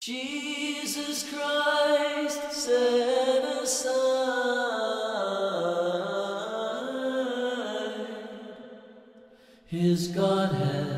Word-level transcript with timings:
Jesus 0.00 1.28
Christ 1.32 2.52
set 2.52 3.44
aside 3.62 4.06
his 9.66 10.08
Godhead, 10.08 10.95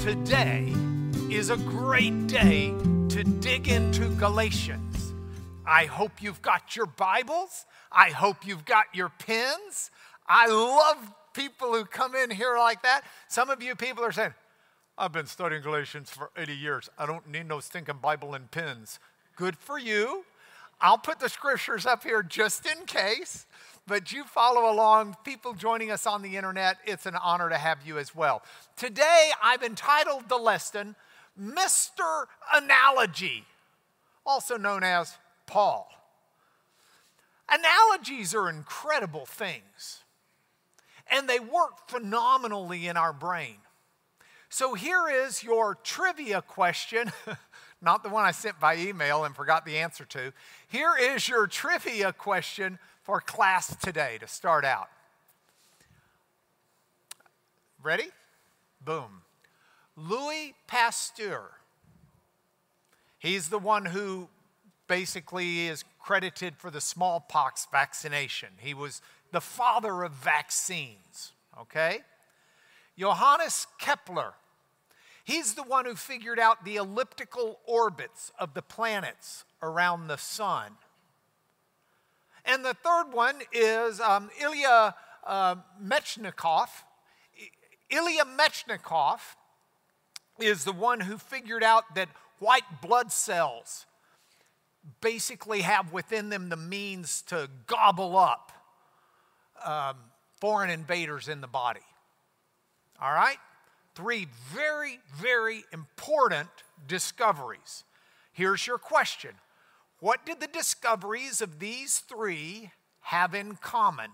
today 0.00 0.72
is 1.30 1.50
a 1.50 1.58
great 1.58 2.26
day 2.26 2.72
to 3.10 3.22
dig 3.22 3.68
into 3.68 4.08
Galatians. 4.16 5.12
I 5.66 5.84
hope 5.84 6.22
you've 6.22 6.40
got 6.40 6.74
your 6.74 6.86
Bibles. 6.86 7.66
I 7.92 8.08
hope 8.08 8.46
you've 8.46 8.64
got 8.64 8.86
your 8.94 9.10
pens. 9.10 9.90
I 10.26 10.46
love 10.46 10.96
people 11.34 11.74
who 11.74 11.84
come 11.84 12.14
in 12.14 12.30
here 12.30 12.56
like 12.56 12.82
that. 12.82 13.02
Some 13.28 13.50
of 13.50 13.62
you 13.62 13.74
people 13.74 14.02
are 14.02 14.10
saying, 14.10 14.32
I've 14.96 15.12
been 15.12 15.26
studying 15.26 15.60
Galatians 15.60 16.08
for 16.08 16.30
80 16.34 16.54
years. 16.54 16.88
I 16.96 17.04
don't 17.04 17.28
need 17.28 17.46
no 17.46 17.60
stinking 17.60 17.98
Bible 18.00 18.32
and 18.32 18.50
pens. 18.50 19.00
Good 19.36 19.58
for 19.58 19.78
you. 19.78 20.24
I'll 20.80 20.98
put 20.98 21.20
the 21.20 21.28
scriptures 21.28 21.84
up 21.84 22.04
here 22.04 22.22
just 22.22 22.64
in 22.64 22.86
case 22.86 23.44
but 23.86 24.12
you 24.12 24.24
follow 24.24 24.72
along. 24.72 25.16
People 25.24 25.54
joining 25.54 25.90
us 25.90 26.06
on 26.06 26.22
the 26.22 26.36
internet, 26.36 26.78
it's 26.86 27.06
an 27.06 27.16
honor 27.16 27.48
to 27.48 27.56
have 27.56 27.78
you 27.84 27.98
as 27.98 28.14
well. 28.14 28.42
Today, 28.76 29.30
I've 29.42 29.62
entitled 29.62 30.28
the 30.28 30.36
lesson, 30.36 30.94
Mr. 31.40 32.26
Analogy, 32.54 33.44
also 34.24 34.56
known 34.56 34.82
as 34.82 35.16
Paul. 35.46 35.90
Analogies 37.48 38.34
are 38.34 38.48
incredible 38.48 39.26
things, 39.26 40.04
and 41.10 41.28
they 41.28 41.40
work 41.40 41.88
phenomenally 41.88 42.86
in 42.86 42.96
our 42.96 43.12
brain. 43.12 43.56
So 44.48 44.74
here 44.74 45.08
is 45.08 45.42
your 45.42 45.76
trivia 45.82 46.42
question. 46.42 47.12
Not 47.82 48.02
the 48.02 48.08
one 48.08 48.24
I 48.24 48.32
sent 48.32 48.60
by 48.60 48.76
email 48.76 49.24
and 49.24 49.34
forgot 49.34 49.64
the 49.64 49.78
answer 49.78 50.04
to. 50.06 50.32
Here 50.68 50.92
is 51.00 51.28
your 51.28 51.46
trivia 51.46 52.12
question 52.12 52.78
for 53.10 53.20
class 53.20 53.74
today 53.82 54.18
to 54.20 54.28
start 54.28 54.64
out. 54.64 54.88
Ready? 57.82 58.04
Boom. 58.84 59.22
Louis 59.96 60.54
Pasteur. 60.68 61.42
He's 63.18 63.48
the 63.48 63.58
one 63.58 63.86
who 63.86 64.28
basically 64.86 65.66
is 65.66 65.84
credited 65.98 66.54
for 66.56 66.70
the 66.70 66.80
smallpox 66.80 67.66
vaccination. 67.72 68.50
He 68.58 68.74
was 68.74 69.02
the 69.32 69.40
father 69.40 70.04
of 70.04 70.12
vaccines, 70.12 71.32
okay? 71.62 72.02
Johannes 72.96 73.66
Kepler. 73.80 74.34
He's 75.24 75.54
the 75.54 75.64
one 75.64 75.84
who 75.84 75.96
figured 75.96 76.38
out 76.38 76.64
the 76.64 76.76
elliptical 76.76 77.58
orbits 77.66 78.30
of 78.38 78.54
the 78.54 78.62
planets 78.62 79.44
around 79.60 80.06
the 80.06 80.16
sun. 80.16 80.76
And 82.44 82.64
the 82.64 82.74
third 82.74 83.12
one 83.12 83.36
is 83.52 84.00
um, 84.00 84.30
Ilya 84.40 84.94
uh, 85.26 85.56
Mechnikov. 85.82 86.68
Ilya 87.90 88.24
Mechnikov 88.24 89.20
is 90.38 90.64
the 90.64 90.72
one 90.72 91.00
who 91.00 91.18
figured 91.18 91.62
out 91.62 91.94
that 91.94 92.08
white 92.38 92.80
blood 92.80 93.12
cells 93.12 93.86
basically 95.00 95.60
have 95.60 95.92
within 95.92 96.30
them 96.30 96.48
the 96.48 96.56
means 96.56 97.22
to 97.22 97.48
gobble 97.66 98.16
up 98.16 98.52
um, 99.64 99.96
foreign 100.40 100.70
invaders 100.70 101.28
in 101.28 101.40
the 101.40 101.46
body. 101.46 101.80
All 103.00 103.12
right? 103.12 103.36
Three 103.94 104.28
very, 104.52 105.00
very 105.14 105.64
important 105.72 106.48
discoveries. 106.86 107.84
Here's 108.32 108.66
your 108.66 108.78
question 108.78 109.32
what 110.00 110.26
did 110.26 110.40
the 110.40 110.46
discoveries 110.46 111.40
of 111.40 111.58
these 111.58 111.98
three 111.98 112.70
have 113.00 113.34
in 113.34 113.56
common? 113.56 114.10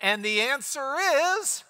And 0.00 0.24
the 0.24 0.40
answer 0.40 0.94
is 1.38 1.64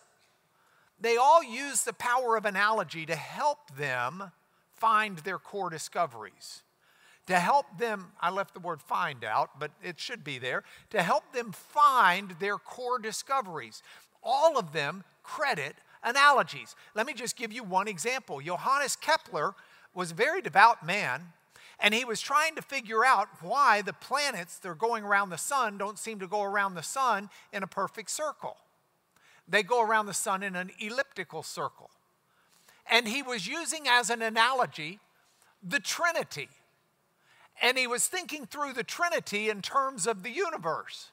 they 1.01 1.17
all 1.17 1.43
use 1.43 1.83
the 1.83 1.93
power 1.93 2.37
of 2.37 2.45
analogy 2.45 3.07
to 3.07 3.17
help 3.17 3.77
them 3.77 4.31
find 4.77 5.19
their 5.19 5.39
core 5.39 5.71
discoveries. 5.71 6.63
To 7.27 7.39
help 7.39 7.67
them, 7.79 8.13
I 8.21 8.31
left 8.31 8.55
the 8.55 8.61
word 8.61 8.83
find 8.83 9.25
out, 9.25 9.59
but 9.59 9.71
it 9.83 10.01
should 10.01 10.25
be 10.25 10.39
there, 10.39 10.65
to 10.91 11.03
help 11.03 11.33
them 11.33 11.53
find 11.53 12.35
their 12.41 12.59
core 12.59 12.99
discoveries. 12.99 13.83
All 14.23 14.59
of 14.59 14.73
them 14.73 15.05
credit 15.23 15.77
analogies. 16.03 16.75
Let 16.95 17.07
me 17.07 17.13
just 17.13 17.37
give 17.37 17.53
you 17.53 17.63
one 17.63 17.89
example. 17.89 18.41
Johannes 18.41 18.97
Kepler 18.97 19.55
was 19.95 20.13
a 20.13 20.15
very 20.15 20.41
devout 20.41 20.85
man, 20.85 21.33
and 21.79 21.95
he 21.95 22.05
was 22.05 22.21
trying 22.21 22.55
to 22.57 22.63
figure 22.63 23.05
out 23.05 23.29
why 23.41 23.83
the 23.83 23.93
planets 23.93 24.59
that 24.59 24.69
are 24.69 24.75
going 24.75 25.05
around 25.05 25.31
the 25.31 25.39
sun 25.39 25.79
don't 25.79 25.99
seem 25.99 26.19
to 26.21 26.27
go 26.27 26.43
around 26.43 26.75
the 26.75 26.83
sun 26.83 27.31
in 27.53 27.63
a 27.63 27.67
perfect 27.67 28.11
circle. 28.11 28.57
They 29.49 29.63
go 29.63 29.83
around 29.83 30.07
the 30.07 30.15
sun 30.15 30.43
in 30.43 30.55
an 30.55 30.71
elliptical 30.79 31.43
circle. 31.43 31.91
And 32.89 33.09
he 33.09 33.23
was 33.23 33.47
using 33.47 33.87
as 33.89 34.11
an 34.11 34.23
analogy 34.23 35.01
the 35.63 35.81
Trinity. 35.81 36.49
And 37.63 37.77
he 37.77 37.87
was 37.87 38.07
thinking 38.07 38.47
through 38.47 38.73
the 38.75 38.85
Trinity 38.85 39.51
in 39.51 39.63
terms 39.63 40.07
of 40.07 40.23
the 40.23 40.31
universe. 40.31 41.11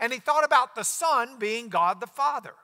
And 0.00 0.12
he 0.12 0.18
thought 0.18 0.44
about 0.44 0.74
the 0.74 0.84
Son 0.84 1.38
being 1.38 1.68
God 1.68 2.00
the 2.00 2.06
Father. 2.06 2.54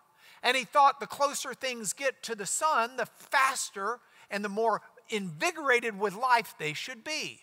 And 0.42 0.56
he 0.56 0.65
thought 0.65 1.00
the 1.00 1.06
closer 1.06 1.54
things 1.54 1.92
get 1.92 2.22
to 2.25 2.34
the 2.34 2.47
Son, 2.47 2.97
the 2.97 3.06
faster 3.06 3.98
and 4.31 4.44
the 4.44 4.48
more 4.48 4.82
invigorated 5.09 5.98
with 5.98 6.15
life 6.15 6.54
they 6.59 6.72
should 6.72 7.04
be. 7.04 7.41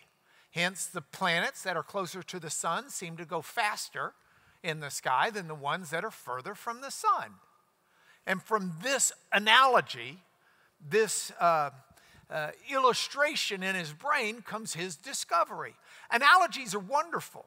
Hence, 0.52 0.86
the 0.86 1.00
planets 1.00 1.62
that 1.62 1.76
are 1.76 1.82
closer 1.82 2.22
to 2.22 2.38
the 2.38 2.50
sun 2.50 2.90
seem 2.90 3.16
to 3.16 3.24
go 3.24 3.40
faster 3.40 4.12
in 4.62 4.80
the 4.80 4.90
sky 4.90 5.30
than 5.30 5.48
the 5.48 5.54
ones 5.54 5.90
that 5.90 6.04
are 6.04 6.10
further 6.10 6.54
from 6.54 6.80
the 6.80 6.90
sun. 6.90 7.34
And 8.26 8.42
from 8.42 8.74
this 8.82 9.12
analogy, 9.32 10.18
this 10.88 11.32
uh, 11.40 11.70
uh, 12.30 12.50
illustration 12.70 13.62
in 13.62 13.74
his 13.74 13.92
brain 13.92 14.42
comes 14.42 14.74
his 14.74 14.96
discovery. 14.96 15.74
Analogies 16.10 16.74
are 16.74 16.80
wonderful. 16.80 17.46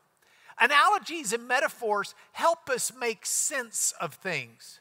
Analogies 0.59 1.34
and 1.34 1.47
metaphors 1.47 2.16
help 2.32 2.70
us 2.70 2.92
make 2.97 3.26
sense 3.26 3.94
of 4.00 4.14
things. 4.16 4.80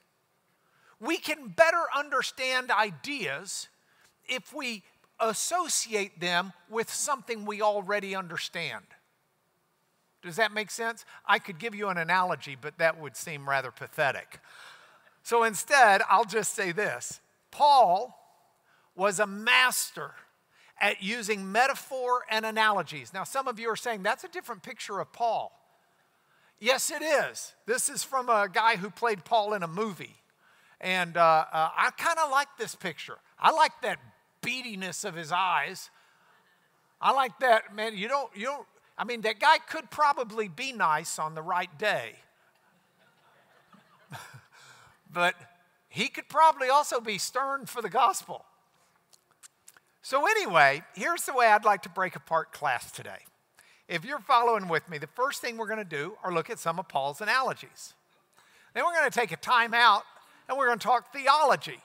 We 1.01 1.19
can 1.19 1.49
better 1.49 1.83
understand 1.95 2.71
ideas 2.71 3.69
if 4.27 4.55
we 4.55 4.83
associate 5.29 6.21
them 6.21 6.53
with 6.69 6.93
something 6.93 7.45
we 7.45 7.62
already 7.62 8.15
understand. 8.15 8.85
Does 10.23 10.37
that 10.37 10.53
make 10.53 10.71
sense? 10.71 11.05
I 11.27 11.39
could 11.39 11.59
give 11.59 11.75
you 11.75 11.89
an 11.89 11.99
analogy, 11.99 12.57
but 12.61 12.79
that 12.79 13.01
would 13.01 13.17
seem 13.17 13.49
rather 13.49 13.71
pathetic. 13.71 14.41
So 15.23 15.45
instead, 15.45 16.03
I'll 16.09 16.25
just 16.25 16.55
say 16.55 16.73
this 16.73 17.21
Paul 17.51 18.19
was 18.95 19.21
a 19.21 19.27
master 19.27 20.13
at 20.81 21.03
using 21.03 21.51
metaphor 21.51 22.23
and 22.31 22.45
analogies. 22.45 23.13
Now, 23.13 23.25
some 23.25 23.49
of 23.49 23.59
you 23.59 23.69
are 23.69 23.77
saying 23.77 24.03
that's 24.03 24.25
a 24.25 24.29
different 24.29 24.63
picture 24.63 25.01
of 25.01 25.13
Paul. 25.13 25.53
Yes, 26.59 26.91
it 26.91 27.03
is. 27.03 27.53
This 27.67 27.89
is 27.89 28.03
from 28.03 28.29
a 28.29 28.49
guy 28.51 28.77
who 28.77 28.91
played 28.91 29.25
Paul 29.25 29.55
in 29.55 29.63
a 29.63 29.69
movie. 29.69 30.17
And 30.81 31.17
uh, 31.17 31.45
uh, 31.53 31.69
I 31.77 31.91
kind 31.97 32.19
of 32.19 32.31
like 32.31 32.48
this 32.59 32.75
picture. 32.75 33.19
I 33.39 33.51
like 33.51 33.72
that 33.83 33.98
beadiness 34.45 35.05
of 35.05 35.15
his 35.15 35.33
eyes. 35.33 35.91
I 37.01 37.13
like 37.13 37.39
that, 37.41 37.75
man. 37.75 37.97
You 37.97 38.09
don't, 38.09 38.31
you 38.37 38.47
don't, 38.47 38.67
I 38.97 39.05
mean, 39.05 39.23
that 39.23 39.41
guy 39.41 39.59
could 39.59 39.91
probably 39.91 40.49
be 40.49 40.73
nice 40.73 41.19
on 41.19 41.35
the 41.35 41.43
right 41.43 41.77
day. 41.79 42.15
but 45.13 45.35
he 45.89 46.09
could 46.09 46.29
probably 46.29 46.69
also 46.69 47.01
be 47.01 47.19
stern 47.19 47.67
for 47.67 47.83
the 47.83 47.89
gospel. 47.89 48.45
So, 50.03 50.27
anyway, 50.27 50.83
here's 50.95 51.25
the 51.25 51.33
way 51.33 51.47
I'd 51.47 51.65
like 51.65 51.83
to 51.83 51.89
break 51.89 52.15
apart 52.15 52.53
class 52.53 52.93
today. 52.93 53.21
If 53.89 54.05
you're 54.05 54.19
following 54.19 54.69
with 54.69 54.89
me, 54.89 54.99
the 54.99 55.07
first 55.07 55.41
thing 55.41 55.57
we're 55.57 55.67
going 55.67 55.79
to 55.79 55.85
do 55.85 56.17
are 56.23 56.33
look 56.33 56.51
at 56.51 56.59
some 56.59 56.79
of 56.79 56.89
Paul's 56.89 57.21
analogies. 57.21 57.95
Then 58.75 58.85
we're 58.85 58.95
going 58.95 59.11
to 59.11 59.19
take 59.19 59.33
a 59.33 59.37
time 59.37 59.75
out 59.75 60.03
and 60.49 60.59
we're 60.59 60.67
going 60.67 60.79
to 60.79 60.87
talk 60.87 61.13
theology. 61.13 61.79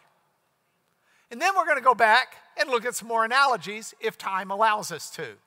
And 1.32 1.42
then 1.42 1.52
we're 1.56 1.66
going 1.66 1.78
to 1.78 1.84
go 1.84 1.94
back 1.94 2.36
and 2.60 2.70
look 2.70 2.86
at 2.86 2.96
some 2.96 3.08
more 3.08 3.26
analogies 3.26 3.94
if 4.00 4.18
time 4.18 4.52
allows 4.52 4.92
us 4.92 5.10
to. 5.12 5.38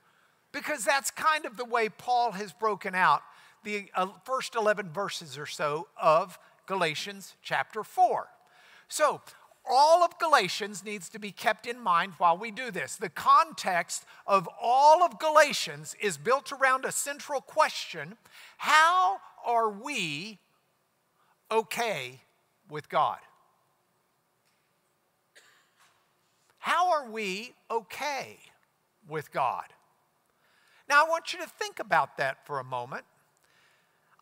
Because 0.50 0.85
that's 0.85 1.11
kind 1.11 1.44
of 1.44 1.56
the 1.56 1.64
way 1.64 1.88
Paul 1.88 2.32
has 2.32 2.53
broken 2.53 2.94
out 2.94 3.23
the 3.64 3.91
uh, 3.94 4.09
first 4.25 4.55
11 4.55 4.91
verses 4.91 5.38
or 5.38 5.47
so 5.47 5.88
of 6.00 6.38
Galatians 6.67 7.37
chapter 7.43 7.85
4. 7.85 8.29
So, 8.88 9.20
all 9.69 10.03
of 10.03 10.19
Galatians 10.19 10.85
needs 10.85 11.09
to 11.11 11.20
be 11.20 11.31
kept 11.31 11.67
in 11.67 11.79
mind 11.79 12.14
while 12.19 12.37
we 12.37 12.50
do 12.50 12.73
this. 12.73 12.97
The 12.97 13.09
context 13.09 14.05
of 14.26 14.49
all 14.61 15.05
of 15.05 15.20
Galatians 15.20 15.94
is 16.00 16.19
built 16.19 16.50
around 16.50 16.85
a 16.85 16.91
central 16.91 17.41
question 17.41 18.17
How 18.59 19.19
are 19.44 19.70
we 19.70 20.41
okay 21.50 22.23
with 22.69 22.88
God? 22.88 23.19
How 26.62 26.93
are 26.93 27.11
we 27.11 27.55
okay 27.69 28.38
with 29.09 29.32
God? 29.32 29.64
Now, 30.88 31.05
I 31.05 31.09
want 31.09 31.32
you 31.32 31.41
to 31.41 31.47
think 31.49 31.81
about 31.81 32.19
that 32.19 32.47
for 32.47 32.61
a 32.61 32.64
moment. 32.64 33.03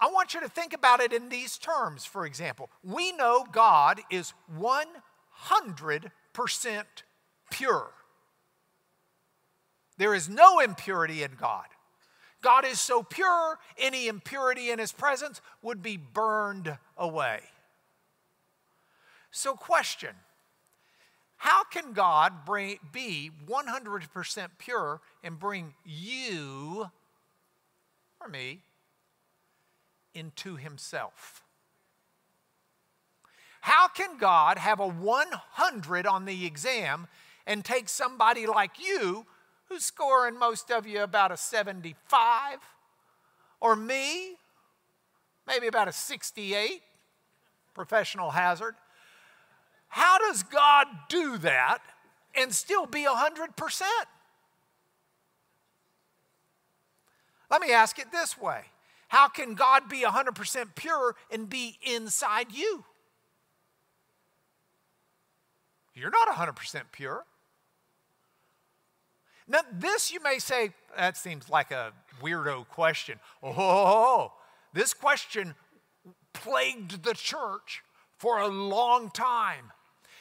I 0.00 0.10
want 0.10 0.32
you 0.32 0.40
to 0.40 0.48
think 0.48 0.72
about 0.72 1.00
it 1.00 1.12
in 1.12 1.28
these 1.28 1.58
terms, 1.58 2.06
for 2.06 2.24
example. 2.24 2.70
We 2.82 3.12
know 3.12 3.44
God 3.52 4.00
is 4.10 4.32
100% 4.58 6.10
pure. 7.50 7.90
There 9.98 10.14
is 10.14 10.30
no 10.30 10.60
impurity 10.60 11.22
in 11.22 11.32
God. 11.38 11.66
God 12.40 12.64
is 12.64 12.80
so 12.80 13.02
pure, 13.02 13.58
any 13.76 14.08
impurity 14.08 14.70
in 14.70 14.78
his 14.78 14.92
presence 14.92 15.42
would 15.60 15.82
be 15.82 15.98
burned 15.98 16.78
away. 16.96 17.40
So, 19.30 19.52
question 19.56 20.14
how 21.40 21.64
can 21.64 21.94
God 21.94 22.44
bring, 22.44 22.78
be 22.92 23.30
100% 23.48 24.48
pure 24.58 25.00
and 25.24 25.38
bring 25.38 25.72
you 25.86 26.90
or 28.20 28.28
me 28.28 28.60
into 30.12 30.56
Himself? 30.56 31.42
How 33.62 33.88
can 33.88 34.18
God 34.18 34.58
have 34.58 34.80
a 34.80 34.86
100 34.86 36.06
on 36.06 36.26
the 36.26 36.44
exam 36.44 37.08
and 37.46 37.64
take 37.64 37.88
somebody 37.88 38.46
like 38.46 38.72
you, 38.78 39.24
who's 39.70 39.82
scoring 39.82 40.38
most 40.38 40.70
of 40.70 40.86
you 40.86 41.02
about 41.02 41.32
a 41.32 41.38
75, 41.38 42.58
or 43.62 43.74
me, 43.74 44.32
maybe 45.46 45.68
about 45.68 45.88
a 45.88 45.92
68, 45.92 46.82
professional 47.72 48.32
hazard? 48.32 48.74
How 49.90 50.18
does 50.18 50.44
God 50.44 50.86
do 51.08 51.36
that 51.38 51.78
and 52.34 52.54
still 52.54 52.86
be 52.86 53.04
100%? 53.04 53.82
Let 57.50 57.60
me 57.60 57.72
ask 57.72 57.98
it 57.98 58.12
this 58.12 58.38
way 58.38 58.62
How 59.08 59.28
can 59.28 59.54
God 59.54 59.88
be 59.88 60.02
100% 60.02 60.74
pure 60.76 61.16
and 61.30 61.50
be 61.50 61.76
inside 61.82 62.52
you? 62.52 62.84
You're 65.92 66.10
not 66.10 66.28
100% 66.28 66.82
pure. 66.92 67.24
Now, 69.48 69.60
this 69.72 70.12
you 70.12 70.20
may 70.22 70.38
say, 70.38 70.72
that 70.96 71.16
seems 71.16 71.48
like 71.48 71.72
a 71.72 71.92
weirdo 72.22 72.68
question. 72.68 73.18
Oh, 73.42 74.32
this 74.72 74.94
question 74.94 75.56
plagued 76.32 77.02
the 77.02 77.14
church 77.14 77.82
for 78.16 78.38
a 78.38 78.46
long 78.46 79.10
time 79.10 79.72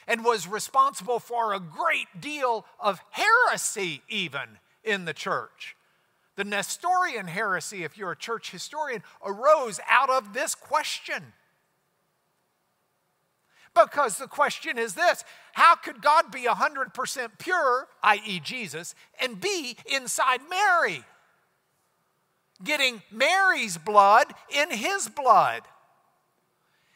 and 0.10 0.26
was 0.26 0.48
responsible 0.48 1.20
for 1.20 1.54
a 1.54 1.60
great 1.60 2.08
deal 2.20 2.66
of 2.80 3.00
heresy, 3.12 4.02
even 4.10 4.58
in 4.84 5.06
the 5.06 5.14
church. 5.14 5.78
The 6.36 6.44
Nestorian 6.44 7.28
heresy, 7.28 7.84
if 7.84 7.96
you're 7.96 8.14
a 8.14 8.18
church 8.18 8.50
historian, 8.50 9.04
arose 9.24 9.80
out 9.88 10.10
of 10.10 10.34
this 10.34 10.56
question. 10.56 11.34
Because 13.76 14.18
the 14.18 14.28
question 14.28 14.80
is 14.80 14.96
this 14.96 15.24
How 15.54 15.76
could 15.76 16.02
God 16.02 16.32
be 16.32 16.46
100% 16.46 17.30
pure, 17.38 17.88
i.e., 18.02 18.40
Jesus, 18.40 18.96
and 19.22 19.40
be 19.40 19.78
inside 19.86 20.42
Mary? 20.50 21.04
Getting 22.64 23.04
Mary's 23.12 23.78
blood 23.78 24.34
in 24.50 24.72
his 24.72 25.08
blood. 25.08 25.62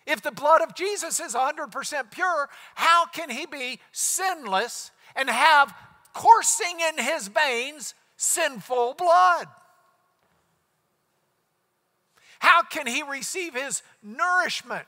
If 0.06 0.22
the 0.22 0.32
blood 0.32 0.62
of 0.62 0.76
Jesus 0.76 1.20
is 1.20 1.34
100% 1.34 2.12
pure, 2.12 2.50
how 2.76 3.06
can 3.06 3.30
he 3.30 3.46
be 3.46 3.80
sinless 3.92 4.92
and 5.16 5.30
have 5.30 5.74
coursing 6.14 6.80
in 6.80 7.04
his 7.04 7.28
veins 7.28 7.94
sinful 8.18 8.96
blood? 8.96 9.48
How 12.40 12.64
can 12.64 12.88
he 12.88 13.04
receive 13.04 13.56
his 13.56 13.82
nourishment 14.02 14.88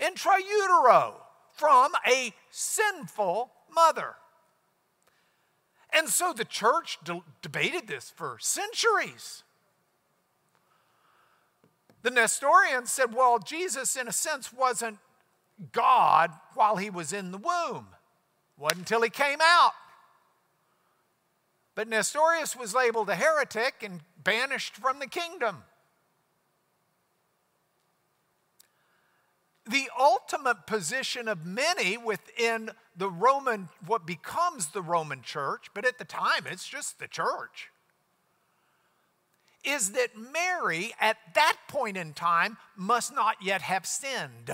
intrautero 0.00 1.14
from 1.52 1.92
a 2.06 2.32
sinful 2.50 3.50
mother? 3.74 4.14
And 5.92 6.08
so 6.08 6.32
the 6.32 6.44
church 6.44 6.98
de- 7.04 7.22
debated 7.42 7.86
this 7.86 8.10
for 8.10 8.38
centuries. 8.40 9.42
The 12.02 12.10
Nestorians 12.10 12.92
said, 12.92 13.14
well, 13.14 13.38
Jesus, 13.38 13.96
in 13.96 14.08
a 14.08 14.12
sense, 14.12 14.52
wasn't 14.52 14.98
God 15.72 16.30
while 16.54 16.76
he 16.76 16.90
was 16.90 17.12
in 17.12 17.32
the 17.32 17.38
womb. 17.38 17.88
Wasn't 18.56 18.80
until 18.80 19.02
he 19.02 19.10
came 19.10 19.40
out. 19.42 19.72
But 21.74 21.88
Nestorius 21.88 22.56
was 22.56 22.74
labeled 22.74 23.08
a 23.08 23.14
heretic 23.14 23.82
and 23.82 24.00
banished 24.22 24.76
from 24.76 24.98
the 24.98 25.06
kingdom. 25.06 25.64
The 29.68 29.90
ultimate 29.98 30.66
position 30.66 31.28
of 31.28 31.44
many 31.44 31.96
within 31.96 32.70
the 32.96 33.10
Roman, 33.10 33.68
what 33.86 34.06
becomes 34.06 34.68
the 34.68 34.82
Roman 34.82 35.22
church, 35.22 35.66
but 35.74 35.84
at 35.84 35.98
the 35.98 36.04
time 36.04 36.46
it's 36.46 36.66
just 36.66 36.98
the 36.98 37.06
church, 37.06 37.70
is 39.68 39.92
that 39.92 40.16
Mary, 40.16 40.92
at 41.00 41.16
that 41.34 41.56
point 41.68 41.96
in 41.96 42.12
time, 42.14 42.56
must 42.76 43.14
not 43.14 43.36
yet 43.42 43.62
have 43.62 43.86
sinned. 43.86 44.52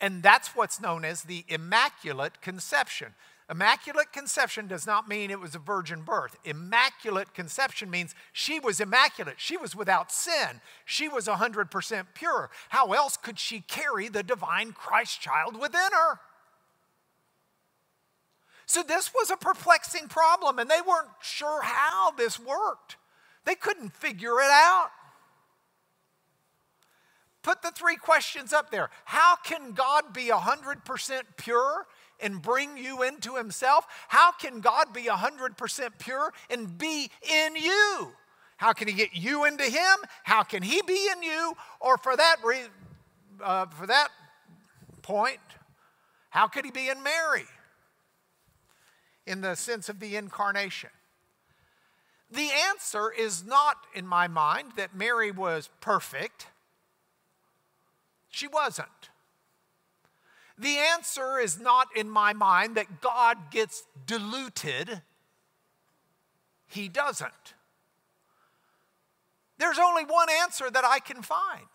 And 0.00 0.22
that's 0.22 0.56
what's 0.56 0.80
known 0.80 1.04
as 1.04 1.22
the 1.22 1.44
Immaculate 1.48 2.40
Conception. 2.40 3.14
Immaculate 3.50 4.12
conception 4.12 4.68
does 4.68 4.86
not 4.86 5.08
mean 5.08 5.28
it 5.28 5.40
was 5.40 5.56
a 5.56 5.58
virgin 5.58 6.02
birth. 6.02 6.36
Immaculate 6.44 7.34
conception 7.34 7.90
means 7.90 8.14
she 8.32 8.60
was 8.60 8.78
immaculate. 8.78 9.34
She 9.38 9.56
was 9.56 9.74
without 9.74 10.12
sin. 10.12 10.60
She 10.84 11.08
was 11.08 11.26
100% 11.26 12.06
pure. 12.14 12.50
How 12.68 12.92
else 12.92 13.16
could 13.16 13.40
she 13.40 13.62
carry 13.62 14.08
the 14.08 14.22
divine 14.22 14.70
Christ 14.70 15.20
child 15.20 15.60
within 15.60 15.90
her? 15.90 16.20
So, 18.66 18.84
this 18.84 19.10
was 19.12 19.32
a 19.32 19.36
perplexing 19.36 20.06
problem, 20.06 20.60
and 20.60 20.70
they 20.70 20.80
weren't 20.86 21.08
sure 21.20 21.60
how 21.62 22.12
this 22.12 22.38
worked. 22.38 22.98
They 23.44 23.54
couldn't 23.54 23.94
figure 23.94 24.40
it 24.40 24.50
out. 24.50 24.90
Put 27.42 27.62
the 27.62 27.70
three 27.70 27.96
questions 27.96 28.52
up 28.52 28.70
there. 28.70 28.90
How 29.06 29.36
can 29.36 29.72
God 29.72 30.12
be 30.12 30.26
100% 30.26 31.22
pure 31.38 31.86
and 32.20 32.42
bring 32.42 32.76
you 32.76 33.02
into 33.02 33.36
Himself? 33.36 33.86
How 34.08 34.30
can 34.32 34.60
God 34.60 34.92
be 34.92 35.04
100% 35.04 35.90
pure 35.98 36.32
and 36.50 36.76
be 36.76 37.10
in 37.22 37.56
you? 37.56 38.12
How 38.58 38.74
can 38.74 38.88
He 38.88 38.94
get 38.94 39.14
you 39.14 39.46
into 39.46 39.64
Him? 39.64 39.96
How 40.22 40.42
can 40.42 40.62
He 40.62 40.82
be 40.86 41.08
in 41.16 41.22
you? 41.22 41.54
Or 41.80 41.96
for 41.96 42.14
that, 42.14 42.36
re- 42.44 42.68
uh, 43.42 43.66
for 43.66 43.86
that 43.86 44.08
point, 45.00 45.40
how 46.28 46.46
could 46.46 46.66
He 46.66 46.70
be 46.70 46.90
in 46.90 47.02
Mary? 47.02 47.46
In 49.26 49.40
the 49.40 49.54
sense 49.54 49.88
of 49.88 49.98
the 49.98 50.16
incarnation. 50.16 50.90
The 52.30 52.50
answer 52.68 53.10
is 53.10 53.44
not, 53.44 53.76
in 53.94 54.06
my 54.06 54.28
mind, 54.28 54.72
that 54.76 54.94
Mary 54.94 55.30
was 55.32 55.68
perfect. 55.80 56.46
She 58.28 58.46
wasn't. 58.46 59.10
The 60.56 60.76
answer 60.76 61.38
is 61.38 61.58
not, 61.58 61.88
in 61.96 62.08
my 62.08 62.32
mind, 62.32 62.76
that 62.76 63.00
God 63.00 63.50
gets 63.50 63.84
diluted. 64.06 65.02
He 66.68 66.88
doesn't. 66.88 67.54
There's 69.58 69.78
only 69.78 70.04
one 70.04 70.28
answer 70.30 70.70
that 70.70 70.84
I 70.84 71.00
can 71.00 71.22
find, 71.22 71.66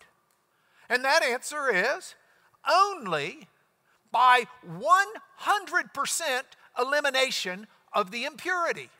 and 0.88 1.04
that 1.04 1.22
answer 1.22 1.70
is 1.72 2.14
only 2.68 3.46
by 4.10 4.46
100% 4.66 6.42
elimination 6.78 7.66
of 7.92 8.10
the 8.10 8.24
impurity. 8.24 8.90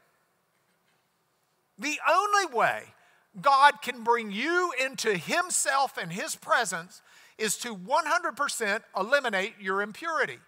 The 1.79 1.99
only 2.09 2.55
way 2.55 2.83
God 3.41 3.83
can 3.83 4.03
bring 4.03 4.31
you 4.31 4.73
into 4.83 5.17
Himself 5.17 5.99
and 5.99 6.13
His 6.13 6.37
presence 6.37 7.03
is 7.39 7.57
to 7.59 7.77
100% 7.77 8.81
eliminate 8.97 9.55
your 9.61 9.83
impurity. 9.83 10.39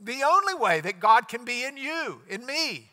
The 0.00 0.22
only 0.24 0.54
way 0.54 0.80
that 0.80 1.00
God 1.00 1.28
can 1.28 1.44
be 1.44 1.64
in 1.64 1.76
you, 1.76 2.22
in 2.28 2.44
me, 2.46 2.88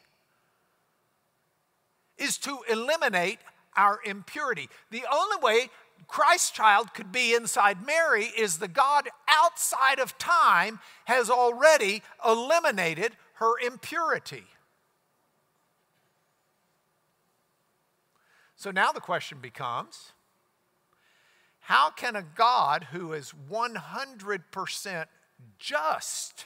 is 2.17 2.37
to 2.39 2.59
eliminate 2.69 3.39
our 3.75 3.99
impurity. 4.05 4.69
The 4.91 5.05
only 5.11 5.37
way 5.41 5.69
Christ 6.07 6.53
child 6.53 6.93
could 6.93 7.11
be 7.11 7.33
inside 7.33 7.85
Mary 7.85 8.25
is 8.25 8.57
the 8.57 8.67
God 8.67 9.09
outside 9.27 9.99
of 9.99 10.17
time 10.17 10.79
has 11.05 11.29
already 11.29 12.03
eliminated 12.25 13.15
her 13.35 13.57
impurity. 13.65 14.45
So 18.59 18.71
now 18.71 18.91
the 18.91 18.99
question 18.99 19.37
becomes 19.41 20.11
how 21.61 21.91
can 21.91 22.17
a 22.17 22.21
God 22.21 22.87
who 22.91 23.13
is 23.13 23.33
100% 23.49 25.05
just, 25.57 26.45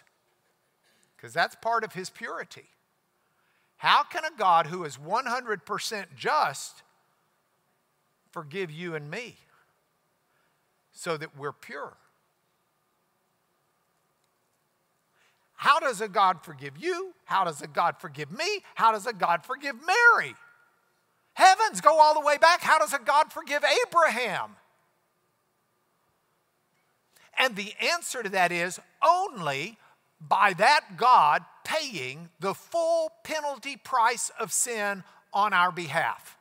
because 1.18 1.34
that's 1.34 1.56
part 1.56 1.84
of 1.84 1.94
his 1.94 2.12
purity, 2.12 2.66
how 3.78 4.04
can 4.04 4.26
a 4.26 4.38
God 4.38 4.68
who 4.68 4.84
is 4.84 4.98
100% 4.98 6.06
just 6.16 6.84
forgive 8.30 8.70
you 8.70 8.94
and 8.94 9.10
me 9.10 9.38
so 10.92 11.18
that 11.18 11.36
we're 11.36 11.52
pure? 11.52 11.98
How 15.56 15.80
does 15.80 16.00
a 16.00 16.08
God 16.08 16.44
forgive 16.44 16.78
you? 16.78 17.16
How 17.26 17.44
does 17.44 17.64
a 17.64 17.68
God 17.68 17.96
forgive 17.98 18.32
me? 18.32 18.60
How 18.76 18.92
does 18.92 19.08
a 19.08 19.14
God 19.14 19.44
forgive 19.44 19.78
Mary? 19.84 20.36
Heavens 21.34 21.82
go 21.82 22.00
all 22.00 22.14
the 22.14 22.26
way 22.26 22.38
back. 22.38 22.62
How 22.62 22.80
does 22.80 22.94
a 22.94 23.00
God 23.00 23.32
forgive 23.32 23.64
Abraham? 23.88 24.56
And 27.38 27.56
the 27.56 27.74
answer 27.82 28.22
to 28.22 28.30
that 28.30 28.52
is 28.52 28.80
only 29.04 29.78
by 30.22 30.54
that 30.54 30.98
God 30.98 31.44
paying 31.64 32.30
the 32.40 32.54
full 32.54 33.12
penalty 33.24 33.76
price 33.76 34.32
of 34.40 34.54
sin 34.54 35.04
on 35.34 35.54
our 35.54 35.72
behalf. 35.72 36.38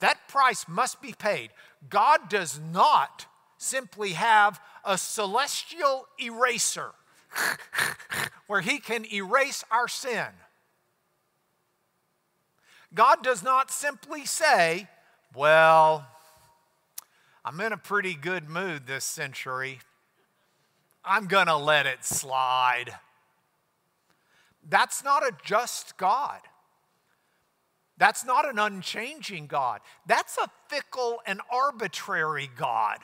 That 0.00 0.28
price 0.28 0.66
must 0.68 1.00
be 1.00 1.12
paid. 1.12 1.50
God 1.88 2.28
does 2.28 2.60
not 2.72 3.26
simply 3.56 4.10
have 4.10 4.60
a 4.84 4.98
celestial 4.98 6.06
eraser 6.18 6.90
where 8.46 8.60
he 8.60 8.78
can 8.78 9.06
erase 9.12 9.64
our 9.70 9.88
sin. 9.88 10.26
God 12.94 13.22
does 13.22 13.42
not 13.42 13.70
simply 13.70 14.24
say, 14.24 14.88
Well, 15.34 16.06
I'm 17.44 17.60
in 17.60 17.72
a 17.72 17.76
pretty 17.76 18.14
good 18.14 18.48
mood 18.48 18.86
this 18.86 19.04
century. 19.04 19.80
I'm 21.04 21.26
going 21.26 21.48
to 21.48 21.56
let 21.56 21.86
it 21.86 22.04
slide. 22.04 22.94
That's 24.66 25.04
not 25.04 25.22
a 25.22 25.32
just 25.44 25.96
God. 25.98 26.40
That's 27.98 28.24
not 28.24 28.48
an 28.48 28.58
unchanging 28.58 29.46
God. 29.46 29.80
That's 30.06 30.38
a 30.38 30.48
fickle 30.68 31.20
and 31.26 31.40
arbitrary 31.50 32.50
God. 32.56 32.98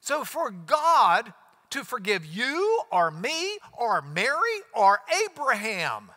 So, 0.00 0.24
for 0.24 0.50
God 0.50 1.34
to 1.70 1.84
forgive 1.84 2.24
you 2.24 2.82
or 2.90 3.10
me 3.10 3.58
or 3.76 4.00
Mary 4.00 4.62
or 4.74 5.00
Abraham, 5.26 6.10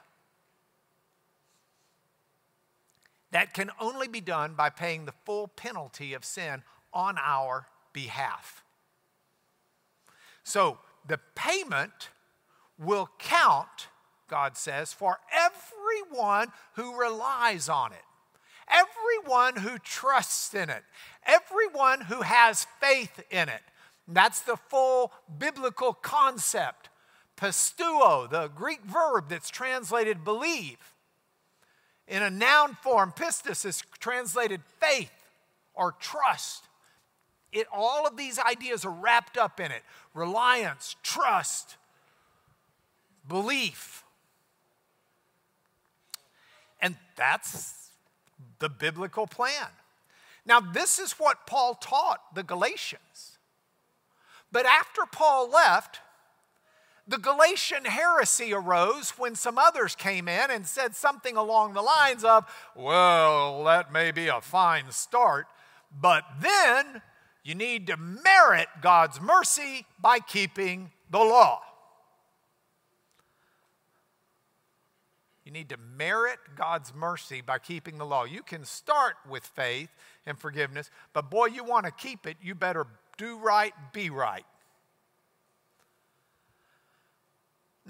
that 3.32 3.54
can 3.54 3.72
only 3.80 4.08
be 4.08 4.22
done 4.22 4.54
by 4.56 4.70
paying 4.70 5.06
the 5.06 5.14
full 5.26 5.48
penalty 5.48 6.14
of 6.14 6.26
sin 6.26 6.64
on 6.94 7.18
our 7.18 7.68
behalf. 7.94 8.64
So 10.44 10.80
the 11.08 11.20
payment 11.36 12.10
will 12.78 13.10
count, 13.20 13.88
God 14.28 14.58
says, 14.58 14.94
for 14.94 15.20
everyone 15.32 16.52
who 16.74 17.00
relies 17.00 17.70
on 17.70 17.92
it, 17.92 18.04
everyone 18.68 19.58
who 19.58 19.78
trusts 19.78 20.54
in 20.54 20.70
it, 20.70 20.84
everyone 21.26 22.02
who 22.02 22.22
has 22.22 22.66
faith 22.80 23.24
in 23.30 23.50
it. 23.50 23.62
That's 24.08 24.42
the 24.42 24.58
full 24.58 25.12
biblical 25.38 25.94
concept. 25.94 26.90
Pisteuo, 27.38 28.30
the 28.30 28.50
Greek 28.50 28.84
verb 28.84 29.30
that's 29.30 29.50
translated 29.50 30.24
believe. 30.24 30.78
In 32.08 32.24
a 32.24 32.30
noun 32.30 32.76
form, 32.82 33.14
pistis 33.16 33.66
is 33.66 33.84
translated 34.00 34.62
faith 34.80 35.12
or 35.74 35.94
trust. 35.94 36.68
It, 37.52 37.68
all 37.72 38.08
of 38.08 38.18
these 38.18 38.40
ideas 38.40 38.86
are 38.86 38.92
wrapped 38.92 39.38
up 39.38 39.60
in 39.60 39.72
it 39.72 39.84
reliance, 40.14 40.96
trust, 41.04 41.78
belief. 43.28 44.04
And 46.82 46.98
that's 47.16 47.92
the 48.60 48.70
biblical 48.70 49.28
plan. 49.28 49.68
Now, 50.46 50.60
this 50.60 51.00
is 51.00 51.14
what 51.14 51.46
Paul 51.46 51.76
taught 51.76 52.34
the 52.34 52.44
Galatians. 52.44 53.38
But 54.52 54.66
after 54.66 55.04
Paul 55.10 55.50
left, 55.50 56.01
the 57.08 57.18
Galatian 57.18 57.86
heresy 57.86 58.54
arose 58.54 59.12
when 59.12 59.36
some 59.36 59.58
others 59.58 59.96
came 59.96 60.28
in 60.28 60.52
and 60.52 60.66
said 60.66 60.96
something 60.96 61.36
along 61.36 61.74
the 61.74 61.82
lines 61.82 62.24
of, 62.24 62.46
Well, 62.76 63.64
that 63.66 63.92
may 63.92 64.12
be 64.12 64.28
a 64.28 64.42
fine 64.42 64.92
start, 64.92 65.48
but 66.00 66.24
then 66.40 67.02
you 67.44 67.56
need 67.56 67.88
to 67.88 67.98
merit 67.98 68.68
God's 68.82 69.20
mercy 69.20 69.86
by 70.00 70.20
keeping 70.20 70.92
the 71.10 71.20
law. 71.20 71.62
You 75.44 75.52
need 75.52 75.70
to 75.70 75.78
merit 75.78 76.38
God's 76.56 76.94
mercy 76.94 77.42
by 77.42 77.58
keeping 77.58 77.98
the 77.98 78.06
law. 78.06 78.24
You 78.24 78.44
can 78.44 78.64
start 78.64 79.16
with 79.28 79.44
faith 79.44 79.90
and 80.26 80.40
forgiveness, 80.40 80.90
but 81.14 81.30
boy, 81.30 81.48
you 81.48 81.64
want 81.64 81.86
to 81.88 81.92
keep 81.92 82.28
it, 82.28 82.38
you 82.42 82.56
better 82.56 82.86
do 83.18 83.38
right, 83.38 83.74
be 83.92 84.10
right. 84.10 84.46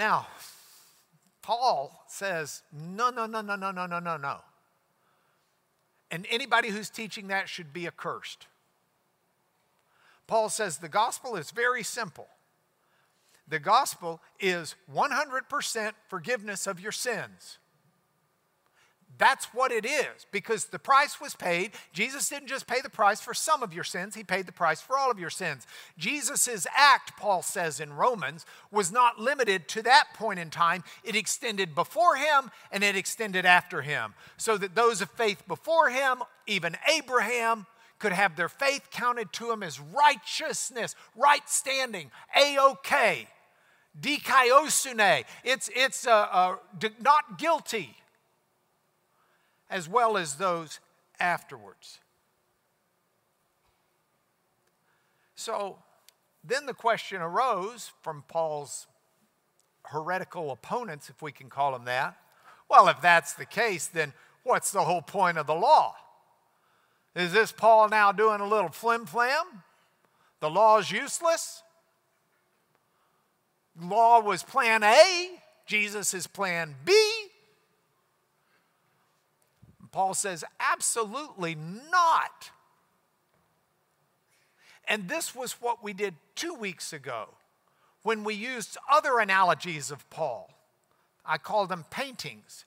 Now, 0.02 0.26
Paul 1.44 2.06
says, 2.08 2.64
no, 2.74 3.12
no, 3.12 3.28
no, 3.28 3.42
no, 3.42 3.56
no, 3.56 3.70
no, 3.70 3.86
no, 3.86 4.00
no, 4.00 4.18
no. 4.18 4.38
And 6.10 6.26
anybody 6.32 6.70
who's 6.70 6.90
teaching 6.90 7.28
that 7.28 7.48
should 7.48 7.72
be 7.72 7.86
accursed. 7.86 8.48
Paul 10.26 10.50
says 10.50 10.80
the 10.80 10.90
gospel 10.90 11.36
is 11.36 11.52
very 11.52 11.84
simple. 11.84 12.26
The 13.48 13.60
gospel 13.60 14.22
is 14.40 14.74
100% 14.92 15.92
forgiveness 16.08 16.66
of 16.66 16.80
your 16.80 16.92
sins. 16.92 17.60
That's 19.22 19.46
what 19.54 19.72
it 19.72 19.86
is 19.86 20.26
because 20.32 20.66
the 20.66 20.80
price 20.80 21.22
was 21.22 21.36
paid. 21.36 21.74
Jesus 21.94 22.28
didn't 22.28 22.48
just 22.48 22.66
pay 22.66 22.82
the 22.82 22.90
price 22.90 23.22
for 23.22 23.36
some 23.36 23.62
of 23.62 23.72
your 23.72 23.84
sins, 23.84 24.16
He 24.16 24.24
paid 24.24 24.48
the 24.48 24.52
price 24.52 24.82
for 24.82 24.98
all 24.98 25.12
of 25.12 25.20
your 25.20 25.30
sins. 25.30 25.68
Jesus' 25.96 26.66
act, 26.76 27.16
Paul 27.20 27.44
says 27.44 27.80
in 27.80 27.94
Romans, 27.94 28.48
was 28.72 28.92
not 28.92 29.20
limited 29.20 29.68
to 29.68 29.84
that 29.84 30.08
point 30.16 30.40
in 30.40 30.50
time. 30.50 30.84
It 31.04 31.16
extended 31.16 31.76
before 31.76 32.16
Him 32.16 32.50
and 32.72 32.84
it 32.84 32.96
extended 32.96 33.46
after 33.46 33.84
Him. 33.84 34.16
So 34.38 34.58
that 34.58 34.74
those 34.74 35.02
of 35.02 35.12
faith 35.12 35.48
before 35.48 35.92
Him, 35.92 36.24
even 36.48 36.76
Abraham, 36.92 37.68
could 38.00 38.14
have 38.14 38.36
their 38.36 38.50
faith 38.50 38.88
counted 38.90 39.32
to 39.34 39.52
him 39.52 39.62
as 39.62 39.80
righteousness, 39.80 40.96
right 41.16 41.48
standing, 41.48 42.10
A-OK, 42.36 43.28
dikaiosune. 44.02 45.26
It's, 45.44 45.70
it's 45.76 46.08
uh, 46.08 46.28
uh, 46.32 46.56
not 47.00 47.38
guilty, 47.38 47.96
as 49.72 49.88
well 49.88 50.18
as 50.18 50.36
those 50.36 50.80
afterwards. 51.20 52.00
So 55.36 55.78
then 56.44 56.66
the 56.66 56.74
question 56.74 57.22
arose 57.22 57.92
from 58.02 58.24
Paul's 58.28 58.86
heretical 59.86 60.52
opponents, 60.52 61.10
if 61.10 61.22
we 61.22 61.32
can 61.32 61.50
call 61.50 61.72
them 61.72 61.86
that. 61.86 62.18
Well, 62.70 62.88
if 62.90 63.02
that's 63.02 63.34
the 63.34 63.46
case, 63.46 63.88
then 63.88 64.14
what's 64.44 64.72
the 64.72 64.84
whole 64.84 65.02
point 65.02 65.38
of 65.38 65.48
the 65.48 65.56
law? 65.56 65.96
Is 67.16 67.34
this 67.34 67.52
Paul 67.52 67.90
now 67.90 68.12
doing 68.12 68.42
a 68.42 68.48
little 68.48 68.70
flim 68.70 69.06
flam? 69.06 69.64
The 70.42 70.50
law 70.50 70.78
is 70.80 70.92
useless? 70.92 71.64
Law 73.80 74.20
was 74.20 74.44
plan 74.44 74.84
A, 74.84 75.30
Jesus 75.66 76.14
is 76.14 76.28
plan 76.28 76.76
B. 76.84 76.94
Paul 79.92 80.14
says, 80.14 80.44
absolutely 80.60 81.56
not. 81.56 82.52
And 84.88 85.08
this 85.08 85.36
was 85.36 85.54
what 85.54 85.84
we 85.84 85.94
did 85.94 86.16
two 86.36 86.54
weeks 86.54 86.94
ago 86.94 87.30
when 88.04 88.24
we 88.24 88.34
used 88.34 88.78
other 88.92 89.20
analogies 89.20 89.92
of 89.92 90.10
Paul. 90.10 90.50
I 91.26 91.38
called 91.38 91.70
them 91.70 91.86
paintings. 91.90 92.66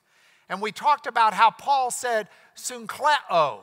And 0.49 0.61
we 0.61 0.73
talked 0.73 1.07
about 1.07 1.35
how 1.35 1.51
Paul 1.51 1.91
said, 1.91 2.29
sunkleo, 2.57 3.61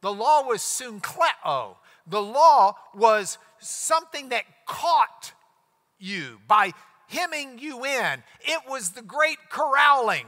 the 0.00 0.12
law 0.12 0.46
was 0.46 0.60
sunkleo. 0.60 1.76
The 2.06 2.22
law 2.22 2.76
was 2.94 3.38
something 3.58 4.28
that 4.30 4.44
caught 4.66 5.32
you 5.98 6.40
by 6.46 6.72
hemming 7.08 7.58
you 7.58 7.84
in. 7.84 8.22
It 8.40 8.62
was 8.68 8.90
the 8.90 9.02
great 9.02 9.38
corralling 9.48 10.26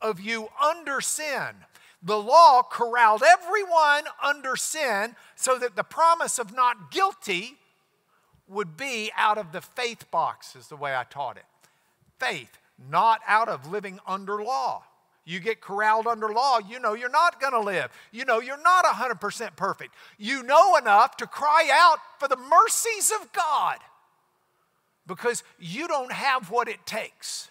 of 0.00 0.20
you 0.20 0.48
under 0.62 1.00
sin. 1.00 1.54
The 2.02 2.18
law 2.18 2.62
corralled 2.62 3.22
everyone 3.22 4.04
under 4.22 4.56
sin 4.56 5.16
so 5.36 5.58
that 5.58 5.76
the 5.76 5.84
promise 5.84 6.38
of 6.38 6.54
not 6.54 6.90
guilty 6.90 7.58
would 8.48 8.76
be 8.76 9.12
out 9.16 9.38
of 9.38 9.52
the 9.52 9.60
faith 9.60 10.10
box, 10.10 10.56
is 10.56 10.68
the 10.68 10.76
way 10.76 10.94
I 10.94 11.04
taught 11.04 11.36
it. 11.36 11.44
Faith, 12.18 12.58
not 12.90 13.20
out 13.26 13.48
of 13.48 13.70
living 13.70 14.00
under 14.06 14.42
law. 14.42 14.84
You 15.24 15.38
get 15.38 15.60
corralled 15.60 16.06
under 16.06 16.30
law, 16.30 16.58
you 16.58 16.80
know 16.80 16.94
you're 16.94 17.10
not 17.10 17.40
going 17.40 17.52
to 17.52 17.60
live. 17.60 17.90
You 18.10 18.24
know 18.24 18.40
you're 18.40 18.60
not 18.60 18.84
100% 18.84 19.54
perfect. 19.54 19.94
You 20.18 20.42
know 20.42 20.76
enough 20.76 21.16
to 21.18 21.26
cry 21.26 21.68
out 21.70 21.98
for 22.18 22.26
the 22.26 22.36
mercies 22.36 23.12
of 23.20 23.32
God 23.32 23.78
because 25.06 25.44
you 25.58 25.86
don't 25.86 26.12
have 26.12 26.50
what 26.50 26.68
it 26.68 26.86
takes. 26.86 27.49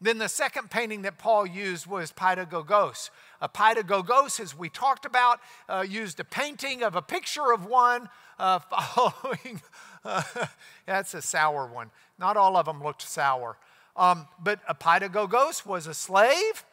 Then 0.00 0.18
the 0.18 0.28
second 0.28 0.70
painting 0.70 1.02
that 1.02 1.16
Paul 1.16 1.46
used 1.46 1.86
was 1.86 2.12
Paidagogos. 2.12 3.10
A 3.40 3.48
Paidagogos, 3.48 4.40
as 4.40 4.56
we 4.56 4.68
talked 4.68 5.06
about, 5.06 5.40
uh, 5.68 5.84
used 5.88 6.20
a 6.20 6.24
painting 6.24 6.82
of 6.82 6.96
a 6.96 7.02
picture 7.02 7.52
of 7.52 7.64
one 7.64 8.08
uh, 8.38 8.58
following. 8.70 9.62
Uh, 10.04 10.22
that's 10.86 11.14
a 11.14 11.22
sour 11.22 11.66
one. 11.66 11.90
Not 12.18 12.36
all 12.36 12.56
of 12.56 12.66
them 12.66 12.82
looked 12.82 13.02
sour. 13.02 13.56
Um, 13.96 14.28
but 14.42 14.60
a 14.68 14.74
Paidagogos 14.74 15.64
was 15.64 15.86
a 15.86 15.94
slave 15.94 16.64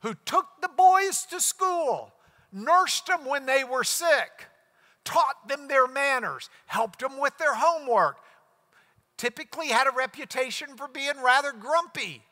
who 0.00 0.14
took 0.24 0.46
the 0.62 0.68
boys 0.68 1.26
to 1.30 1.40
school, 1.40 2.12
nursed 2.52 3.06
them 3.06 3.26
when 3.26 3.44
they 3.44 3.64
were 3.64 3.84
sick, 3.84 4.46
taught 5.04 5.46
them 5.46 5.68
their 5.68 5.86
manners, 5.86 6.48
helped 6.66 7.00
them 7.00 7.20
with 7.20 7.36
their 7.36 7.54
homework, 7.54 8.16
typically 9.18 9.68
had 9.68 9.86
a 9.86 9.92
reputation 9.92 10.76
for 10.76 10.88
being 10.88 11.22
rather 11.22 11.52
grumpy. 11.52 12.22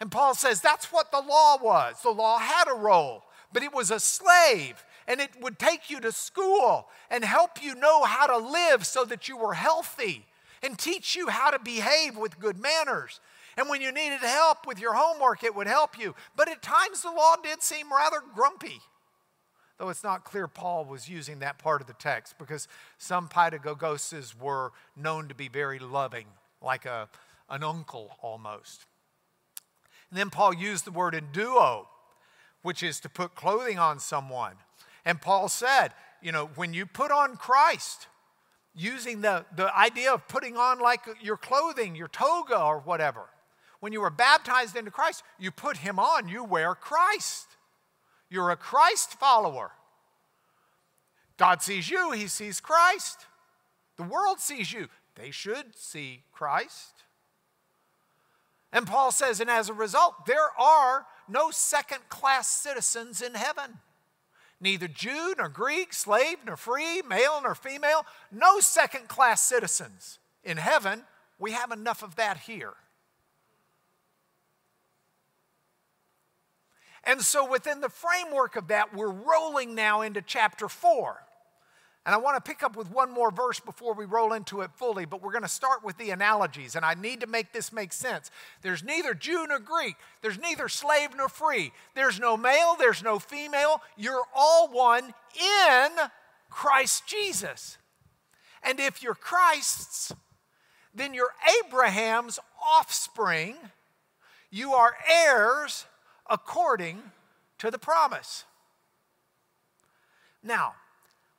And 0.00 0.10
Paul 0.10 0.34
says 0.34 0.60
that's 0.60 0.92
what 0.92 1.10
the 1.10 1.20
law 1.20 1.58
was. 1.60 2.00
The 2.02 2.10
law 2.10 2.38
had 2.38 2.68
a 2.68 2.78
role, 2.78 3.24
but 3.52 3.62
it 3.62 3.74
was 3.74 3.90
a 3.90 4.00
slave, 4.00 4.84
and 5.08 5.20
it 5.20 5.30
would 5.40 5.58
take 5.58 5.88
you 5.88 6.00
to 6.00 6.12
school 6.12 6.88
and 7.10 7.24
help 7.24 7.62
you 7.62 7.74
know 7.74 8.04
how 8.04 8.26
to 8.26 8.36
live 8.36 8.84
so 8.84 9.04
that 9.06 9.28
you 9.28 9.36
were 9.36 9.54
healthy 9.54 10.26
and 10.62 10.78
teach 10.78 11.16
you 11.16 11.28
how 11.28 11.50
to 11.50 11.58
behave 11.58 12.16
with 12.16 12.38
good 12.38 12.58
manners. 12.58 13.20
And 13.56 13.68
when 13.70 13.80
you 13.80 13.90
needed 13.90 14.20
help 14.20 14.66
with 14.66 14.78
your 14.78 14.94
homework, 14.94 15.42
it 15.42 15.54
would 15.54 15.66
help 15.66 15.98
you. 15.98 16.14
But 16.34 16.50
at 16.50 16.60
times 16.60 17.02
the 17.02 17.10
law 17.10 17.36
did 17.42 17.62
seem 17.62 17.90
rather 17.90 18.18
grumpy. 18.34 18.80
Though 19.78 19.88
it's 19.88 20.04
not 20.04 20.24
clear 20.24 20.48
Paul 20.48 20.84
was 20.84 21.08
using 21.08 21.38
that 21.38 21.58
part 21.58 21.80
of 21.80 21.86
the 21.86 21.94
text 21.94 22.38
because 22.38 22.68
some 22.98 23.28
pedagogoses 23.28 24.38
were 24.38 24.72
known 24.96 25.28
to 25.28 25.34
be 25.34 25.48
very 25.48 25.78
loving, 25.78 26.26
like 26.62 26.86
a, 26.86 27.08
an 27.48 27.62
uncle 27.62 28.16
almost. 28.22 28.86
And 30.10 30.18
then 30.18 30.30
Paul 30.30 30.54
used 30.54 30.84
the 30.84 30.90
word 30.90 31.14
enduo, 31.14 31.86
which 32.62 32.82
is 32.82 33.00
to 33.00 33.08
put 33.08 33.34
clothing 33.34 33.78
on 33.78 33.98
someone. 33.98 34.54
And 35.04 35.20
Paul 35.20 35.48
said, 35.48 35.90
you 36.22 36.32
know, 36.32 36.50
when 36.54 36.74
you 36.74 36.86
put 36.86 37.10
on 37.10 37.36
Christ, 37.36 38.08
using 38.76 39.22
the, 39.22 39.44
the 39.56 39.74
idea 39.76 40.12
of 40.12 40.28
putting 40.28 40.56
on 40.56 40.78
like 40.78 41.00
your 41.22 41.38
clothing, 41.38 41.96
your 41.96 42.08
toga 42.08 42.60
or 42.60 42.78
whatever. 42.80 43.22
When 43.80 43.92
you 43.92 44.02
were 44.02 44.10
baptized 44.10 44.76
into 44.76 44.90
Christ, 44.90 45.22
you 45.38 45.50
put 45.50 45.78
him 45.78 45.98
on, 45.98 46.28
you 46.28 46.44
wear 46.44 46.74
Christ. 46.74 47.46
You're 48.28 48.50
a 48.50 48.56
Christ 48.56 49.12
follower. 49.12 49.72
God 51.38 51.62
sees 51.62 51.90
you, 51.90 52.12
he 52.12 52.28
sees 52.28 52.60
Christ. 52.60 53.26
The 53.96 54.02
world 54.02 54.40
sees 54.40 54.72
you, 54.72 54.88
they 55.14 55.30
should 55.30 55.76
see 55.76 56.22
Christ. 56.32 57.02
And 58.76 58.86
Paul 58.86 59.10
says, 59.10 59.40
and 59.40 59.48
as 59.48 59.70
a 59.70 59.72
result, 59.72 60.26
there 60.26 60.50
are 60.60 61.06
no 61.26 61.50
second 61.50 62.10
class 62.10 62.46
citizens 62.46 63.22
in 63.22 63.32
heaven. 63.32 63.78
Neither 64.60 64.86
Jew 64.86 65.34
nor 65.38 65.48
Greek, 65.48 65.94
slave 65.94 66.36
nor 66.44 66.58
free, 66.58 67.00
male 67.00 67.40
nor 67.42 67.54
female, 67.54 68.04
no 68.30 68.60
second 68.60 69.08
class 69.08 69.40
citizens. 69.40 70.18
In 70.44 70.58
heaven, 70.58 71.04
we 71.38 71.52
have 71.52 71.72
enough 71.72 72.02
of 72.02 72.16
that 72.16 72.36
here. 72.36 72.74
And 77.02 77.22
so, 77.22 77.50
within 77.50 77.80
the 77.80 77.88
framework 77.88 78.56
of 78.56 78.68
that, 78.68 78.94
we're 78.94 79.08
rolling 79.08 79.74
now 79.74 80.02
into 80.02 80.20
chapter 80.20 80.68
4. 80.68 81.25
And 82.06 82.14
I 82.14 82.18
want 82.18 82.36
to 82.36 82.48
pick 82.48 82.62
up 82.62 82.76
with 82.76 82.88
one 82.88 83.12
more 83.12 83.32
verse 83.32 83.58
before 83.58 83.92
we 83.92 84.04
roll 84.04 84.32
into 84.32 84.60
it 84.60 84.70
fully, 84.74 85.06
but 85.06 85.20
we're 85.20 85.32
going 85.32 85.42
to 85.42 85.48
start 85.48 85.82
with 85.82 85.98
the 85.98 86.10
analogies, 86.10 86.76
and 86.76 86.84
I 86.84 86.94
need 86.94 87.20
to 87.22 87.26
make 87.26 87.52
this 87.52 87.72
make 87.72 87.92
sense. 87.92 88.30
There's 88.62 88.84
neither 88.84 89.12
Jew 89.12 89.44
nor 89.48 89.58
Greek, 89.58 89.96
there's 90.22 90.38
neither 90.38 90.68
slave 90.68 91.10
nor 91.16 91.28
free, 91.28 91.72
there's 91.96 92.20
no 92.20 92.36
male, 92.36 92.76
there's 92.78 93.02
no 93.02 93.18
female. 93.18 93.82
You're 93.96 94.22
all 94.32 94.68
one 94.68 95.14
in 95.34 95.88
Christ 96.48 97.08
Jesus. 97.08 97.76
And 98.62 98.78
if 98.78 99.02
you're 99.02 99.16
Christ's, 99.16 100.14
then 100.94 101.12
you're 101.12 101.34
Abraham's 101.66 102.38
offspring. 102.64 103.56
You 104.48 104.74
are 104.74 104.94
heirs 105.12 105.86
according 106.30 107.02
to 107.58 107.68
the 107.68 107.78
promise. 107.78 108.44
Now, 110.40 110.74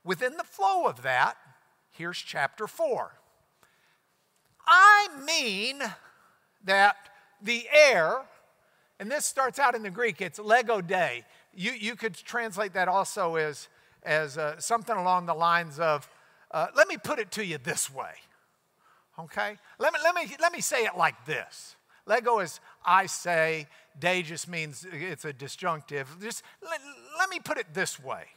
within 0.08 0.38
the 0.38 0.44
flow 0.44 0.88
of 0.88 1.04
that, 1.04 1.36
here's 1.92 2.18
chapter 2.18 2.66
4. 2.66 3.12
I 4.66 5.10
mean 5.26 5.82
that 6.64 6.96
the 7.42 7.66
heir, 7.72 8.22
and 9.00 9.12
this 9.12 9.26
starts 9.26 9.60
out 9.60 9.76
in 9.76 9.84
the 9.84 9.90
Greek, 9.90 10.22
it's 10.22 10.40
lego 10.40 10.82
day. 10.82 11.26
You, 11.54 11.74
you 11.74 11.96
could 11.96 12.16
translate 12.16 12.74
that 12.74 12.88
also 12.88 13.36
as, 13.36 13.68
as 14.04 14.38
uh, 14.38 14.60
something 14.60 14.96
along 14.96 15.26
the 15.26 15.34
lines 15.34 15.80
of, 15.80 16.10
uh, 16.52 16.68
let 16.76 16.88
me 16.88 16.98
put 16.98 17.20
it 17.20 17.30
to 17.32 17.46
you 17.46 17.58
this 17.58 17.94
way. 17.94 18.14
Okay? 19.20 19.58
Let 19.78 19.94
me, 19.94 20.00
let, 20.04 20.16
me, 20.16 20.36
let 20.40 20.54
me 20.54 20.62
say 20.62 20.86
it 20.86 20.96
like 20.98 21.26
this. 21.26 21.76
Lego 22.06 22.40
is 22.40 22.62
I 22.86 23.08
say, 23.08 23.68
day 24.00 24.22
just 24.22 24.48
means 24.48 24.86
it's 24.90 25.26
a 25.26 25.34
disjunctive. 25.34 26.08
Just 26.22 26.44
let, 26.64 26.80
let 27.20 27.30
me 27.30 27.40
put 27.40 27.58
it 27.58 27.74
this 27.74 28.02
way 28.02 28.28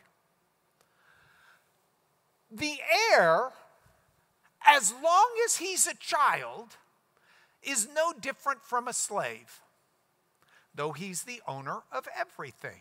the 2.51 2.79
heir, 3.13 3.51
as 4.67 4.93
long 5.03 5.31
as 5.45 5.57
he's 5.57 5.87
a 5.87 5.95
child, 5.95 6.77
is 7.63 7.89
no 7.95 8.13
different 8.13 8.63
from 8.63 8.89
a 8.89 8.93
slave, 8.93 9.61
though 10.75 10.93
he's 10.93 11.23
the 11.23 11.43
owner 11.47 11.81
of 11.93 12.09
everything. 12.19 12.81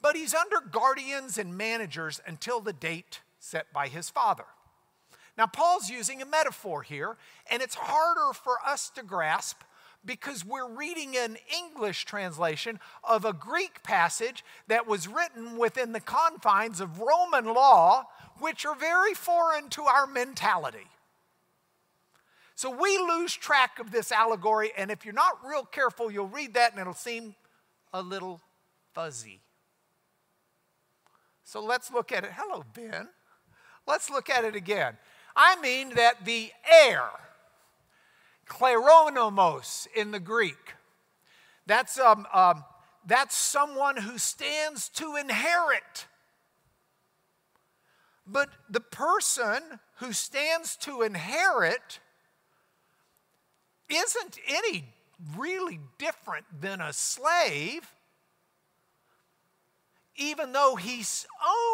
But 0.00 0.16
he's 0.16 0.34
under 0.34 0.60
guardians 0.60 1.38
and 1.38 1.56
managers 1.56 2.20
until 2.26 2.60
the 2.60 2.72
date 2.72 3.20
set 3.38 3.72
by 3.72 3.88
his 3.88 4.10
father. 4.10 4.44
Now, 5.36 5.46
Paul's 5.46 5.90
using 5.90 6.22
a 6.22 6.26
metaphor 6.26 6.82
here, 6.82 7.16
and 7.50 7.60
it's 7.60 7.74
harder 7.74 8.32
for 8.32 8.58
us 8.64 8.90
to 8.90 9.02
grasp 9.02 9.62
because 10.04 10.44
we're 10.44 10.68
reading 10.68 11.16
an 11.16 11.36
English 11.54 12.04
translation 12.04 12.78
of 13.02 13.24
a 13.24 13.32
Greek 13.32 13.82
passage 13.82 14.44
that 14.68 14.86
was 14.86 15.08
written 15.08 15.56
within 15.56 15.92
the 15.92 16.00
confines 16.00 16.80
of 16.80 17.00
Roman 17.00 17.46
law, 17.46 18.04
which 18.38 18.66
are 18.66 18.74
very 18.74 19.14
foreign 19.14 19.68
to 19.70 19.82
our 19.82 20.06
mentality. 20.06 20.88
So 22.54 22.70
we 22.70 22.98
lose 22.98 23.34
track 23.34 23.78
of 23.80 23.90
this 23.90 24.12
allegory, 24.12 24.70
and 24.76 24.90
if 24.90 25.04
you're 25.04 25.14
not 25.14 25.44
real 25.44 25.64
careful, 25.64 26.10
you'll 26.10 26.28
read 26.28 26.54
that 26.54 26.72
and 26.72 26.80
it'll 26.80 26.94
seem 26.94 27.34
a 27.92 28.00
little 28.00 28.40
fuzzy. 28.92 29.40
So 31.42 31.62
let's 31.62 31.92
look 31.92 32.12
at 32.12 32.24
it. 32.24 32.30
Hello, 32.34 32.64
Ben. 32.74 33.08
Let's 33.86 34.08
look 34.08 34.30
at 34.30 34.44
it 34.44 34.54
again. 34.54 34.96
I 35.36 35.60
mean 35.60 35.90
that 35.94 36.24
the 36.24 36.52
heir, 36.70 37.02
kleronomos 38.46 39.86
in 39.94 40.10
the 40.10 40.20
Greek. 40.20 40.74
That's, 41.66 41.98
um, 41.98 42.26
um, 42.32 42.64
that's 43.06 43.36
someone 43.36 43.96
who 43.96 44.18
stands 44.18 44.88
to 44.90 45.16
inherit. 45.16 46.06
But 48.26 48.48
the 48.70 48.80
person 48.80 49.60
who 49.96 50.12
stands 50.12 50.76
to 50.78 51.02
inherit 51.02 52.00
isn't 53.88 54.38
any 54.48 54.84
really 55.36 55.80
different 55.98 56.46
than 56.60 56.80
a 56.80 56.92
slave, 56.92 57.92
even 60.16 60.52
though 60.52 60.76
he 60.76 61.04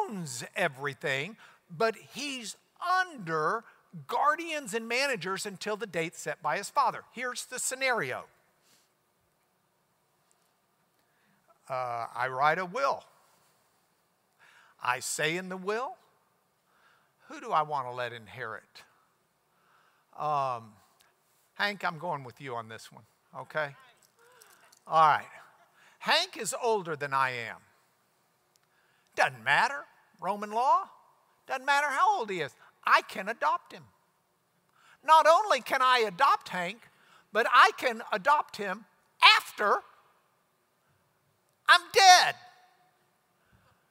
owns 0.09 0.44
everything, 0.56 1.37
but 1.70 1.94
he's 2.14 2.56
under 3.04 3.64
guardians 4.07 4.74
and 4.74 4.88
managers 4.88 5.46
until 5.46 5.76
the 5.76 5.87
date 5.87 6.16
set 6.16 6.42
by 6.42 6.57
his 6.57 6.70
father. 6.70 7.05
Here's 7.12 7.44
the 7.46 7.59
scenario 7.59 8.24
uh, 11.68 12.07
I 12.14 12.29
write 12.29 12.59
a 12.59 12.66
will. 12.66 13.05
I 14.83 15.00
say 15.00 15.37
in 15.37 15.48
the 15.48 15.57
will, 15.57 15.96
who 17.29 17.40
do 17.40 17.53
I 17.53 17.62
want 17.62 17.87
to 17.87 17.92
let 17.94 18.12
inherit? 18.12 18.83
Um, 20.18 20.72
Hank, 21.55 21.85
I'm 21.85 21.98
going 21.98 22.24
with 22.24 22.40
you 22.40 22.57
on 22.57 22.68
this 22.68 22.90
one, 22.90 23.05
okay? 23.38 23.68
All 24.87 25.07
right. 25.07 25.26
Hank 26.00 26.37
is 26.37 26.55
older 26.61 26.96
than 26.96 27.14
I 27.14 27.31
am. 27.31 27.59
Doesn't 29.14 29.44
matter. 29.44 29.85
Roman 30.20 30.50
law. 30.50 30.85
Doesn't 31.46 31.66
matter 31.66 31.88
how 31.88 32.18
old 32.18 32.31
he 32.31 32.40
is. 32.40 32.55
I 32.84 33.02
can 33.02 33.28
adopt 33.28 33.72
him. 33.72 33.84
Not 35.04 35.26
only 35.26 35.60
can 35.60 35.80
I 35.82 36.04
adopt 36.06 36.50
Hank, 36.50 36.78
but 37.32 37.46
I 37.52 37.70
can 37.76 38.02
adopt 38.12 38.56
him 38.56 38.84
after 39.38 39.80
I'm 41.68 41.80
dead. 41.92 42.34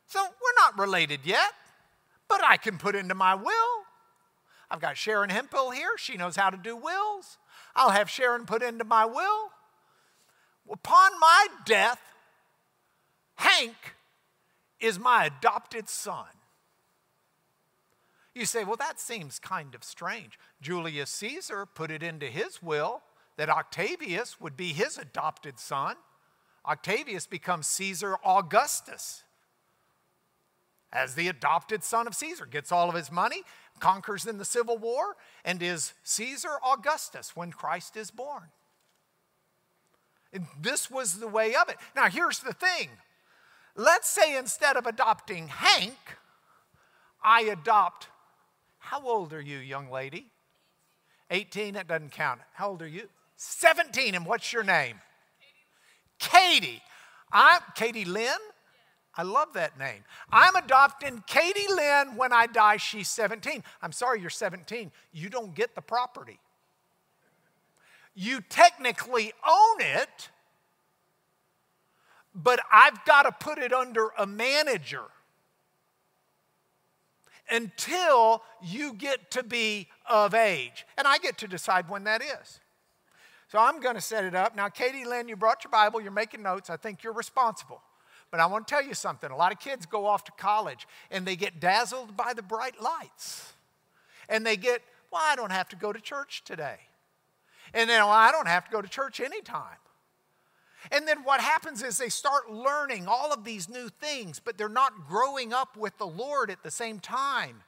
So 0.07 0.19
we're 0.19 0.61
not 0.61 0.77
related 0.77 1.21
yet, 1.23 1.53
but 2.27 2.43
I 2.43 2.57
can 2.57 2.77
put 2.77 2.95
into 2.95 3.15
my 3.15 3.35
will. 3.35 3.85
I've 4.69 4.81
got 4.81 4.97
Sharon 4.97 5.29
Hempel 5.29 5.71
here. 5.71 5.97
She 5.97 6.17
knows 6.17 6.35
how 6.35 6.49
to 6.49 6.57
do 6.57 6.75
wills. 6.75 7.37
I'll 7.75 7.91
have 7.91 8.09
Sharon 8.09 8.45
put 8.45 8.61
into 8.61 8.83
my 8.83 9.05
will. 9.05 9.51
Upon 10.69 11.19
my 11.19 11.47
death, 11.65 12.01
Hank 13.35 13.95
is 14.79 14.99
my 14.99 15.25
adopted 15.25 15.89
son. 15.89 16.27
You 18.35 18.45
say, 18.45 18.63
well, 18.63 18.77
that 18.77 18.99
seems 18.99 19.39
kind 19.39 19.75
of 19.75 19.83
strange. 19.83 20.37
Julius 20.61 21.09
Caesar 21.11 21.65
put 21.65 21.91
it 21.91 22.03
into 22.03 22.27
his 22.27 22.61
will 22.61 23.01
that 23.37 23.49
Octavius 23.49 24.39
would 24.39 24.55
be 24.55 24.73
his 24.73 24.97
adopted 24.97 25.59
son. 25.59 25.95
Octavius 26.65 27.25
becomes 27.25 27.67
Caesar 27.67 28.17
Augustus 28.23 29.23
as 30.91 31.15
the 31.15 31.27
adopted 31.27 31.83
son 31.83 32.07
of 32.07 32.15
Caesar, 32.15 32.45
gets 32.45 32.71
all 32.71 32.89
of 32.89 32.95
his 32.95 33.11
money, 33.11 33.43
conquers 33.79 34.25
in 34.25 34.37
the 34.37 34.45
Civil 34.45 34.77
War, 34.77 35.15
and 35.45 35.61
is 35.61 35.93
Caesar 36.03 36.57
Augustus 36.65 37.35
when 37.35 37.51
Christ 37.51 37.95
is 37.95 38.11
born. 38.11 38.49
And 40.33 40.45
this 40.59 40.89
was 40.89 41.19
the 41.19 41.27
way 41.27 41.55
of 41.55 41.69
it. 41.69 41.77
Now, 41.95 42.09
here's 42.09 42.39
the 42.39 42.53
thing 42.53 42.89
let's 43.75 44.09
say 44.09 44.37
instead 44.37 44.75
of 44.75 44.85
adopting 44.85 45.47
Hank, 45.47 45.97
I 47.23 47.41
adopt, 47.41 48.07
how 48.79 49.01
old 49.07 49.33
are 49.33 49.41
you, 49.41 49.57
young 49.57 49.91
lady? 49.91 50.27
18, 51.29 51.75
that 51.75 51.87
doesn't 51.87 52.11
count. 52.11 52.41
How 52.53 52.69
old 52.69 52.81
are 52.81 52.87
you? 52.87 53.07
17, 53.35 54.15
and 54.15 54.25
what's 54.25 54.51
your 54.51 54.63
name? 54.63 54.99
Katie. 56.17 56.81
I'm 57.31 57.61
Katie 57.75 58.05
Lynn. 58.05 58.39
I 59.15 59.23
love 59.23 59.53
that 59.53 59.77
name. 59.77 60.03
I'm 60.31 60.55
adopting 60.55 61.23
Katie 61.27 61.71
Lynn 61.73 62.15
when 62.15 62.31
I 62.31 62.47
die. 62.47 62.77
She's 62.77 63.09
17. 63.09 63.63
I'm 63.81 63.91
sorry, 63.91 64.21
you're 64.21 64.29
17. 64.29 64.91
You 65.11 65.29
don't 65.29 65.53
get 65.53 65.75
the 65.75 65.81
property. 65.81 66.39
You 68.15 68.41
technically 68.49 69.33
own 69.47 69.81
it, 69.81 70.29
but 72.33 72.59
I've 72.71 73.03
got 73.05 73.23
to 73.23 73.31
put 73.31 73.57
it 73.57 73.73
under 73.73 74.09
a 74.17 74.25
manager 74.25 75.03
until 77.51 78.41
you 78.61 78.93
get 78.93 79.31
to 79.31 79.43
be 79.43 79.87
of 80.09 80.33
age. 80.33 80.85
And 80.97 81.07
I 81.07 81.17
get 81.17 81.37
to 81.39 81.47
decide 81.47 81.89
when 81.89 82.03
that 82.05 82.21
is. 82.21 82.59
So 83.51 83.57
I'm 83.57 83.79
going 83.79 83.95
to 83.95 84.01
set 84.01 84.23
it 84.23 84.35
up. 84.35 84.55
Now, 84.55 84.69
Katie 84.69 85.05
Lynn, 85.05 85.27
you 85.27 85.35
brought 85.35 85.63
your 85.63 85.71
Bible, 85.71 85.99
you're 85.99 86.11
making 86.11 86.43
notes. 86.43 86.69
I 86.69 86.77
think 86.77 87.03
you're 87.03 87.13
responsible. 87.13 87.81
But 88.31 88.39
I 88.39 88.45
want 88.45 88.67
to 88.67 88.73
tell 88.73 88.83
you 88.83 88.93
something. 88.93 89.31
A 89.31 89.35
lot 89.35 89.51
of 89.51 89.59
kids 89.59 89.85
go 89.87 90.05
off 90.05 90.23
to 90.25 90.31
college 90.33 90.87
and 91.09 91.25
they 91.25 91.35
get 91.35 91.59
dazzled 91.59 92.15
by 92.15 92.33
the 92.33 92.43
bright 92.43 92.79
lights. 92.79 93.53
And 94.27 94.45
they 94.45 94.55
get, 94.55 94.83
well, 95.11 95.21
I 95.25 95.35
don't 95.35 95.51
have 95.51 95.67
to 95.69 95.75
go 95.75 95.91
to 95.91 95.99
church 95.99 96.43
today. 96.45 96.77
And 97.73 97.89
then, 97.89 98.01
well, 98.01 98.11
I 98.11 98.31
don't 98.31 98.47
have 98.47 98.65
to 98.65 98.71
go 98.71 98.81
to 98.81 98.87
church 98.87 99.19
anytime. 99.19 99.77
And 100.91 101.07
then 101.07 101.23
what 101.23 101.41
happens 101.41 101.83
is 101.83 101.97
they 101.97 102.09
start 102.09 102.51
learning 102.51 103.07
all 103.07 103.33
of 103.33 103.43
these 103.43 103.67
new 103.69 103.89
things, 103.89 104.39
but 104.43 104.57
they're 104.57 104.69
not 104.69 105.07
growing 105.07 105.53
up 105.53 105.75
with 105.75 105.97
the 105.97 106.07
Lord 106.07 106.49
at 106.49 106.63
the 106.63 106.71
same 106.71 106.99
time. 106.99 107.63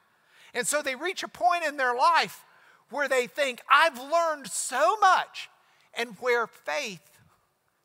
And 0.54 0.66
so 0.66 0.82
they 0.82 0.94
reach 0.94 1.22
a 1.22 1.28
point 1.28 1.64
in 1.64 1.76
their 1.76 1.94
life 1.94 2.44
where 2.90 3.08
they 3.08 3.26
think, 3.26 3.62
I've 3.70 3.98
learned 3.98 4.48
so 4.48 4.96
much, 5.00 5.48
and 5.94 6.16
where 6.20 6.46
faith 6.46 7.18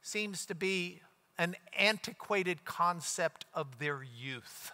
seems 0.01 0.45
to 0.47 0.55
be 0.55 1.01
an 1.37 1.55
antiquated 1.77 2.65
concept 2.65 3.45
of 3.53 3.79
their 3.79 4.01
youth. 4.03 4.71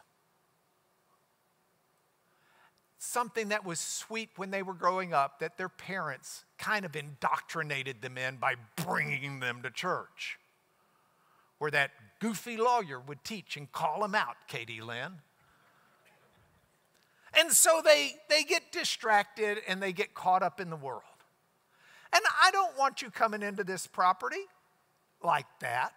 Something 2.97 3.49
that 3.49 3.65
was 3.65 3.79
sweet 3.79 4.29
when 4.37 4.49
they 4.49 4.63
were 4.63 4.73
growing 4.73 5.13
up 5.13 5.39
that 5.39 5.57
their 5.57 5.69
parents 5.69 6.45
kind 6.57 6.85
of 6.85 6.95
indoctrinated 6.95 8.01
them 8.01 8.17
in 8.17 8.37
by 8.37 8.55
bringing 8.77 9.39
them 9.39 9.61
to 9.61 9.69
church, 9.69 10.39
where 11.57 11.71
that 11.71 11.91
goofy 12.19 12.57
lawyer 12.57 12.99
would 12.99 13.23
teach 13.23 13.57
and 13.57 13.71
call 13.71 14.01
them 14.01 14.15
out, 14.15 14.35
Katie 14.47 14.81
Lynn. 14.81 15.13
And 17.39 17.51
so 17.51 17.81
they, 17.83 18.15
they 18.29 18.43
get 18.43 18.71
distracted 18.71 19.59
and 19.67 19.81
they 19.81 19.91
get 19.91 20.13
caught 20.13 20.43
up 20.43 20.59
in 20.59 20.69
the 20.69 20.75
world. 20.75 21.01
And 22.13 22.21
I 22.43 22.51
don't 22.51 22.77
want 22.77 23.01
you 23.01 23.09
coming 23.09 23.41
into 23.41 23.63
this 23.63 23.87
property 23.87 24.45
like 25.23 25.47
that. 25.61 25.93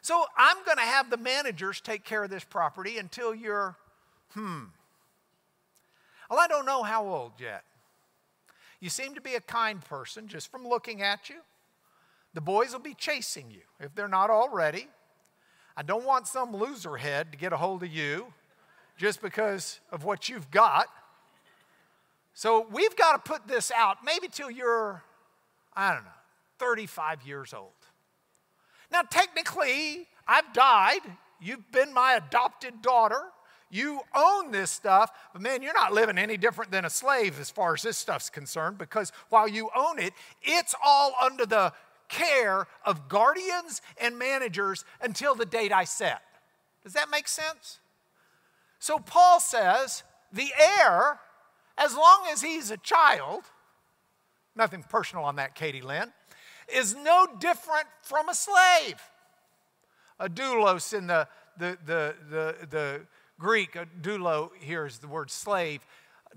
So 0.00 0.24
I'm 0.36 0.56
going 0.64 0.78
to 0.78 0.82
have 0.82 1.10
the 1.10 1.16
managers 1.16 1.80
take 1.80 2.04
care 2.04 2.24
of 2.24 2.30
this 2.30 2.44
property 2.44 2.98
until 2.98 3.34
you're, 3.34 3.76
hmm. 4.32 4.64
Well, 6.30 6.38
I 6.38 6.46
don't 6.46 6.66
know 6.66 6.82
how 6.82 7.06
old 7.06 7.32
yet. 7.38 7.64
You 8.80 8.90
seem 8.90 9.14
to 9.14 9.20
be 9.20 9.34
a 9.34 9.40
kind 9.40 9.82
person 9.84 10.28
just 10.28 10.50
from 10.50 10.66
looking 10.66 11.02
at 11.02 11.28
you. 11.28 11.36
The 12.34 12.40
boys 12.40 12.72
will 12.72 12.80
be 12.80 12.94
chasing 12.94 13.50
you 13.50 13.62
if 13.80 13.94
they're 13.94 14.08
not 14.08 14.28
already. 14.28 14.88
I 15.76 15.82
don't 15.82 16.04
want 16.04 16.26
some 16.26 16.54
loser 16.54 16.96
head 16.96 17.32
to 17.32 17.38
get 17.38 17.52
a 17.52 17.56
hold 17.56 17.82
of 17.82 17.92
you 17.92 18.32
just 18.96 19.22
because 19.22 19.80
of 19.90 20.04
what 20.04 20.28
you've 20.28 20.50
got. 20.50 20.88
So 22.34 22.66
we've 22.70 22.94
got 22.96 23.24
to 23.24 23.32
put 23.32 23.46
this 23.46 23.70
out 23.70 23.98
maybe 24.04 24.28
till 24.28 24.50
you're, 24.50 25.02
I 25.74 25.94
don't 25.94 26.04
know, 26.04 26.10
35 26.58 27.22
years 27.22 27.54
old. 27.54 27.70
Now, 28.90 29.02
technically, 29.02 30.06
I've 30.26 30.52
died. 30.52 31.00
You've 31.40 31.70
been 31.72 31.92
my 31.92 32.14
adopted 32.14 32.82
daughter. 32.82 33.20
You 33.70 34.00
own 34.14 34.52
this 34.52 34.70
stuff, 34.70 35.10
but 35.32 35.42
man, 35.42 35.60
you're 35.60 35.74
not 35.74 35.92
living 35.92 36.16
any 36.16 36.36
different 36.36 36.70
than 36.70 36.84
a 36.84 36.90
slave 36.90 37.40
as 37.40 37.50
far 37.50 37.74
as 37.74 37.82
this 37.82 37.98
stuff's 37.98 38.30
concerned 38.30 38.78
because 38.78 39.10
while 39.30 39.48
you 39.48 39.68
own 39.74 39.98
it, 39.98 40.12
it's 40.42 40.76
all 40.84 41.12
under 41.20 41.44
the 41.44 41.72
care 42.08 42.66
of 42.84 43.08
guardians 43.08 43.82
and 44.00 44.18
managers 44.18 44.84
until 45.00 45.34
the 45.34 45.46
date 45.46 45.72
I 45.72 45.84
set. 45.84 46.22
Does 46.82 46.92
that 46.92 47.10
make 47.10 47.28
sense? 47.28 47.80
So 48.78 48.98
Paul 48.98 49.40
says 49.40 50.02
the 50.32 50.50
heir, 50.58 51.20
as 51.78 51.96
long 51.96 52.26
as 52.30 52.42
he's 52.42 52.70
a 52.70 52.76
child, 52.76 53.44
nothing 54.54 54.82
personal 54.82 55.24
on 55.24 55.36
that, 55.36 55.54
Katie 55.54 55.80
Lynn, 55.80 56.12
is 56.72 56.94
no 56.94 57.26
different 57.38 57.86
from 58.02 58.28
a 58.28 58.34
slave. 58.34 59.00
A 60.18 60.28
doulos 60.28 60.96
in 60.96 61.06
the, 61.06 61.26
the, 61.58 61.78
the, 61.84 62.14
the, 62.30 62.66
the 62.68 63.00
Greek, 63.38 63.74
a 63.76 63.86
doulo 64.00 64.50
here 64.60 64.86
is 64.86 64.98
the 64.98 65.08
word 65.08 65.30
slave. 65.30 65.84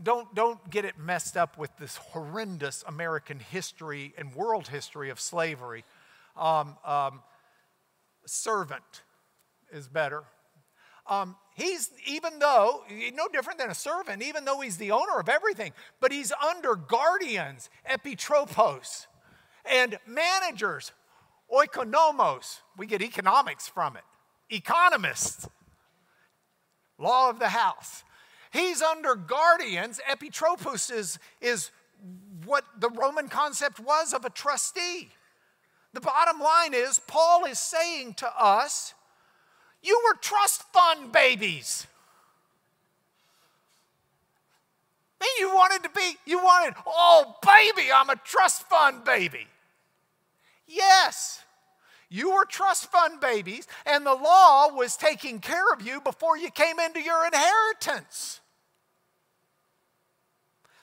Don't, 0.02 0.34
don't 0.36 0.70
get 0.70 0.86
it 0.86 0.98
messed 1.00 1.36
up 1.36 1.58
with 1.58 1.76
this 1.78 1.98
horrendous 1.98 2.84
American 2.88 3.40
history 3.40 4.14
and 4.18 4.34
world 4.36 4.68
history 4.68 5.10
of 5.10 5.20
slavery. 5.20 5.84
Um, 6.36 6.78
um, 6.86 7.22
servant 8.26 9.04
is 9.72 9.88
better. 9.88 10.24
Um, 11.08 11.36
he's, 11.56 11.90
even 12.06 12.38
though, 12.40 12.84
no 13.14 13.28
different 13.28 13.60
than 13.60 13.70
a 13.70 13.76
servant, 13.76 14.22
even 14.22 14.46
though 14.46 14.60
he's 14.60 14.78
the 14.78 14.92
owner 14.92 15.20
of 15.20 15.30
everything, 15.30 15.72
but 16.00 16.12
he's 16.12 16.32
under 16.32 16.76
guardians, 16.76 17.70
epitropos 17.90 19.08
and 19.70 19.98
managers, 20.06 20.92
oikonomos, 21.52 22.60
we 22.78 22.88
get 22.88 23.02
economics 23.02 23.68
from 23.68 23.96
it, 23.96 24.04
economists, 24.50 25.48
law 26.98 27.30
of 27.30 27.40
the 27.40 27.50
house. 27.50 28.04
He's 28.52 28.82
under 28.82 29.16
guardians. 29.16 30.00
Epitropos 30.10 30.92
is, 30.92 31.20
is 31.42 31.72
what 32.46 32.64
the 32.80 32.90
Roman 32.90 33.28
concept 33.28 33.80
was 33.80 34.14
of 34.14 34.26
a 34.26 34.30
trustee. 34.30 35.10
The 35.94 36.02
bottom 36.02 36.40
line 36.40 36.74
is, 36.74 37.00
Paul 37.00 37.46
is 37.46 37.60
saying 37.60 38.16
to 38.16 38.28
us, 38.40 38.94
you 39.82 40.00
were 40.06 40.18
trust 40.20 40.64
fund 40.74 41.12
babies. 41.12 41.88
Man, 45.20 45.30
you 45.40 45.50
wanted 45.56 45.84
to 45.84 45.90
be, 45.90 46.18
you 46.26 46.38
wanted, 46.38 46.76
oh, 46.86 47.36
baby, 47.42 47.90
I'm 47.92 48.10
a 48.10 48.16
trust 48.16 48.64
fund 48.64 49.04
baby. 49.04 49.48
Yes. 50.68 51.44
You 52.10 52.34
were 52.34 52.46
trust 52.46 52.92
fund 52.92 53.20
babies, 53.20 53.68
and 53.86 54.06
the 54.06 54.16
law 54.16 54.70
was 54.74 54.96
taking 54.96 55.40
care 55.40 55.72
of 55.74 55.82
you 55.82 56.00
before 56.00 56.38
you 56.38 56.50
came 56.50 56.80
into 56.80 57.02
your 57.02 57.26
inheritance. 57.26 58.40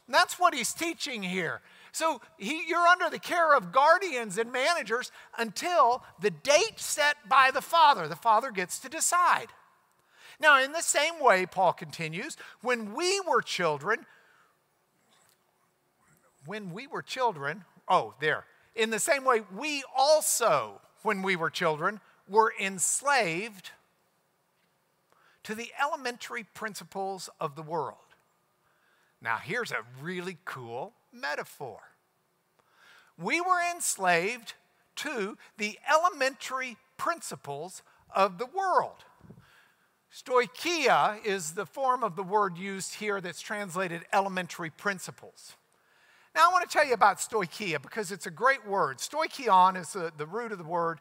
And 0.06 0.14
that's 0.14 0.38
what 0.38 0.54
he's 0.54 0.74
teaching 0.74 1.22
here. 1.22 1.62
So 1.92 2.20
he, 2.37 2.64
you're 2.68 2.87
under 2.87 3.08
the 3.08 3.18
care 3.18 3.54
of 3.54 3.72
guardians 3.72 4.37
and 4.37 4.52
managers 4.52 5.12
until 5.38 6.02
the 6.20 6.30
date 6.30 6.78
set 6.78 7.16
by 7.28 7.50
the 7.54 7.62
father. 7.62 8.08
The 8.08 8.16
father 8.16 8.50
gets 8.50 8.78
to 8.80 8.88
decide. 8.88 9.46
Now, 10.40 10.60
in 10.60 10.72
the 10.72 10.82
same 10.82 11.20
way, 11.20 11.46
Paul 11.46 11.72
continues, 11.72 12.37
when 12.60 12.94
we 12.94 13.20
were 13.20 13.40
children, 13.40 14.04
when 16.44 16.72
we 16.72 16.87
were 16.87 17.02
children, 17.02 17.64
oh, 17.88 18.14
there. 18.20 18.44
In 18.74 18.90
the 18.90 18.98
same 18.98 19.24
way, 19.24 19.42
we 19.56 19.84
also, 19.96 20.80
when 21.05 21.23
we 21.23 21.37
were 21.37 21.51
children, 21.51 22.01
we 22.27 22.35
were 22.35 22.55
enslaved 22.59 23.71
to 25.45 25.55
the 25.55 25.71
elementary 25.81 26.45
principles 26.55 27.29
of 27.38 27.55
the 27.55 27.62
world. 27.62 27.99
Now, 29.21 29.37
here's 29.37 29.71
a 29.71 29.85
really 30.03 30.38
cool 30.45 30.95
metaphor. 31.12 31.79
We 33.19 33.40
were 33.40 33.61
enslaved 33.73 34.55
to 34.97 35.37
the 35.59 35.79
elementary 35.88 36.79
principles 36.97 37.83
of 38.14 38.38
the 38.38 38.47
world. 38.47 39.05
Stoicheia 40.12 41.25
is 41.25 41.53
the 41.53 41.67
form 41.67 42.03
of 42.03 42.17
the 42.17 42.23
word 42.23 42.57
used 42.57 42.95
here 42.95 43.21
that's 43.21 43.40
translated 43.40 44.03
elementary 44.12 44.71
principles. 44.71 45.57
Now, 46.35 46.49
I 46.51 46.53
want 46.53 46.68
to 46.68 46.73
tell 46.73 46.85
you 46.85 46.94
about 46.94 47.18
stoicheia 47.18 47.81
because 47.81 48.11
it's 48.11 48.27
a 48.27 48.31
great 48.31 48.66
word. 48.66 48.99
Stoichion 48.99 49.81
is 49.81 49.92
the, 49.92 50.12
the 50.16 50.27
root 50.27 50.51
of 50.51 50.59
the 50.59 50.64
word, 50.64 51.01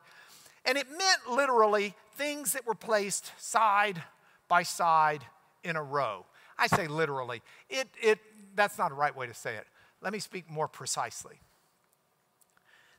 and 0.63 0.77
it 0.77 0.87
meant 0.91 1.29
literally 1.29 1.95
things 2.15 2.53
that 2.53 2.67
were 2.67 2.75
placed 2.75 3.31
side 3.39 4.03
by 4.47 4.61
side 4.61 5.23
in 5.63 5.75
a 5.75 5.81
row. 5.81 6.25
I 6.57 6.67
say 6.67 6.87
literally. 6.87 7.41
It, 7.67 7.87
it, 7.99 8.19
that's 8.55 8.77
not 8.77 8.91
a 8.91 8.93
right 8.93 9.15
way 9.15 9.25
to 9.25 9.33
say 9.33 9.55
it. 9.55 9.65
Let 10.01 10.13
me 10.13 10.19
speak 10.19 10.49
more 10.51 10.67
precisely. 10.67 11.39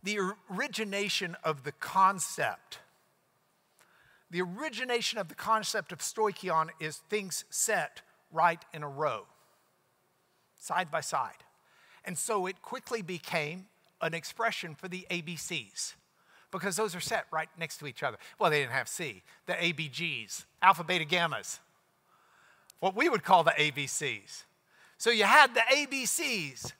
The 0.02 0.18
origination 0.50 1.36
of 1.44 1.62
the 1.62 1.72
concept, 1.72 2.80
the 4.30 4.42
origination 4.42 5.18
of 5.18 5.28
the 5.28 5.34
concept 5.36 5.92
of 5.92 6.00
stoichion 6.00 6.70
is 6.80 6.96
things 7.08 7.44
set 7.48 8.02
right 8.32 8.62
in 8.74 8.82
a 8.82 8.88
row, 8.88 9.26
side 10.58 10.90
by 10.90 11.00
side. 11.00 11.44
And 12.04 12.18
so 12.18 12.46
it 12.46 12.60
quickly 12.62 13.02
became 13.02 13.66
an 14.00 14.14
expression 14.14 14.74
for 14.74 14.88
the 14.88 15.06
ABCs 15.10 15.94
because 16.50 16.76
those 16.76 16.94
are 16.94 17.00
set 17.00 17.26
right 17.32 17.48
next 17.58 17.78
to 17.78 17.86
each 17.86 18.02
other. 18.02 18.16
Well, 18.38 18.50
they 18.50 18.60
didn't 18.60 18.72
have 18.72 18.88
C, 18.88 19.22
the 19.46 19.54
ABGs, 19.54 20.44
alpha, 20.62 20.84
beta, 20.84 21.04
gammas, 21.04 21.58
what 22.80 22.94
we 22.94 23.08
would 23.08 23.24
call 23.24 23.42
the 23.42 23.52
ABCs. 23.52 24.44
So 24.98 25.10
you 25.10 25.24
had 25.24 25.54
the 25.54 25.62
ABCs 25.74 26.72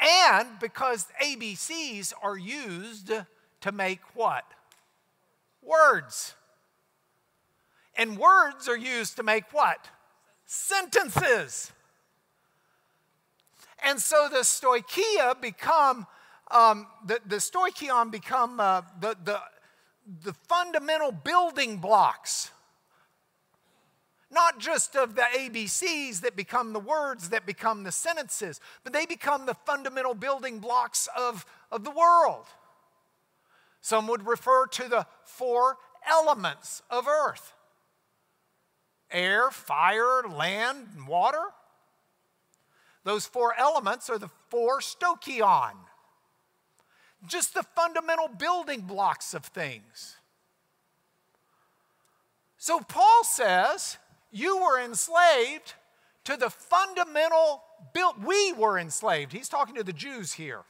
and 0.00 0.48
because 0.58 1.06
ABCs 1.22 2.12
are 2.22 2.36
used 2.36 3.12
to 3.60 3.72
make 3.72 4.00
what? 4.14 4.44
Words. 5.62 6.34
And 7.96 8.16
words 8.16 8.68
are 8.68 8.76
used 8.76 9.16
to 9.16 9.22
make 9.22 9.52
what? 9.52 9.86
Sentences. 10.46 11.72
And 13.84 14.00
so 14.00 14.28
the 14.30 14.40
stoicheia 14.40 15.40
become, 15.40 16.06
um, 16.50 16.86
the, 17.06 17.20
the 17.26 17.36
stoichion 17.36 18.10
become 18.10 18.60
uh, 18.60 18.82
the, 19.00 19.16
the, 19.24 19.40
the 20.24 20.32
fundamental 20.32 21.12
building 21.12 21.78
blocks 21.78 22.50
not 24.30 24.58
just 24.58 24.94
of 24.94 25.16
the 25.16 25.22
ABCs 25.22 26.20
that 26.20 26.36
become 26.36 26.72
the 26.72 26.78
words 26.80 27.30
that 27.30 27.46
become 27.46 27.82
the 27.82 27.92
sentences, 27.92 28.60
but 28.84 28.92
they 28.92 29.04
become 29.04 29.44
the 29.44 29.54
fundamental 29.54 30.14
building 30.14 30.60
blocks 30.60 31.08
of, 31.16 31.44
of 31.72 31.82
the 31.82 31.90
world. 31.90 32.46
Some 33.80 34.06
would 34.06 34.26
refer 34.26 34.66
to 34.66 34.88
the 34.88 35.06
four 35.24 35.78
elements 36.08 36.82
of 36.90 37.08
earth 37.08 37.54
air, 39.12 39.50
fire, 39.50 40.22
land, 40.22 40.86
and 40.96 41.08
water. 41.08 41.42
Those 43.04 43.26
four 43.26 43.54
elements 43.58 44.10
are 44.10 44.18
the 44.18 44.30
four 44.48 44.80
stoichion, 44.80 45.74
just 47.26 47.54
the 47.54 47.62
fundamental 47.62 48.28
building 48.28 48.82
blocks 48.82 49.34
of 49.34 49.44
things. 49.44 50.16
So 52.58 52.80
Paul 52.80 53.24
says, 53.24 53.96
you 54.30 54.58
were 54.58 54.78
enslaved 54.78 55.74
to 56.24 56.36
the 56.36 56.50
fundamental 56.50 57.62
built 57.94 58.16
we 58.24 58.52
were 58.52 58.78
enslaved. 58.78 59.32
He's 59.32 59.48
talking 59.48 59.74
to 59.76 59.82
the 59.82 59.92
Jews 59.92 60.34
here. 60.34 60.62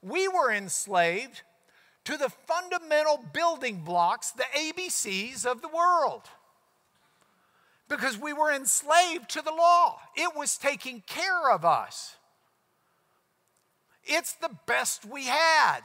We 0.00 0.28
were 0.28 0.50
enslaved 0.50 1.42
to 2.04 2.16
the 2.16 2.30
fundamental 2.30 3.22
building 3.32 3.82
blocks, 3.84 4.30
the 4.30 4.44
ABCs 4.56 5.44
of 5.44 5.60
the 5.60 5.68
world. 5.68 6.22
Because 7.88 8.18
we 8.18 8.32
were 8.32 8.50
enslaved 8.50 9.28
to 9.30 9.42
the 9.42 9.52
law. 9.52 10.00
It 10.16 10.36
was 10.36 10.56
taking 10.58 11.02
care 11.06 11.50
of 11.50 11.64
us. 11.64 12.16
It's 14.04 14.34
the 14.34 14.50
best 14.66 15.04
we 15.04 15.24
had. 15.24 15.80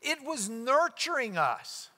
It 0.00 0.24
was 0.24 0.48
nurturing 0.48 1.36
us. 1.36 1.90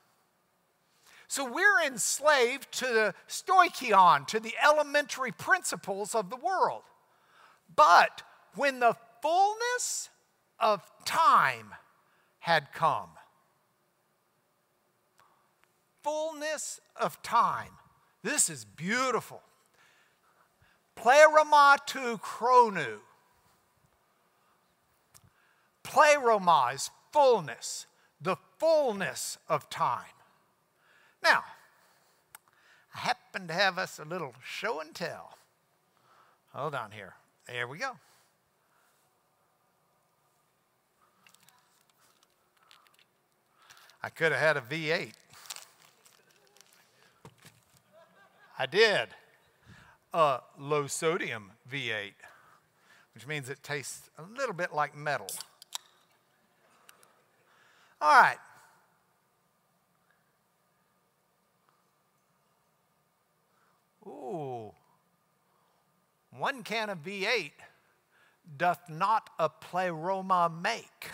So 1.29 1.51
we're 1.51 1.81
enslaved 1.87 2.73
to 2.73 2.87
the 2.87 3.15
stoichion, 3.27 4.27
to 4.27 4.41
the 4.41 4.55
elementary 4.63 5.33
principles 5.33 6.15
of 6.15 6.29
the 6.29 6.37
world. 6.37 6.83
But 7.75 8.23
when 8.55 8.81
the 8.81 8.97
fullness 9.23 10.11
of 10.59 10.83
time 11.07 11.73
had 12.41 12.73
come, 12.75 13.11
fullness 16.03 16.81
of 17.01 17.23
time, 17.23 17.79
this 18.23 18.49
is 18.49 18.65
beautiful. 18.65 19.43
Pleroma 20.95 21.79
tou 21.87 22.19
chronou. 22.19 22.99
Pleroma 25.83 26.71
is 26.75 26.91
fullness, 27.13 27.87
the 28.21 28.37
fullness 28.59 29.39
of 29.49 29.69
time. 29.69 30.05
Now, 31.23 31.45
I 32.95 32.99
happen 32.99 33.49
to 33.49 33.55
have 33.55 33.79
us 33.79 33.99
a 33.99 34.05
little 34.05 34.35
show 34.45 34.81
and 34.81 34.95
tell. 34.95 35.37
Hold 36.53 36.75
on 36.75 36.91
here. 36.91 37.15
There 37.47 37.67
we 37.67 37.79
go. 37.79 37.93
I 44.03 44.09
could 44.09 44.33
have 44.33 44.41
had 44.41 44.57
a 44.57 44.61
V8. 44.61 45.13
I 48.63 48.67
did. 48.67 49.09
A 50.15 50.39
low 50.57 50.87
sodium 50.87 51.51
V8, 51.69 52.13
which 53.13 53.27
means 53.27 53.49
it 53.49 53.61
tastes 53.65 54.09
a 54.17 54.23
little 54.39 54.55
bit 54.55 54.73
like 54.73 54.97
metal. 54.97 55.27
All 58.01 58.21
right. 58.21 58.39
Ooh, 64.07 64.71
one 66.31 66.63
can 66.63 66.89
of 66.89 66.99
V8 66.99 67.51
doth 68.57 68.89
not 68.89 69.31
a 69.41 69.49
pleroma 69.49 70.53
make. 70.63 71.11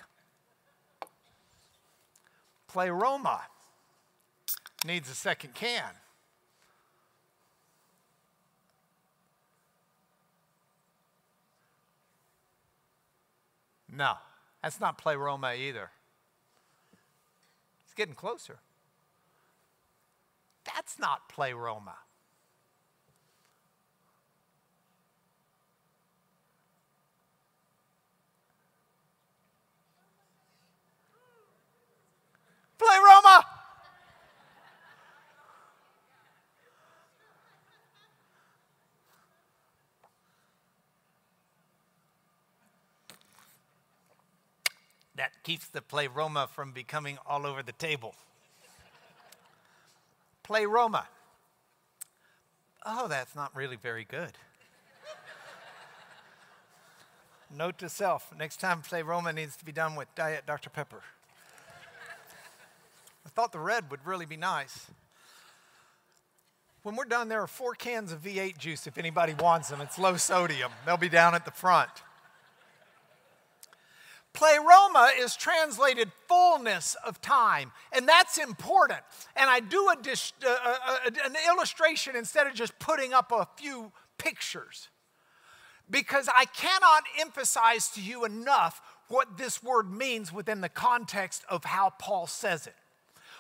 Pleroma 2.67 3.41
needs 4.85 5.11
a 5.11 5.15
second 5.15 5.55
can. 5.55 5.95
No, 13.91 14.15
that's 14.63 14.81
not 14.81 14.99
pleroma 14.99 15.55
either. 15.55 15.91
It's 17.85 17.95
getting 17.95 18.15
closer. 18.15 18.59
That's 20.65 20.99
not 20.99 21.29
pleroma. 21.29 21.97
Pleroma. 32.79 33.45
That 45.19 45.33
keeps 45.43 45.67
the 45.67 45.83
pleroma 45.83 46.47
from 46.47 46.71
becoming 46.71 47.19
all 47.27 47.45
over 47.45 47.61
the 47.61 47.73
table. 47.73 48.15
Pleroma. 50.45 51.09
Oh, 52.87 53.09
that's 53.09 53.35
not 53.35 53.55
really 53.57 53.75
very 53.75 54.05
good. 54.05 54.31
Note 57.53 57.79
to 57.79 57.89
self 57.89 58.33
next 58.39 58.61
time, 58.61 58.85
say 58.89 59.03
Roma 59.03 59.33
needs 59.33 59.57
to 59.57 59.65
be 59.65 59.73
done 59.73 59.97
with 59.97 60.07
Diet 60.15 60.45
Dr. 60.47 60.71
Pepper. 60.71 61.03
I 63.27 63.29
thought 63.31 63.51
the 63.51 63.59
red 63.59 63.91
would 63.91 64.07
really 64.07 64.27
be 64.27 64.37
nice. 64.37 64.87
When 66.85 66.95
we're 66.95 67.07
done, 67.07 67.29
there 67.29 67.43
are 67.43 67.49
four 67.49 67.75
cans 67.75 68.13
of 68.13 68.23
V8 68.23 68.57
juice 68.57 68.87
if 68.87 68.97
anybody 68.97 69.35
wants 69.35 69.69
them. 69.69 69.81
It's 69.81 69.99
low 69.99 70.17
sodium, 70.17 70.71
they'll 70.87 70.97
be 70.97 71.09
down 71.09 71.35
at 71.35 71.45
the 71.45 71.51
front. 71.51 71.91
Pleroma 74.33 75.11
is 75.19 75.35
translated 75.35 76.13
fullness 76.29 76.97
of 77.05 77.21
time, 77.21 77.73
and 77.93 78.09
that's 78.09 78.39
important. 78.39 79.01
And 79.35 79.51
I 79.51 79.61
do 79.61 79.89
a 79.89 79.93
uh, 79.93 80.49
uh, 80.49 80.77
uh, 80.87 81.11
an 81.25 81.35
illustration 81.49 82.15
instead 82.15 82.47
of 82.47 82.55
just 82.55 82.79
putting 82.79 83.13
up 83.13 83.33
a 83.33 83.49
few 83.57 83.91
pictures 84.19 84.89
because 85.91 86.29
I 86.35 86.45
cannot 86.45 87.05
emphasize 87.19 87.89
to 87.91 88.03
you 88.03 88.25
enough 88.25 88.81
what 89.09 89.39
this 89.39 89.63
word 89.63 89.91
means 89.91 90.33
within 90.33 90.61
the 90.61 90.69
context 90.69 91.43
of 91.49 91.65
how 91.65 91.91
Paul 91.99 92.27
says 92.27 92.67
it. 92.67 92.75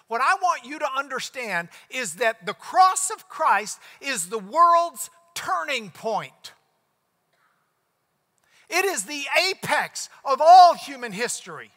What 0.08 0.22
I 0.22 0.34
want 0.40 0.64
you 0.64 0.78
to 0.78 0.88
understand 0.96 1.68
is 1.90 2.14
that 2.14 2.46
the 2.46 2.54
cross 2.54 3.10
of 3.10 3.28
Christ 3.28 3.78
is 4.00 4.28
the 4.28 4.38
world's 4.38 5.10
turning 5.34 5.90
point. 5.90 6.52
It 8.68 8.84
is 8.84 9.04
the 9.04 9.24
apex 9.50 10.08
of 10.24 10.40
all 10.40 10.74
human 10.74 11.12
history. 11.12 11.70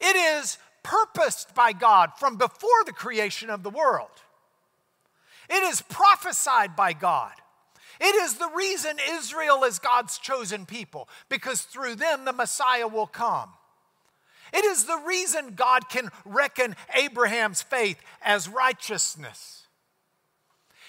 It 0.00 0.16
is 0.16 0.58
purposed 0.82 1.54
by 1.54 1.72
God 1.72 2.10
from 2.18 2.36
before 2.36 2.84
the 2.84 2.92
creation 2.92 3.50
of 3.50 3.62
the 3.62 3.70
world. 3.70 4.10
It 5.48 5.62
is 5.62 5.82
prophesied 5.82 6.76
by 6.76 6.92
God. 6.92 7.32
It 8.00 8.14
is 8.14 8.34
the 8.34 8.50
reason 8.54 8.96
Israel 9.10 9.64
is 9.64 9.78
God's 9.78 10.18
chosen 10.18 10.66
people, 10.66 11.08
because 11.28 11.62
through 11.62 11.94
them 11.94 12.24
the 12.24 12.32
Messiah 12.32 12.88
will 12.88 13.06
come. 13.06 13.50
It 14.52 14.64
is 14.64 14.84
the 14.84 15.00
reason 15.06 15.54
God 15.54 15.88
can 15.88 16.10
reckon 16.24 16.76
Abraham's 16.94 17.62
faith 17.62 18.00
as 18.22 18.48
righteousness. 18.48 19.65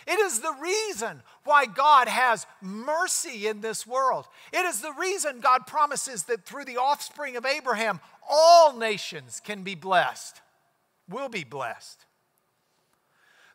It 0.08 0.20
is 0.20 0.40
the 0.40 0.56
reason 0.62 1.22
why 1.44 1.66
God 1.66 2.08
has 2.08 2.48
mercy 2.62 3.46
in 3.48 3.60
this 3.60 3.86
world. 3.86 4.26
It 4.54 4.66
is 4.66 4.82
the 4.82 4.94
reason 4.94 5.42
God 5.42 5.68
promises 5.68 6.24
that 6.24 6.46
through 6.46 6.64
the 6.64 6.78
offspring 6.78 7.36
of 7.36 7.46
Abraham, 7.46 8.00
all 8.28 8.78
nations 8.78 9.42
can 9.44 9.64
be 9.64 9.76
blessed, 9.76 10.40
will 11.10 11.28
be 11.28 11.44
blessed. 11.44 12.06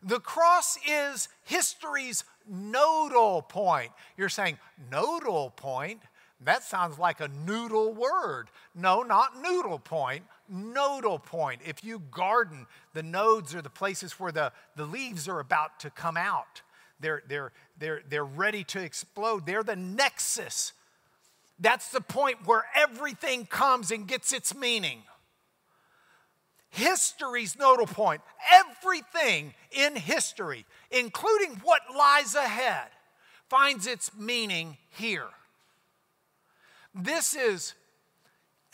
The 0.02 0.20
cross 0.20 0.76
is 0.86 1.28
history's 1.44 2.24
nodal 2.46 3.40
point. 3.42 3.92
You're 4.18 4.28
saying, 4.28 4.58
nodal 4.90 5.50
point? 5.50 6.02
That 6.44 6.64
sounds 6.64 6.98
like 6.98 7.20
a 7.20 7.28
noodle 7.28 7.92
word. 7.92 8.48
No, 8.74 9.02
not 9.02 9.40
noodle 9.40 9.78
point, 9.78 10.24
nodal 10.48 11.18
point. 11.18 11.60
If 11.64 11.84
you 11.84 12.00
garden, 12.10 12.66
the 12.94 13.02
nodes 13.02 13.54
are 13.54 13.62
the 13.62 13.70
places 13.70 14.18
where 14.18 14.32
the, 14.32 14.52
the 14.76 14.84
leaves 14.84 15.28
are 15.28 15.40
about 15.40 15.80
to 15.80 15.90
come 15.90 16.16
out. 16.16 16.62
They're, 17.00 17.22
they're, 17.28 17.52
they're, 17.78 18.02
they're 18.08 18.24
ready 18.24 18.64
to 18.64 18.80
explode. 18.80 19.46
They're 19.46 19.62
the 19.62 19.76
nexus. 19.76 20.72
That's 21.58 21.90
the 21.90 22.00
point 22.00 22.46
where 22.46 22.64
everything 22.74 23.46
comes 23.46 23.90
and 23.90 24.06
gets 24.06 24.32
its 24.32 24.54
meaning. 24.54 25.02
History's 26.70 27.58
nodal 27.58 27.86
point. 27.86 28.22
Everything 28.52 29.54
in 29.70 29.94
history, 29.94 30.64
including 30.90 31.60
what 31.62 31.82
lies 31.94 32.34
ahead, 32.34 32.88
finds 33.48 33.86
its 33.86 34.10
meaning 34.16 34.78
here. 34.88 35.28
This 36.94 37.34
is 37.34 37.74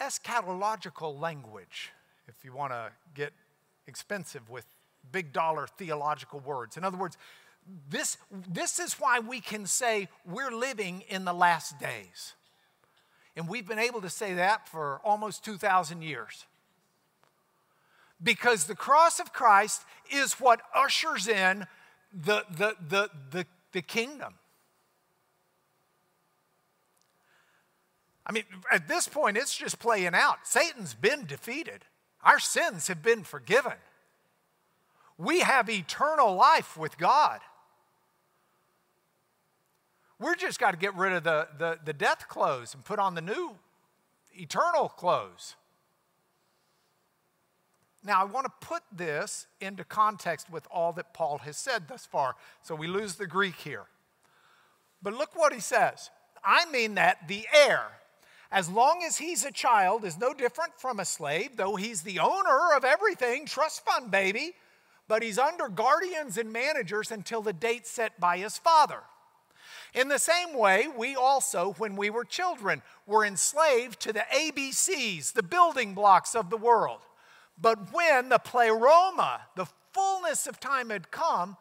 eschatological 0.00 1.18
language, 1.20 1.92
if 2.26 2.44
you 2.44 2.52
want 2.52 2.72
to 2.72 2.90
get 3.14 3.32
expensive 3.86 4.48
with 4.50 4.64
big 5.12 5.32
dollar 5.32 5.66
theological 5.66 6.40
words. 6.40 6.76
In 6.76 6.84
other 6.84 6.96
words, 6.96 7.16
this, 7.88 8.16
this 8.30 8.78
is 8.78 8.94
why 8.94 9.20
we 9.20 9.40
can 9.40 9.66
say 9.66 10.08
we're 10.26 10.50
living 10.50 11.04
in 11.08 11.24
the 11.24 11.32
last 11.32 11.78
days. 11.78 12.34
And 13.36 13.48
we've 13.48 13.66
been 13.66 13.78
able 13.78 14.00
to 14.00 14.10
say 14.10 14.34
that 14.34 14.68
for 14.68 15.00
almost 15.04 15.44
2,000 15.44 16.02
years. 16.02 16.44
Because 18.20 18.64
the 18.64 18.74
cross 18.74 19.20
of 19.20 19.32
Christ 19.32 19.82
is 20.10 20.34
what 20.34 20.60
ushers 20.74 21.28
in 21.28 21.66
the, 22.12 22.44
the, 22.50 22.74
the, 22.88 23.10
the, 23.30 23.46
the 23.72 23.82
kingdom. 23.82 24.34
I 28.28 28.32
mean, 28.32 28.44
at 28.70 28.88
this 28.88 29.08
point, 29.08 29.36
it's 29.36 29.56
just 29.56 29.78
playing 29.78 30.14
out. 30.14 30.38
Satan's 30.44 30.94
been 30.94 31.24
defeated, 31.24 31.84
our 32.22 32.38
sins 32.38 32.88
have 32.88 33.02
been 33.02 33.24
forgiven. 33.24 33.74
We 35.16 35.40
have 35.40 35.68
eternal 35.68 36.36
life 36.36 36.76
with 36.76 36.96
God. 36.96 37.40
We're 40.20 40.36
just 40.36 40.60
got 40.60 40.72
to 40.72 40.76
get 40.76 40.94
rid 40.94 41.12
of 41.12 41.24
the, 41.24 41.48
the, 41.58 41.78
the 41.84 41.92
death 41.92 42.28
clothes 42.28 42.74
and 42.74 42.84
put 42.84 42.98
on 42.98 43.14
the 43.14 43.20
new 43.20 43.56
eternal 44.32 44.88
clothes. 44.88 45.56
Now, 48.04 48.20
I 48.20 48.24
want 48.24 48.46
to 48.46 48.66
put 48.66 48.82
this 48.92 49.46
into 49.60 49.84
context 49.84 50.50
with 50.50 50.66
all 50.70 50.92
that 50.94 51.12
Paul 51.12 51.38
has 51.38 51.56
said 51.56 51.88
thus 51.88 52.06
far, 52.06 52.36
so 52.62 52.74
we 52.74 52.86
lose 52.86 53.16
the 53.16 53.26
Greek 53.26 53.56
here. 53.56 53.86
But 55.02 55.14
look 55.14 55.36
what 55.36 55.52
he 55.52 55.60
says. 55.60 56.10
I 56.44 56.70
mean 56.70 56.94
that 56.94 57.28
the 57.28 57.46
heir, 57.52 57.82
as 58.50 58.70
long 58.70 59.02
as 59.06 59.18
he's 59.18 59.44
a 59.44 59.52
child, 59.52 60.04
is 60.04 60.18
no 60.18 60.32
different 60.32 60.72
from 60.78 61.00
a 61.00 61.04
slave, 61.04 61.56
though 61.56 61.76
he's 61.76 62.02
the 62.02 62.18
owner 62.18 62.74
of 62.74 62.84
everything, 62.84 63.44
trust 63.44 63.84
fund 63.84 64.10
baby, 64.10 64.52
but 65.06 65.22
he's 65.22 65.38
under 65.38 65.68
guardians 65.68 66.38
and 66.38 66.52
managers 66.52 67.10
until 67.10 67.42
the 67.42 67.52
date 67.52 67.86
set 67.86 68.18
by 68.18 68.38
his 68.38 68.56
father. 68.56 69.02
In 69.94 70.08
the 70.08 70.18
same 70.18 70.54
way, 70.54 70.86
we 70.96 71.14
also, 71.14 71.74
when 71.78 71.96
we 71.96 72.10
were 72.10 72.24
children, 72.24 72.82
were 73.06 73.24
enslaved 73.24 74.00
to 74.00 74.12
the 74.12 74.24
ABCs, 74.34 75.32
the 75.32 75.42
building 75.42 75.94
blocks 75.94 76.34
of 76.34 76.50
the 76.50 76.56
world. 76.56 77.00
But 77.60 77.92
when 77.92 78.28
the 78.28 78.38
pleroma, 78.38 79.40
the 79.56 79.66
fullness 79.92 80.46
of 80.46 80.60
time 80.60 80.90
had 80.90 81.10
come, 81.10 81.56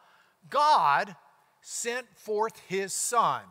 God 0.48 1.16
sent 1.60 2.06
forth 2.16 2.60
his 2.68 2.92
son, 2.92 3.42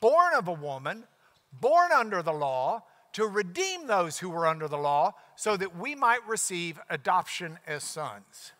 born 0.00 0.34
of 0.34 0.48
a 0.48 0.52
woman 0.52 1.04
born 1.52 1.92
under 1.92 2.22
the 2.22 2.32
law 2.32 2.84
to 3.12 3.26
redeem 3.26 3.86
those 3.86 4.18
who 4.18 4.30
were 4.30 4.46
under 4.46 4.68
the 4.68 4.76
law 4.76 5.14
so 5.36 5.56
that 5.56 5.76
we 5.76 5.94
might 5.94 6.26
receive 6.26 6.78
adoption 6.90 7.58
as 7.66 7.82
sons. 7.82 8.52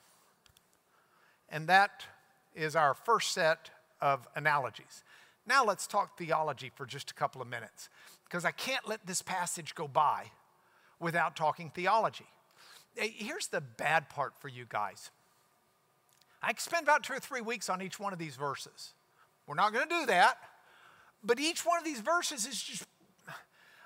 And 1.48 1.68
that 1.68 2.04
is 2.54 2.74
our 2.74 2.94
first 2.94 3.32
set 3.32 3.70
of 4.00 4.26
analogies. 4.34 5.04
Now 5.46 5.64
let's 5.64 5.86
talk 5.86 6.18
theology 6.18 6.70
for 6.74 6.86
just 6.86 7.10
a 7.10 7.14
couple 7.14 7.40
of 7.40 7.48
minutes 7.48 7.88
because 8.24 8.44
I 8.44 8.50
can't 8.50 8.86
let 8.88 9.06
this 9.06 9.22
passage 9.22 9.74
go 9.74 9.88
by 9.88 10.30
without 11.00 11.36
talking 11.36 11.70
theology. 11.70 12.26
Here's 12.96 13.46
the 13.46 13.60
bad 13.60 14.08
part 14.08 14.34
for 14.38 14.48
you 14.48 14.66
guys. 14.68 15.10
I 16.42 16.48
can 16.48 16.58
spend 16.58 16.84
about 16.84 17.04
two 17.04 17.14
or 17.14 17.20
three 17.20 17.40
weeks 17.40 17.68
on 17.68 17.80
each 17.80 17.98
one 17.98 18.12
of 18.12 18.18
these 18.18 18.36
verses. 18.36 18.92
We're 19.46 19.54
not 19.54 19.72
going 19.72 19.88
to 19.88 19.94
do 20.00 20.06
that. 20.06 20.38
But 21.22 21.40
each 21.40 21.64
one 21.64 21.78
of 21.78 21.84
these 21.84 22.00
verses 22.00 22.46
is 22.46 22.62
just, 22.62 22.86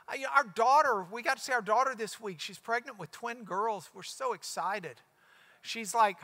our 0.08 0.44
daughter, 0.54 1.06
we 1.10 1.22
got 1.22 1.38
to 1.38 1.42
see 1.42 1.52
our 1.52 1.62
daughter 1.62 1.94
this 1.96 2.20
week. 2.20 2.40
She's 2.40 2.58
pregnant 2.58 2.98
with 2.98 3.10
twin 3.10 3.44
girls. 3.44 3.88
We're 3.94 4.02
so 4.02 4.32
excited. 4.32 4.96
She's 5.62 5.94
like 5.94 6.16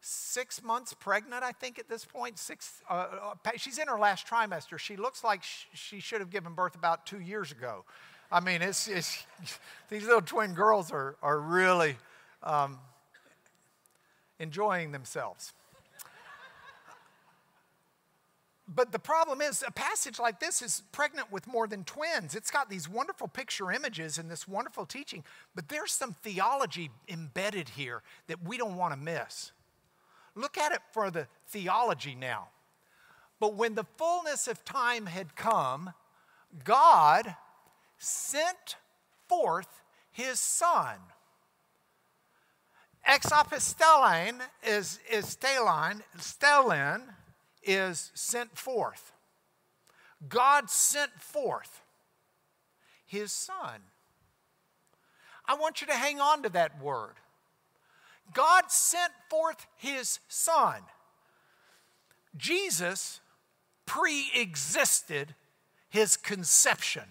six 0.00 0.62
months 0.62 0.92
pregnant, 0.92 1.42
I 1.42 1.52
think, 1.52 1.78
at 1.78 1.88
this 1.88 2.04
point. 2.04 2.38
Six, 2.38 2.82
uh, 2.90 3.34
uh 3.44 3.50
she's 3.56 3.78
in 3.78 3.88
her 3.88 3.98
last 3.98 4.26
trimester. 4.26 4.78
She 4.78 4.96
looks 4.96 5.24
like 5.24 5.42
she 5.42 6.00
should 6.00 6.20
have 6.20 6.30
given 6.30 6.52
birth 6.52 6.74
about 6.74 7.06
two 7.06 7.20
years 7.20 7.50
ago. 7.52 7.84
I 8.30 8.40
mean, 8.40 8.60
it's, 8.60 8.88
it's 8.88 9.24
these 9.88 10.04
little 10.04 10.20
twin 10.20 10.52
girls 10.54 10.92
are, 10.92 11.16
are 11.22 11.38
really 11.38 11.96
um, 12.42 12.78
enjoying 14.38 14.92
themselves. 14.92 15.54
But 18.66 18.92
the 18.92 18.98
problem 18.98 19.42
is, 19.42 19.62
a 19.66 19.70
passage 19.70 20.18
like 20.18 20.40
this 20.40 20.62
is 20.62 20.82
pregnant 20.90 21.30
with 21.30 21.46
more 21.46 21.66
than 21.66 21.84
twins. 21.84 22.34
It's 22.34 22.50
got 22.50 22.70
these 22.70 22.88
wonderful 22.88 23.28
picture 23.28 23.70
images 23.70 24.16
and 24.16 24.30
this 24.30 24.48
wonderful 24.48 24.86
teaching, 24.86 25.22
but 25.54 25.68
there's 25.68 25.92
some 25.92 26.14
theology 26.22 26.90
embedded 27.08 27.70
here 27.70 28.02
that 28.26 28.42
we 28.42 28.56
don't 28.56 28.76
want 28.76 28.94
to 28.94 28.98
miss. 28.98 29.52
Look 30.34 30.56
at 30.56 30.72
it 30.72 30.80
for 30.92 31.10
the 31.10 31.28
theology 31.48 32.14
now. 32.14 32.48
But 33.38 33.54
when 33.54 33.74
the 33.74 33.84
fullness 33.98 34.48
of 34.48 34.64
time 34.64 35.06
had 35.06 35.36
come, 35.36 35.92
God 36.64 37.36
sent 37.98 38.76
forth 39.28 39.82
his 40.10 40.40
son. 40.40 40.96
Exapostelline 43.06 44.40
is, 44.66 44.98
is 45.10 45.36
stelin, 45.36 46.00
stelin 46.18 47.02
is 47.66 48.10
sent 48.14 48.56
forth. 48.56 49.12
God 50.28 50.70
sent 50.70 51.12
forth. 51.20 51.82
his 53.06 53.32
son. 53.32 53.80
I 55.46 55.54
want 55.54 55.80
you 55.80 55.86
to 55.86 55.92
hang 55.94 56.20
on 56.20 56.42
to 56.42 56.48
that 56.50 56.82
word. 56.82 57.14
God 58.32 58.70
sent 58.70 59.12
forth 59.28 59.66
his 59.76 60.18
son. 60.28 60.80
Jesus 62.36 63.20
pre 63.86 64.30
existed 64.34 65.34
his 65.88 66.16
conception. 66.16 67.04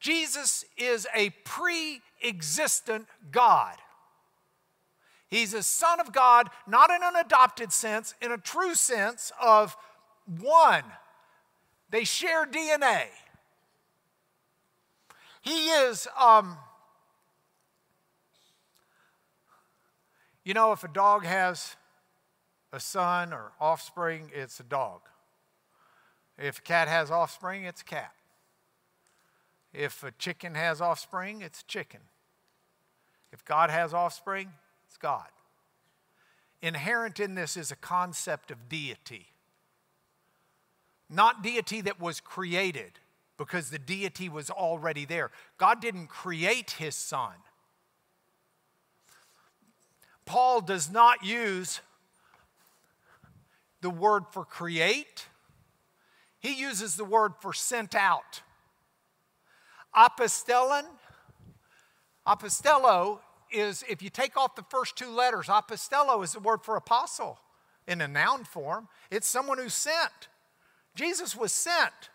Jesus 0.00 0.64
is 0.76 1.06
a 1.14 1.30
pre 1.44 2.00
existent 2.24 3.06
God. 3.30 3.76
He's 5.28 5.54
a 5.54 5.62
son 5.62 6.00
of 6.00 6.12
God, 6.12 6.50
not 6.66 6.90
in 6.90 7.02
an 7.02 7.16
adopted 7.16 7.72
sense, 7.72 8.14
in 8.22 8.30
a 8.30 8.38
true 8.38 8.74
sense 8.74 9.32
of 9.40 9.76
one. 10.40 10.84
They 11.90 12.04
share 12.04 12.46
DNA. 12.46 13.06
He 15.42 15.68
is, 15.68 16.08
um, 16.20 16.56
you 20.44 20.54
know, 20.54 20.72
if 20.72 20.84
a 20.84 20.88
dog 20.88 21.24
has 21.24 21.76
a 22.72 22.80
son 22.80 23.32
or 23.32 23.52
offspring, 23.60 24.30
it's 24.34 24.60
a 24.60 24.64
dog. 24.64 25.00
If 26.38 26.58
a 26.58 26.62
cat 26.62 26.88
has 26.88 27.10
offspring, 27.10 27.64
it's 27.64 27.80
a 27.80 27.84
cat. 27.84 28.12
If 29.72 30.02
a 30.02 30.10
chicken 30.12 30.54
has 30.54 30.80
offspring, 30.80 31.42
it's 31.42 31.62
a 31.62 31.64
chicken. 31.66 32.00
If 33.32 33.44
God 33.44 33.70
has 33.70 33.94
offspring, 33.94 34.50
it's 34.96 35.02
God. 35.02 35.28
Inherent 36.62 37.20
in 37.20 37.34
this 37.34 37.56
is 37.56 37.70
a 37.70 37.76
concept 37.76 38.50
of 38.50 38.68
deity. 38.68 39.26
Not 41.10 41.42
deity 41.42 41.82
that 41.82 42.00
was 42.00 42.18
created, 42.20 42.98
because 43.36 43.68
the 43.68 43.78
deity 43.78 44.30
was 44.30 44.48
already 44.48 45.04
there. 45.04 45.30
God 45.58 45.80
didn't 45.82 46.06
create 46.06 46.72
his 46.72 46.94
son. 46.94 47.34
Paul 50.24 50.62
does 50.62 50.90
not 50.90 51.22
use 51.22 51.80
the 53.82 53.90
word 53.90 54.24
for 54.32 54.44
create, 54.44 55.26
he 56.40 56.54
uses 56.54 56.96
the 56.96 57.04
word 57.04 57.34
for 57.40 57.52
sent 57.52 57.94
out. 57.94 58.40
Apostellon, 59.94 60.84
apostello 62.26 63.20
is, 63.56 63.84
if 63.88 64.02
you 64.02 64.10
take 64.10 64.36
off 64.36 64.54
the 64.54 64.64
first 64.68 64.96
two 64.96 65.10
letters, 65.10 65.46
apostello 65.46 66.22
is 66.22 66.32
the 66.32 66.40
word 66.40 66.62
for 66.62 66.76
apostle 66.76 67.38
in 67.86 68.00
a 68.00 68.08
noun 68.08 68.44
form. 68.44 68.88
It's 69.10 69.26
someone 69.26 69.58
who's 69.58 69.74
sent. 69.74 70.28
Jesus 70.94 71.36
was 71.36 71.52
sent. 71.52 72.10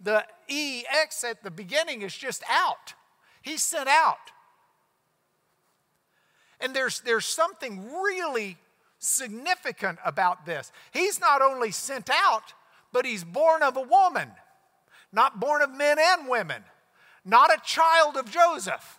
The 0.00 0.24
EX 0.48 1.24
at 1.24 1.42
the 1.42 1.50
beginning 1.50 2.02
is 2.02 2.14
just 2.14 2.42
out. 2.50 2.94
He's 3.42 3.62
sent 3.62 3.88
out. 3.88 4.32
And 6.60 6.74
there's, 6.74 7.00
there's 7.00 7.26
something 7.26 7.92
really 8.02 8.56
significant 8.98 9.98
about 10.04 10.46
this. 10.46 10.72
He's 10.92 11.20
not 11.20 11.42
only 11.42 11.70
sent 11.70 12.10
out, 12.10 12.54
but 12.92 13.04
he's 13.04 13.24
born 13.24 13.62
of 13.62 13.76
a 13.76 13.82
woman, 13.82 14.30
not 15.12 15.38
born 15.38 15.62
of 15.62 15.70
men 15.70 15.98
and 16.00 16.28
women, 16.28 16.62
not 17.24 17.52
a 17.52 17.60
child 17.64 18.16
of 18.16 18.30
Joseph, 18.30 18.98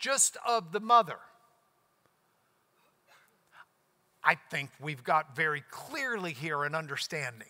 just 0.00 0.36
of 0.46 0.72
the 0.72 0.80
mother. 0.80 1.18
I 4.24 4.34
think 4.50 4.70
we've 4.80 5.04
got 5.04 5.36
very 5.36 5.62
clearly 5.70 6.32
here 6.32 6.64
an 6.64 6.74
understanding 6.74 7.48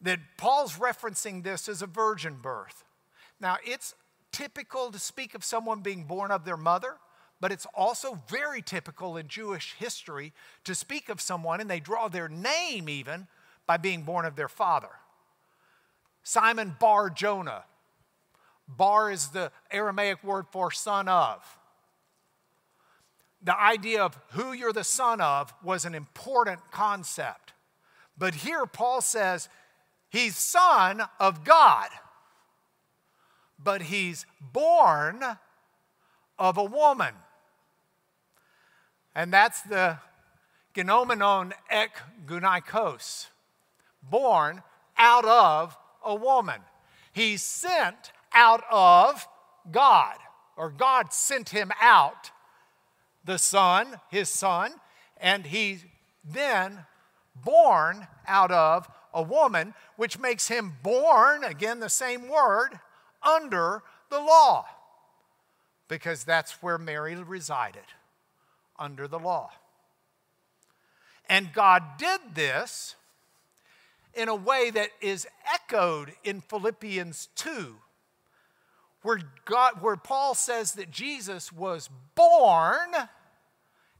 that 0.00 0.18
Paul's 0.36 0.78
referencing 0.78 1.42
this 1.42 1.68
as 1.68 1.82
a 1.82 1.86
virgin 1.86 2.36
birth. 2.40 2.84
Now, 3.40 3.56
it's 3.64 3.94
typical 4.30 4.90
to 4.90 4.98
speak 4.98 5.34
of 5.34 5.44
someone 5.44 5.80
being 5.80 6.04
born 6.04 6.30
of 6.30 6.44
their 6.44 6.56
mother, 6.56 6.96
but 7.40 7.52
it's 7.52 7.66
also 7.74 8.18
very 8.28 8.62
typical 8.62 9.16
in 9.16 9.28
Jewish 9.28 9.74
history 9.78 10.32
to 10.64 10.74
speak 10.74 11.08
of 11.08 11.20
someone, 11.20 11.60
and 11.60 11.70
they 11.70 11.80
draw 11.80 12.08
their 12.08 12.28
name 12.28 12.88
even 12.88 13.26
by 13.66 13.76
being 13.76 14.02
born 14.02 14.24
of 14.24 14.36
their 14.36 14.48
father. 14.48 14.90
Simon 16.22 16.76
Bar 16.78 17.10
Jonah. 17.10 17.64
Bar 18.68 19.10
is 19.10 19.28
the 19.28 19.50
Aramaic 19.70 20.22
word 20.24 20.46
for 20.50 20.70
son 20.70 21.08
of. 21.08 21.58
The 23.42 23.58
idea 23.58 24.02
of 24.02 24.18
who 24.30 24.52
you're 24.52 24.72
the 24.72 24.84
son 24.84 25.20
of 25.20 25.52
was 25.62 25.84
an 25.84 25.94
important 25.94 26.60
concept. 26.70 27.52
But 28.16 28.34
here 28.34 28.66
Paul 28.66 29.00
says 29.00 29.48
He's 30.12 30.36
son 30.36 31.02
of 31.18 31.42
God, 31.42 31.88
but 33.58 33.80
he's 33.80 34.26
born 34.38 35.24
of 36.38 36.58
a 36.58 36.64
woman. 36.64 37.14
And 39.14 39.32
that's 39.32 39.62
the 39.62 39.96
genomenon 40.74 41.52
ek 41.70 41.96
gunaikos, 42.26 43.28
born 44.02 44.62
out 44.98 45.24
of 45.24 45.78
a 46.04 46.14
woman. 46.14 46.60
He's 47.14 47.42
sent 47.42 48.12
out 48.34 48.64
of 48.70 49.26
God, 49.70 50.16
or 50.56 50.70
God 50.70 51.12
sent 51.12 51.50
him 51.50 51.70
out, 51.80 52.30
the 53.24 53.38
Son, 53.38 54.00
his 54.10 54.28
Son, 54.28 54.72
and 55.20 55.46
he 55.46 55.78
then 56.24 56.84
born 57.34 58.06
out 58.26 58.50
of 58.50 58.88
a 59.14 59.22
woman, 59.22 59.74
which 59.96 60.18
makes 60.18 60.48
him 60.48 60.76
born, 60.82 61.44
again, 61.44 61.80
the 61.80 61.88
same 61.88 62.28
word, 62.28 62.80
under 63.22 63.82
the 64.10 64.18
law, 64.18 64.66
because 65.88 66.24
that's 66.24 66.62
where 66.62 66.78
Mary 66.78 67.14
resided, 67.14 67.82
under 68.78 69.06
the 69.06 69.18
law. 69.18 69.50
And 71.28 71.52
God 71.52 71.82
did 71.98 72.20
this 72.34 72.96
in 74.14 74.28
a 74.28 74.34
way 74.34 74.70
that 74.70 74.90
is 75.00 75.26
echoed 75.54 76.12
in 76.24 76.40
Philippians 76.40 77.28
2, 77.36 77.76
where, 79.02 79.20
God, 79.44 79.82
where 79.82 79.96
Paul 79.96 80.34
says 80.34 80.72
that 80.74 80.90
Jesus 80.90 81.52
was 81.52 81.90
born, 82.14 82.90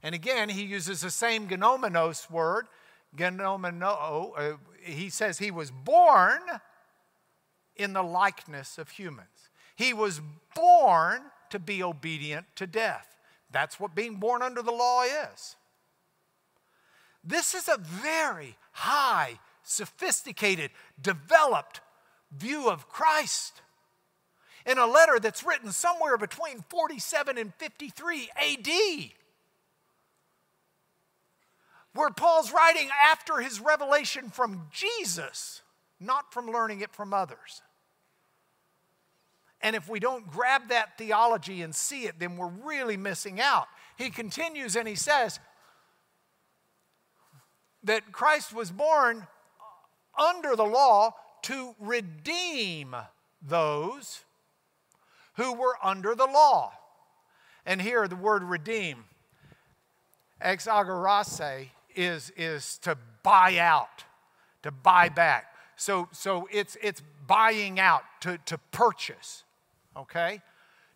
and 0.01 0.15
again, 0.15 0.49
he 0.49 0.63
uses 0.63 1.01
the 1.01 1.11
same 1.11 1.47
genomenos 1.47 2.29
word, 2.29 2.67
genomeno, 3.15 4.31
uh, 4.37 4.57
he 4.81 5.09
says 5.09 5.37
he 5.37 5.51
was 5.51 5.71
born 5.71 6.41
in 7.75 7.93
the 7.93 8.03
likeness 8.03 8.77
of 8.77 8.89
humans. 8.89 9.49
He 9.75 9.93
was 9.93 10.21
born 10.55 11.21
to 11.49 11.59
be 11.59 11.83
obedient 11.83 12.45
to 12.55 12.67
death. 12.67 13.07
That's 13.51 13.79
what 13.79 13.95
being 13.95 14.15
born 14.15 14.41
under 14.41 14.61
the 14.61 14.71
law 14.71 15.03
is. 15.03 15.55
This 17.23 17.53
is 17.53 17.67
a 17.67 17.77
very 17.77 18.57
high, 18.71 19.39
sophisticated, 19.63 20.71
developed 21.01 21.81
view 22.31 22.69
of 22.69 22.89
Christ. 22.89 23.61
In 24.65 24.77
a 24.77 24.85
letter 24.87 25.19
that's 25.19 25.43
written 25.43 25.71
somewhere 25.71 26.17
between 26.17 26.63
47 26.69 27.37
and 27.37 27.53
53 27.55 28.29
AD 28.41 28.69
where 31.93 32.09
Paul's 32.09 32.51
writing 32.51 32.89
after 33.11 33.37
his 33.37 33.59
revelation 33.59 34.29
from 34.29 34.67
Jesus, 34.71 35.61
not 35.99 36.33
from 36.33 36.47
learning 36.47 36.81
it 36.81 36.91
from 36.91 37.13
others. 37.13 37.61
And 39.61 39.75
if 39.75 39.87
we 39.87 39.99
don't 39.99 40.29
grab 40.29 40.69
that 40.69 40.97
theology 40.97 41.61
and 41.61 41.73
see 41.73 42.03
it, 42.05 42.19
then 42.19 42.35
we're 42.35 42.51
really 42.63 42.97
missing 42.97 43.39
out. 43.39 43.67
He 43.97 44.09
continues 44.09 44.75
and 44.75 44.87
he 44.87 44.95
says 44.95 45.39
that 47.83 48.11
Christ 48.11 48.53
was 48.53 48.71
born 48.71 49.27
under 50.17 50.55
the 50.55 50.65
law 50.65 51.15
to 51.43 51.75
redeem 51.79 52.95
those 53.41 54.22
who 55.35 55.53
were 55.53 55.75
under 55.83 56.15
the 56.15 56.25
law. 56.25 56.73
And 57.65 57.81
here 57.81 58.07
the 58.07 58.15
word 58.15 58.43
redeem, 58.43 59.05
exagorase, 60.41 61.69
is, 61.95 62.31
is 62.35 62.77
to 62.79 62.97
buy 63.23 63.57
out, 63.57 64.03
to 64.63 64.71
buy 64.71 65.09
back. 65.09 65.45
So, 65.75 66.09
so 66.11 66.47
it's, 66.51 66.77
it's 66.81 67.01
buying 67.25 67.79
out, 67.79 68.03
to, 68.21 68.37
to 68.45 68.57
purchase, 68.71 69.43
okay? 69.95 70.41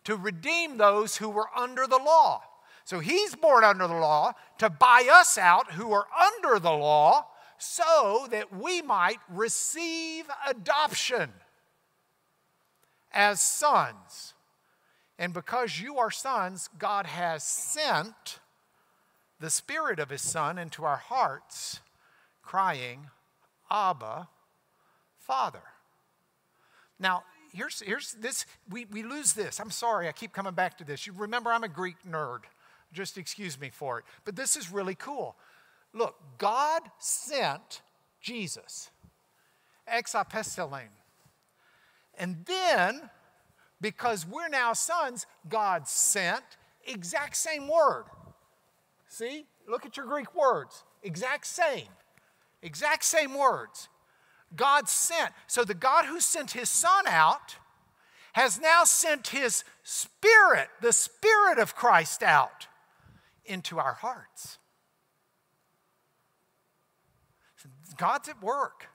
To 0.04 0.16
redeem 0.16 0.76
those 0.76 1.16
who 1.16 1.28
were 1.28 1.48
under 1.56 1.86
the 1.86 1.98
law. 1.98 2.42
So 2.84 3.00
he's 3.00 3.34
born 3.34 3.64
under 3.64 3.86
the 3.86 3.94
law 3.94 4.32
to 4.58 4.70
buy 4.70 5.08
us 5.12 5.36
out 5.36 5.72
who 5.72 5.92
are 5.92 6.06
under 6.18 6.58
the 6.58 6.72
law 6.72 7.26
so 7.58 8.26
that 8.30 8.54
we 8.54 8.80
might 8.82 9.18
receive 9.28 10.24
adoption 10.46 11.30
as 13.12 13.40
sons. 13.40 14.34
And 15.18 15.32
because 15.32 15.80
you 15.80 15.98
are 15.98 16.10
sons, 16.10 16.68
God 16.78 17.06
has 17.06 17.42
sent 17.42 18.38
the 19.40 19.50
Spirit 19.50 19.98
of 19.98 20.10
His 20.10 20.22
Son 20.22 20.58
into 20.58 20.84
our 20.84 20.96
hearts, 20.96 21.80
crying, 22.42 23.08
Abba, 23.70 24.28
Father. 25.18 25.62
Now, 26.98 27.24
here's, 27.52 27.80
here's 27.80 28.12
this, 28.12 28.46
we, 28.68 28.86
we 28.86 29.02
lose 29.02 29.32
this. 29.32 29.60
I'm 29.60 29.70
sorry, 29.70 30.08
I 30.08 30.12
keep 30.12 30.32
coming 30.32 30.54
back 30.54 30.78
to 30.78 30.84
this. 30.84 31.06
You 31.06 31.12
remember, 31.16 31.50
I'm 31.50 31.64
a 31.64 31.68
Greek 31.68 31.96
nerd. 32.08 32.40
Just 32.92 33.18
excuse 33.18 33.60
me 33.60 33.70
for 33.70 33.98
it. 33.98 34.04
But 34.24 34.36
this 34.36 34.56
is 34.56 34.70
really 34.70 34.94
cool. 34.94 35.36
Look, 35.92 36.16
God 36.38 36.82
sent 36.98 37.82
Jesus, 38.20 38.90
exapestelen. 39.92 40.88
And 42.18 42.44
then, 42.46 43.08
because 43.80 44.26
we're 44.26 44.48
now 44.48 44.72
sons, 44.72 45.26
God 45.48 45.88
sent, 45.88 46.42
exact 46.84 47.36
same 47.36 47.68
word. 47.68 48.04
See? 49.08 49.46
Look 49.68 49.86
at 49.86 49.96
your 49.96 50.06
Greek 50.06 50.34
words. 50.34 50.84
Exact 51.02 51.46
same. 51.46 51.88
Exact 52.62 53.04
same 53.04 53.34
words. 53.34 53.88
God 54.56 54.88
sent. 54.88 55.32
So 55.46 55.64
the 55.64 55.74
God 55.74 56.06
who 56.06 56.20
sent 56.20 56.50
his 56.50 56.68
son 56.68 57.06
out 57.06 57.56
has 58.32 58.60
now 58.60 58.84
sent 58.84 59.28
his 59.28 59.64
spirit, 59.82 60.68
the 60.80 60.92
spirit 60.92 61.58
of 61.58 61.74
Christ 61.74 62.22
out 62.22 62.66
into 63.44 63.78
our 63.78 63.94
hearts. 63.94 64.58
God's 67.96 68.28
at 68.28 68.42
work. 68.42 68.88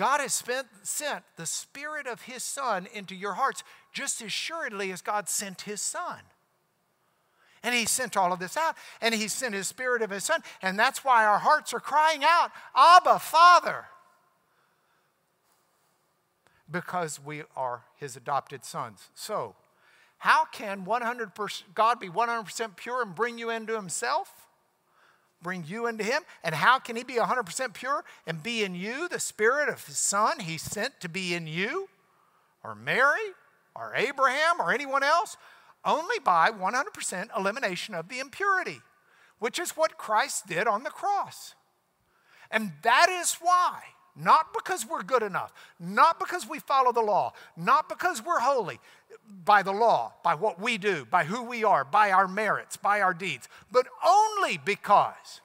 God 0.00 0.20
has 0.20 0.32
spent, 0.32 0.66
sent 0.82 1.24
the 1.36 1.44
spirit 1.44 2.06
of 2.06 2.22
his 2.22 2.42
son 2.42 2.88
into 2.94 3.14
your 3.14 3.34
hearts 3.34 3.62
just 3.92 4.22
as 4.22 4.28
assuredly 4.28 4.92
as 4.92 5.02
God 5.02 5.28
sent 5.28 5.60
his 5.60 5.82
son. 5.82 6.20
And 7.62 7.74
he 7.74 7.84
sent 7.84 8.16
all 8.16 8.32
of 8.32 8.38
this 8.38 8.56
out, 8.56 8.76
and 9.02 9.14
he 9.14 9.28
sent 9.28 9.54
his 9.54 9.68
spirit 9.68 10.00
of 10.00 10.08
his 10.08 10.24
son, 10.24 10.40
and 10.62 10.78
that's 10.78 11.04
why 11.04 11.26
our 11.26 11.40
hearts 11.40 11.74
are 11.74 11.80
crying 11.80 12.22
out, 12.24 12.50
Abba, 12.74 13.18
Father, 13.18 13.88
because 16.70 17.22
we 17.22 17.42
are 17.54 17.82
his 17.96 18.16
adopted 18.16 18.64
sons. 18.64 19.10
So, 19.14 19.54
how 20.16 20.46
can 20.46 20.86
100% 20.86 21.62
God 21.74 22.00
be 22.00 22.08
100% 22.08 22.74
pure 22.74 23.02
and 23.02 23.14
bring 23.14 23.36
you 23.36 23.50
into 23.50 23.76
himself? 23.76 24.39
Bring 25.42 25.64
you 25.66 25.86
into 25.86 26.04
him? 26.04 26.22
And 26.44 26.54
how 26.54 26.78
can 26.78 26.96
he 26.96 27.02
be 27.02 27.14
100% 27.14 27.74
pure 27.74 28.04
and 28.26 28.42
be 28.42 28.62
in 28.62 28.74
you, 28.74 29.08
the 29.08 29.20
spirit 29.20 29.68
of 29.68 29.86
his 29.86 29.98
son 29.98 30.40
he 30.40 30.58
sent 30.58 31.00
to 31.00 31.08
be 31.08 31.34
in 31.34 31.46
you? 31.46 31.88
Or 32.62 32.74
Mary? 32.74 33.34
Or 33.74 33.94
Abraham? 33.94 34.60
Or 34.60 34.72
anyone 34.72 35.02
else? 35.02 35.36
only 35.84 36.18
by 36.18 36.50
100% 36.50 37.36
elimination 37.36 37.94
of 37.94 38.08
the 38.08 38.18
impurity, 38.18 38.80
which 39.38 39.58
is 39.58 39.70
what 39.70 39.98
Christ 39.98 40.46
did 40.46 40.66
on 40.66 40.82
the 40.82 40.90
cross. 40.90 41.54
And 42.50 42.72
that 42.82 43.08
is 43.08 43.36
why, 43.40 43.80
not 44.16 44.52
because 44.52 44.86
we're 44.86 45.02
good 45.02 45.22
enough, 45.22 45.52
not 45.78 46.18
because 46.18 46.46
we 46.46 46.58
follow 46.58 46.92
the 46.92 47.00
law, 47.00 47.32
not 47.56 47.88
because 47.88 48.24
we're 48.24 48.40
holy 48.40 48.78
by 49.44 49.62
the 49.62 49.72
law, 49.72 50.12
by 50.22 50.34
what 50.34 50.60
we 50.60 50.78
do, 50.78 51.04
by 51.04 51.24
who 51.24 51.42
we 51.42 51.64
are, 51.64 51.84
by 51.84 52.10
our 52.10 52.28
merits, 52.28 52.76
by 52.76 53.00
our 53.00 53.14
deeds, 53.14 53.48
but 53.70 53.86
only 54.06 54.58
because 54.58 55.40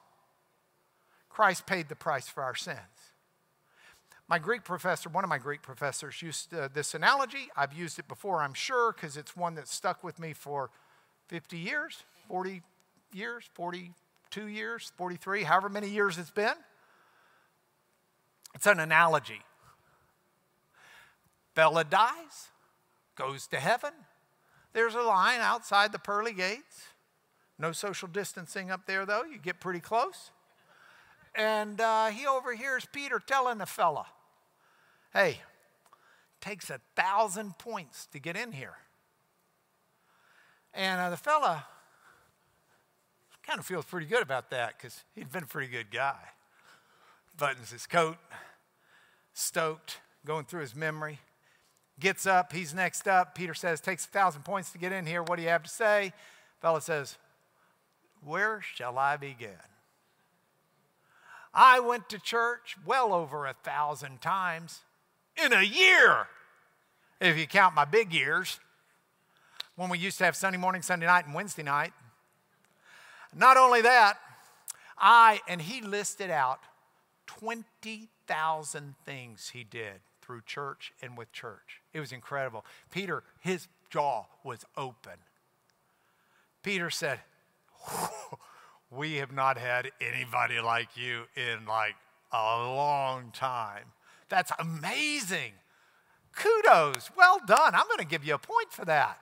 Christ 1.30 1.66
paid 1.66 1.90
the 1.90 1.96
price 1.96 2.28
for 2.28 2.44
our 2.44 2.56
sins. 2.56 2.80
My 4.28 4.40
Greek 4.40 4.64
professor, 4.64 5.08
one 5.10 5.24
of 5.24 5.30
my 5.30 5.38
Greek 5.38 5.62
professors, 5.62 6.22
used 6.22 6.54
uh, 6.54 6.68
this 6.74 6.96
analogy. 6.96 7.50
I've 7.56 7.74
used 7.74 8.00
it 8.00 8.08
before, 8.08 8.42
I'm 8.42 8.56
sure, 8.56 8.92
because 8.92 9.18
it's 9.18 9.36
one 9.36 9.56
that 9.56 9.68
stuck 9.68 10.04
with 10.04 10.20
me 10.20 10.34
for 10.34 10.72
50 11.28 11.58
years, 11.58 12.04
40 12.28 12.64
years, 13.14 13.44
42 13.54 14.48
years, 14.48 14.92
43, 14.98 15.44
however 15.44 15.70
many 15.70 15.90
years 15.90 16.18
it's 16.18 16.32
been. 16.32 16.56
It's 18.56 18.66
an 18.66 18.80
analogy. 18.80 19.42
Bella 21.54 21.84
dies, 21.84 22.50
goes 23.16 23.48
to 23.48 23.60
heaven. 23.60 23.92
There's 24.74 24.96
a 24.96 25.02
line 25.02 25.40
outside 25.40 25.92
the 25.92 26.00
pearly 26.00 26.34
gates. 26.34 26.88
No 27.58 27.72
social 27.72 28.08
distancing 28.08 28.70
up 28.70 28.86
there, 28.86 29.06
though. 29.06 29.24
You 29.24 29.38
get 29.38 29.60
pretty 29.60 29.80
close. 29.80 30.32
And 31.34 31.80
uh, 31.80 32.08
he 32.08 32.28
overhears 32.28 32.86
Peter 32.92 33.20
telling 33.20 33.58
the 33.58 33.66
fella, 33.66 34.06
Hey, 35.14 35.40
takes 36.42 36.70
a 36.70 36.82
thousand 36.96 37.58
points 37.58 38.08
to 38.08 38.20
get 38.20 38.36
in 38.36 38.52
here. 38.52 38.76
And 40.74 41.00
uh, 41.00 41.10
the 41.10 41.18
fella 41.18 41.66
kind 43.44 43.60
of 43.60 43.66
feels 43.66 43.86
pretty 43.86 44.08
good 44.08 44.22
about 44.22 44.50
that 44.50 44.78
because 44.78 45.04
he'd 45.14 45.32
been 45.32 45.44
a 45.44 45.48
pretty 45.48 45.72
good 45.72 45.90
guy. 45.90 46.20
Buttons 47.38 47.72
his 47.72 47.88
coat, 47.88 48.18
stoked, 49.34 50.00
going 50.26 50.46
through 50.46 50.62
his 50.62 50.76
memory. 50.76 51.20
Gets 52.00 52.28
up, 52.28 52.52
he's 52.52 52.74
next 52.74 53.08
up. 53.08 53.36
Peter 53.36 53.54
says, 53.54 53.80
Takes 53.80 54.06
a 54.06 54.10
thousand 54.10 54.44
points 54.44 54.72
to 54.72 54.78
get 54.78 54.92
in 54.92 55.06
here. 55.06 55.24
What 55.24 55.38
do 55.38 55.44
you 55.44 55.50
have 55.50 55.64
to 55.64 55.70
say? 55.70 56.14
Fella 56.62 56.82
says, 56.82 57.18
Where 58.24 58.62
shall 58.62 58.98
I 58.98 59.16
begin? 59.18 59.52
I 61.54 61.80
went 61.80 62.10
to 62.10 62.20
church 62.20 62.76
well 62.86 63.14
over 63.14 63.46
a 63.46 63.54
thousand 63.54 64.22
times 64.22 64.82
in 65.44 65.54
a 65.54 65.62
year, 65.62 66.28
if 67.22 67.38
you 67.38 67.48
count 67.48 67.76
my 67.76 67.86
big 67.86 68.14
years, 68.14 68.60
when 69.78 69.90
we 69.90 69.98
used 69.98 70.18
to 70.18 70.26
have 70.26 70.36
Sunday 70.36 70.58
morning, 70.58 70.82
Sunday 70.82 71.06
night, 71.06 71.26
and 71.26 71.34
Wednesday 71.34 71.64
night. 71.64 71.94
Not 73.34 73.58
only 73.58 73.82
that, 73.82 74.18
I, 74.98 75.42
and 75.48 75.62
he 75.62 75.82
listed 75.82 76.30
out 76.30 76.60
20,000 77.28 78.96
things 79.06 79.50
he 79.50 79.64
did 79.64 80.00
through 80.26 80.42
church 80.46 80.94
and 81.02 81.18
with 81.18 81.32
church. 81.32 81.82
It 81.94 82.00
was 82.00 82.12
incredible. 82.12 82.66
Peter, 82.92 83.24
his 83.40 83.68
jaw 83.90 84.26
was 84.44 84.66
open. 84.76 85.20
Peter 86.64 86.90
said, 86.90 87.20
We 88.90 89.16
have 89.16 89.32
not 89.32 89.58
had 89.58 89.92
anybody 90.02 90.60
like 90.60 90.90
you 90.96 91.24
in 91.36 91.66
like 91.66 91.96
a 92.32 92.58
long 92.58 93.32
time. 93.32 93.86
That's 94.30 94.52
amazing. 94.60 95.54
Kudos. 96.34 97.12
Well 97.16 97.40
done. 97.46 97.76
I'm 97.76 97.88
going 97.88 98.00
to 98.00 98.06
give 98.06 98.26
you 98.26 98.34
a 98.34 98.40
point 98.40 98.72
for 98.72 98.86
that. 98.86 99.20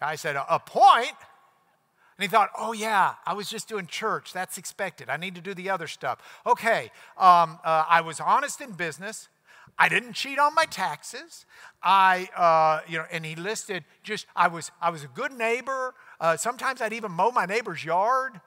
Guy 0.00 0.14
said, 0.14 0.36
A 0.36 0.58
point? 0.58 1.12
And 2.18 2.24
he 2.24 2.28
thought, 2.28 2.50
oh, 2.58 2.72
yeah, 2.72 3.14
I 3.24 3.32
was 3.32 3.48
just 3.48 3.68
doing 3.68 3.86
church. 3.86 4.32
That's 4.32 4.58
expected. 4.58 5.08
I 5.08 5.16
need 5.16 5.36
to 5.36 5.40
do 5.40 5.54
the 5.54 5.70
other 5.70 5.86
stuff. 5.86 6.18
Okay, 6.44 6.90
um, 7.16 7.60
uh, 7.64 7.84
I 7.88 8.00
was 8.00 8.18
honest 8.18 8.60
in 8.60 8.72
business. 8.72 9.28
I 9.78 9.88
didn't 9.88 10.14
cheat 10.14 10.40
on 10.40 10.52
my 10.52 10.64
taxes. 10.64 11.46
I, 11.80 12.28
uh, 12.36 12.80
you 12.90 12.98
know, 12.98 13.04
and 13.12 13.24
he 13.24 13.36
listed 13.36 13.84
just, 14.02 14.26
I 14.34 14.48
was, 14.48 14.72
I 14.82 14.90
was 14.90 15.04
a 15.04 15.08
good 15.08 15.30
neighbor. 15.30 15.94
Uh, 16.20 16.36
sometimes 16.36 16.80
I'd 16.80 16.92
even 16.92 17.12
mow 17.12 17.30
my 17.30 17.46
neighbor's 17.46 17.84
yard 17.84 18.40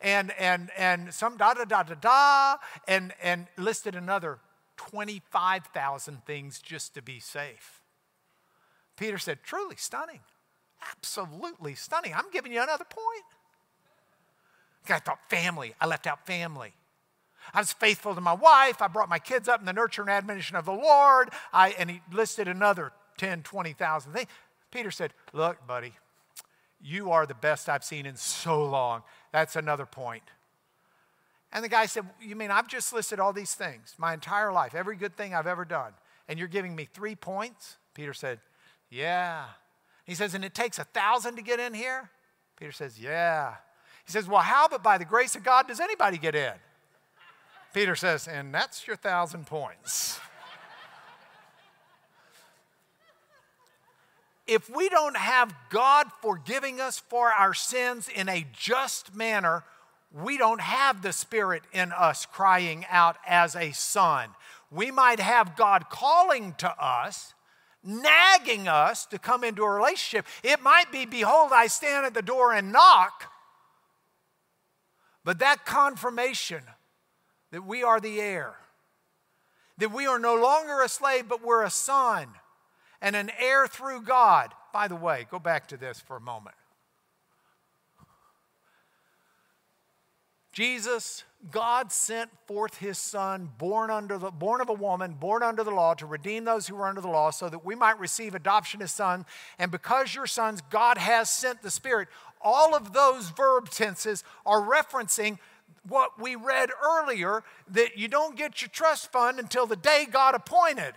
and, 0.00 0.32
and, 0.38 0.70
and 0.78 1.12
some 1.12 1.36
da 1.36 1.52
da 1.52 1.64
da 1.64 1.82
da 1.82 1.94
da, 1.94 2.56
and, 2.86 3.12
and 3.22 3.46
listed 3.58 3.94
another 3.94 4.38
25,000 4.76 6.24
things 6.24 6.60
just 6.60 6.94
to 6.94 7.02
be 7.02 7.20
safe. 7.20 7.82
Peter 8.96 9.18
said, 9.18 9.40
truly 9.42 9.76
stunning. 9.76 10.20
Absolutely 10.90 11.74
stunning. 11.74 12.14
I'm 12.14 12.30
giving 12.32 12.52
you 12.52 12.62
another 12.62 12.84
point. 12.84 13.24
I 14.90 14.98
thought 14.98 15.18
family. 15.28 15.74
I 15.80 15.86
left 15.86 16.06
out 16.06 16.26
family. 16.26 16.72
I 17.52 17.60
was 17.60 17.72
faithful 17.72 18.14
to 18.14 18.20
my 18.20 18.32
wife. 18.32 18.82
I 18.82 18.88
brought 18.88 19.08
my 19.08 19.18
kids 19.18 19.48
up 19.48 19.60
in 19.60 19.66
the 19.66 19.72
nurture 19.72 20.02
and 20.02 20.10
admonition 20.10 20.56
of 20.56 20.64
the 20.64 20.72
Lord. 20.72 21.30
I, 21.52 21.70
and 21.70 21.90
he 21.90 22.00
listed 22.12 22.48
another 22.48 22.92
10, 23.16 23.42
20,000 23.42 24.12
things. 24.12 24.28
Peter 24.70 24.90
said, 24.90 25.12
Look, 25.32 25.66
buddy, 25.66 25.94
you 26.80 27.10
are 27.10 27.26
the 27.26 27.34
best 27.34 27.68
I've 27.68 27.84
seen 27.84 28.06
in 28.06 28.16
so 28.16 28.64
long. 28.64 29.02
That's 29.32 29.56
another 29.56 29.86
point. 29.86 30.24
And 31.52 31.64
the 31.64 31.68
guy 31.68 31.86
said, 31.86 32.06
You 32.20 32.36
mean 32.36 32.50
I've 32.50 32.68
just 32.68 32.92
listed 32.92 33.18
all 33.18 33.32
these 33.32 33.54
things, 33.54 33.94
my 33.98 34.12
entire 34.12 34.52
life, 34.52 34.74
every 34.74 34.96
good 34.96 35.16
thing 35.16 35.34
I've 35.34 35.46
ever 35.46 35.64
done, 35.64 35.92
and 36.28 36.38
you're 36.38 36.48
giving 36.48 36.76
me 36.76 36.86
three 36.92 37.14
points? 37.14 37.78
Peter 37.94 38.12
said, 38.12 38.40
Yeah. 38.90 39.46
He 40.08 40.14
says, 40.14 40.32
And 40.32 40.42
it 40.42 40.54
takes 40.54 40.78
a 40.78 40.84
thousand 40.84 41.36
to 41.36 41.42
get 41.42 41.60
in 41.60 41.74
here? 41.74 42.08
Peter 42.56 42.72
says, 42.72 42.98
Yeah. 42.98 43.56
He 44.06 44.10
says, 44.10 44.26
Well, 44.26 44.40
how 44.40 44.66
but 44.66 44.82
by 44.82 44.96
the 44.96 45.04
grace 45.04 45.36
of 45.36 45.44
God 45.44 45.68
does 45.68 45.80
anybody 45.80 46.16
get 46.16 46.34
in? 46.34 46.54
Peter 47.74 47.94
says, 47.94 48.26
And 48.26 48.52
that's 48.52 48.86
your 48.86 48.96
thousand 48.96 49.46
points. 49.46 50.18
if 54.46 54.74
we 54.74 54.88
don't 54.88 55.18
have 55.18 55.54
God 55.68 56.06
forgiving 56.22 56.80
us 56.80 56.98
for 56.98 57.30
our 57.30 57.52
sins 57.52 58.08
in 58.08 58.30
a 58.30 58.46
just 58.54 59.14
manner, 59.14 59.62
we 60.10 60.38
don't 60.38 60.62
have 60.62 61.02
the 61.02 61.12
Spirit 61.12 61.64
in 61.70 61.92
us 61.92 62.24
crying 62.24 62.86
out 62.88 63.18
as 63.26 63.54
a 63.54 63.72
son. 63.72 64.30
We 64.70 64.90
might 64.90 65.20
have 65.20 65.54
God 65.54 65.90
calling 65.90 66.54
to 66.58 66.70
us, 66.82 67.34
nagging 67.88 68.68
us 68.68 69.06
to 69.06 69.18
come 69.18 69.42
into 69.42 69.62
a 69.62 69.70
relationship. 69.70 70.26
It 70.44 70.62
might 70.62 70.92
be, 70.92 71.06
Behold, 71.06 71.50
I 71.52 71.66
stand 71.66 72.04
at 72.04 72.14
the 72.14 72.22
door 72.22 72.52
and 72.52 72.70
knock. 72.70 73.32
But 75.24 75.38
that 75.40 75.64
confirmation 75.64 76.62
that 77.50 77.64
we 77.64 77.82
are 77.82 77.98
the 77.98 78.20
heir, 78.20 78.54
that 79.78 79.92
we 79.92 80.06
are 80.06 80.18
no 80.18 80.34
longer 80.34 80.82
a 80.82 80.88
slave, 80.88 81.28
but 81.28 81.44
we're 81.44 81.64
a 81.64 81.70
son 81.70 82.28
and 83.00 83.16
an 83.16 83.30
heir 83.38 83.66
through 83.66 84.02
God. 84.02 84.52
By 84.72 84.88
the 84.88 84.96
way, 84.96 85.26
go 85.30 85.38
back 85.38 85.68
to 85.68 85.76
this 85.76 85.98
for 85.98 86.16
a 86.16 86.20
moment. 86.20 86.56
Jesus, 90.52 91.24
God 91.50 91.92
sent 91.92 92.30
forth 92.46 92.78
his 92.78 92.98
son, 92.98 93.50
born, 93.58 93.90
under 93.90 94.18
the, 94.18 94.30
born 94.30 94.60
of 94.60 94.68
a 94.68 94.74
woman, 94.74 95.12
born 95.12 95.42
under 95.42 95.62
the 95.62 95.70
law, 95.70 95.94
to 95.94 96.04
redeem 96.04 96.44
those 96.44 96.66
who 96.66 96.74
were 96.74 96.88
under 96.88 97.00
the 97.00 97.08
law, 97.08 97.30
so 97.30 97.48
that 97.48 97.64
we 97.64 97.76
might 97.76 97.98
receive 98.00 98.34
adoption 98.34 98.82
as 98.82 98.90
sons. 98.90 99.24
And 99.58 99.70
because 99.70 100.14
you're 100.14 100.26
sons, 100.26 100.60
God 100.68 100.98
has 100.98 101.30
sent 101.30 101.62
the 101.62 101.70
Spirit. 101.70 102.08
All 102.40 102.74
of 102.74 102.92
those 102.92 103.30
verb 103.30 103.70
tenses 103.70 104.24
are 104.44 104.60
referencing 104.60 105.38
what 105.86 106.20
we 106.20 106.34
read 106.34 106.70
earlier 106.84 107.44
that 107.68 107.96
you 107.96 108.08
don't 108.08 108.36
get 108.36 108.60
your 108.60 108.68
trust 108.68 109.12
fund 109.12 109.38
until 109.38 109.66
the 109.66 109.76
day 109.76 110.06
God 110.10 110.34
appointed. 110.34 110.94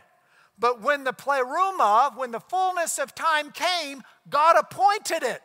But 0.58 0.82
when 0.82 1.04
the 1.04 1.14
pleroma, 1.14 2.14
when 2.16 2.32
the 2.32 2.40
fullness 2.40 2.98
of 2.98 3.16
time 3.16 3.52
came, 3.52 4.04
God 4.30 4.56
appointed 4.60 5.24
it. 5.24 5.42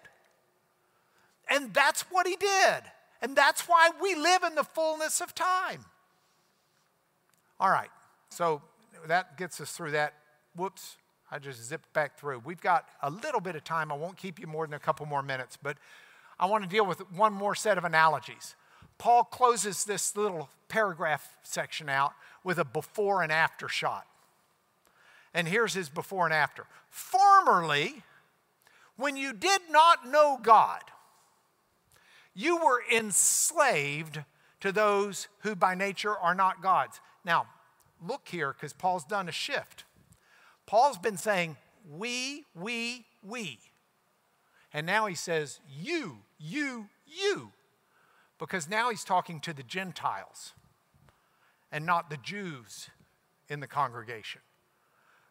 And 1.49 1.72
that's 1.72 2.03
what 2.11 2.26
He 2.26 2.36
did. 2.36 2.82
And 3.23 3.35
that's 3.35 3.62
why 3.62 3.91
we 4.01 4.14
live 4.14 4.43
in 4.43 4.55
the 4.55 4.64
fullness 4.64 5.21
of 5.21 5.35
time. 5.35 5.85
All 7.59 7.71
right, 7.71 7.91
so 8.29 8.62
that 9.07 9.39
gets 9.39 9.61
us 9.61 9.73
through 9.73 9.93
that. 9.93 10.14
Whoops, 10.55 10.97
I 11.31 11.39
just 11.39 11.62
zipped 11.62 11.93
back 11.93 12.19
through. 12.19 12.43
We've 12.45 12.61
got 12.61 12.87
a 13.03 13.11
little 13.11 13.41
bit 13.41 13.57
of 13.57 13.64
time. 13.64 13.91
I 13.91 13.97
won't 13.97 14.17
keep 14.17 14.39
you 14.39 14.47
more 14.47 14.67
than 14.67 14.75
a 14.75 14.79
couple 14.79 15.07
more 15.07 15.23
minutes, 15.23 15.57
but 15.61 15.77
I 16.39 16.47
want 16.47 16.64
to 16.64 16.69
deal 16.69 16.85
with 16.85 17.01
one 17.12 17.33
more 17.33 17.55
set 17.55 17.79
of 17.79 17.85
analogies. 17.85 18.55
Paul 18.99 19.25
closes 19.25 19.85
this 19.85 20.17
little 20.17 20.49
paragraph 20.69 21.37
section 21.43 21.89
out 21.89 22.12
with 22.45 22.59
a 22.59 22.64
before 22.64 23.23
and 23.23 23.33
after 23.33 23.69
shot. 23.69 24.07
And 25.35 25.49
here's 25.49 25.75
his 25.75 25.89
before 25.89 26.25
and 26.25 26.35
after. 26.35 26.67
Formerly, 26.89 28.03
when 28.97 29.17
you 29.17 29.33
did 29.33 29.62
not 29.71 30.09
know 30.09 30.39
God, 30.43 30.81
you 32.37 32.59
were 32.59 32.82
enslaved 32.93 34.22
to 34.61 34.70
those 34.70 35.26
who 35.41 35.57
by 35.57 35.74
nature 35.74 36.16
are 36.16 36.34
not 36.34 36.62
God's. 36.62 37.01
Now, 37.24 37.47
look 38.07 38.28
here, 38.28 38.53
because 38.53 38.74
Paul's 38.74 39.05
done 39.05 39.28
a 39.28 39.32
shift. 39.32 39.84
Paul's 40.66 40.99
been 40.99 41.16
saying, 41.16 41.57
we, 41.91 42.45
we, 42.55 43.07
we. 43.26 43.59
And 44.72 44.87
now 44.87 45.07
he 45.07 45.14
says, 45.14 45.61
you, 45.80 46.18
you, 46.39 46.89
you 47.07 47.53
because 48.39 48.68
now 48.68 48.91
he's 48.91 49.05
talking 49.05 49.41
to 49.41 49.55
the 49.55 49.62
Gentiles 49.62 50.53
and 51.72 51.87
not 51.87 52.11
the 52.11 52.18
Jews 52.18 52.91
in 53.49 53.61
the 53.61 53.66
congregation. 53.66 54.43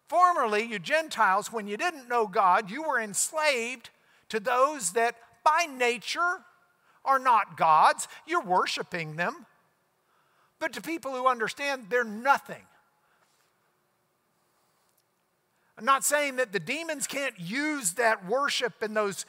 Formerly, 0.08 0.64
you 0.64 0.80
Gentiles, 0.80 1.52
when 1.52 1.68
you 1.68 1.78
didn't 1.78 2.10
know 2.10 2.28
God, 2.28 2.72
you 2.72 2.84
were 2.84 3.00
enslaved 3.00 3.90
to 4.30 4.40
those 4.40 4.94
that 4.94 5.16
by 5.44 5.68
nature 5.72 6.42
are 7.06 7.20
not 7.20 7.58
gods. 7.58 8.08
You're 8.26 8.44
worshiping 8.44 9.16
them. 9.16 9.46
But 10.60 10.74
to 10.74 10.82
people 10.82 11.12
who 11.12 11.28
understand 11.28 11.88
they're 11.90 12.04
nothing. 12.04 12.64
I'm 15.78 15.86
not 15.86 16.06
saying 16.06 16.38
that 16.38 16.54
the 16.54 16.60
demons 16.60 17.06
can't 17.06 17.38
use 17.38 17.94
that 17.94 18.26
worship 18.26 18.82
and 18.82 18.96
those 18.96 19.26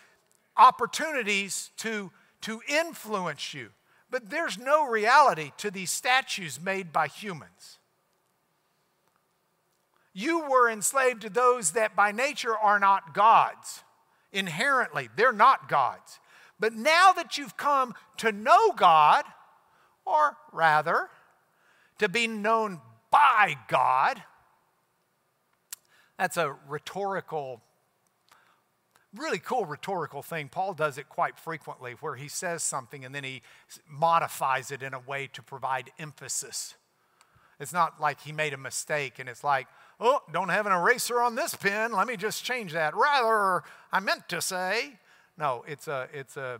opportunities 0.56 1.70
to 1.78 2.12
to 2.42 2.60
influence 2.68 3.54
you. 3.54 3.70
But 4.08 4.30
there's 4.30 4.56
no 4.56 4.86
reality 4.86 5.50
to 5.58 5.70
these 5.70 5.90
statues 5.90 6.60
made 6.60 6.92
by 6.92 7.08
humans. 7.08 7.78
You 10.12 10.48
were 10.48 10.70
enslaved 10.70 11.22
to 11.22 11.28
those 11.28 11.72
that 11.72 11.96
by 11.96 12.12
nature 12.12 12.56
are 12.56 12.78
not 12.78 13.14
gods. 13.14 13.82
Inherently, 14.32 15.08
they're 15.16 15.32
not 15.32 15.68
gods. 15.68 16.20
But 16.58 16.74
now 16.74 17.12
that 17.12 17.36
you've 17.36 17.56
come 17.56 17.94
to 18.18 18.32
know 18.32 18.72
God, 18.72 19.24
or 20.04 20.36
rather, 20.52 21.08
to 21.98 22.08
be 22.08 22.26
known 22.26 22.80
by 23.10 23.56
God, 23.68 24.22
that's 26.18 26.36
a 26.36 26.56
rhetorical 26.68 27.60
really 29.14 29.38
cool 29.38 29.64
rhetorical 29.64 30.22
thing. 30.22 30.48
Paul 30.48 30.74
does 30.74 30.98
it 30.98 31.08
quite 31.08 31.38
frequently 31.38 31.92
where 32.00 32.16
he 32.16 32.28
says 32.28 32.62
something 32.62 33.04
and 33.04 33.14
then 33.14 33.24
he 33.24 33.42
modifies 33.88 34.70
it 34.70 34.82
in 34.82 34.94
a 34.94 35.00
way 35.00 35.28
to 35.32 35.42
provide 35.42 35.90
emphasis. 35.98 36.74
It's 37.58 37.72
not 37.72 38.00
like 38.00 38.20
he 38.20 38.32
made 38.32 38.52
a 38.52 38.58
mistake 38.58 39.18
and 39.18 39.28
it's 39.28 39.42
like, 39.42 39.66
oh, 39.98 40.20
don't 40.32 40.50
have 40.50 40.66
an 40.66 40.72
eraser 40.72 41.20
on 41.20 41.34
this 41.34 41.54
pen. 41.54 41.92
Let 41.92 42.06
me 42.06 42.16
just 42.16 42.44
change 42.44 42.72
that. 42.74 42.94
Rather, 42.94 43.62
I 43.90 44.00
meant 44.00 44.28
to 44.28 44.42
say. 44.42 44.98
No, 45.38 45.64
it's 45.66 45.88
a, 45.88 46.08
it's 46.12 46.36
a, 46.36 46.58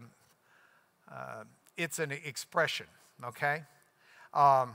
uh, 1.10 1.44
it's 1.76 1.98
an 1.98 2.12
expression. 2.12 2.86
Okay. 3.24 3.62
Um, 4.34 4.74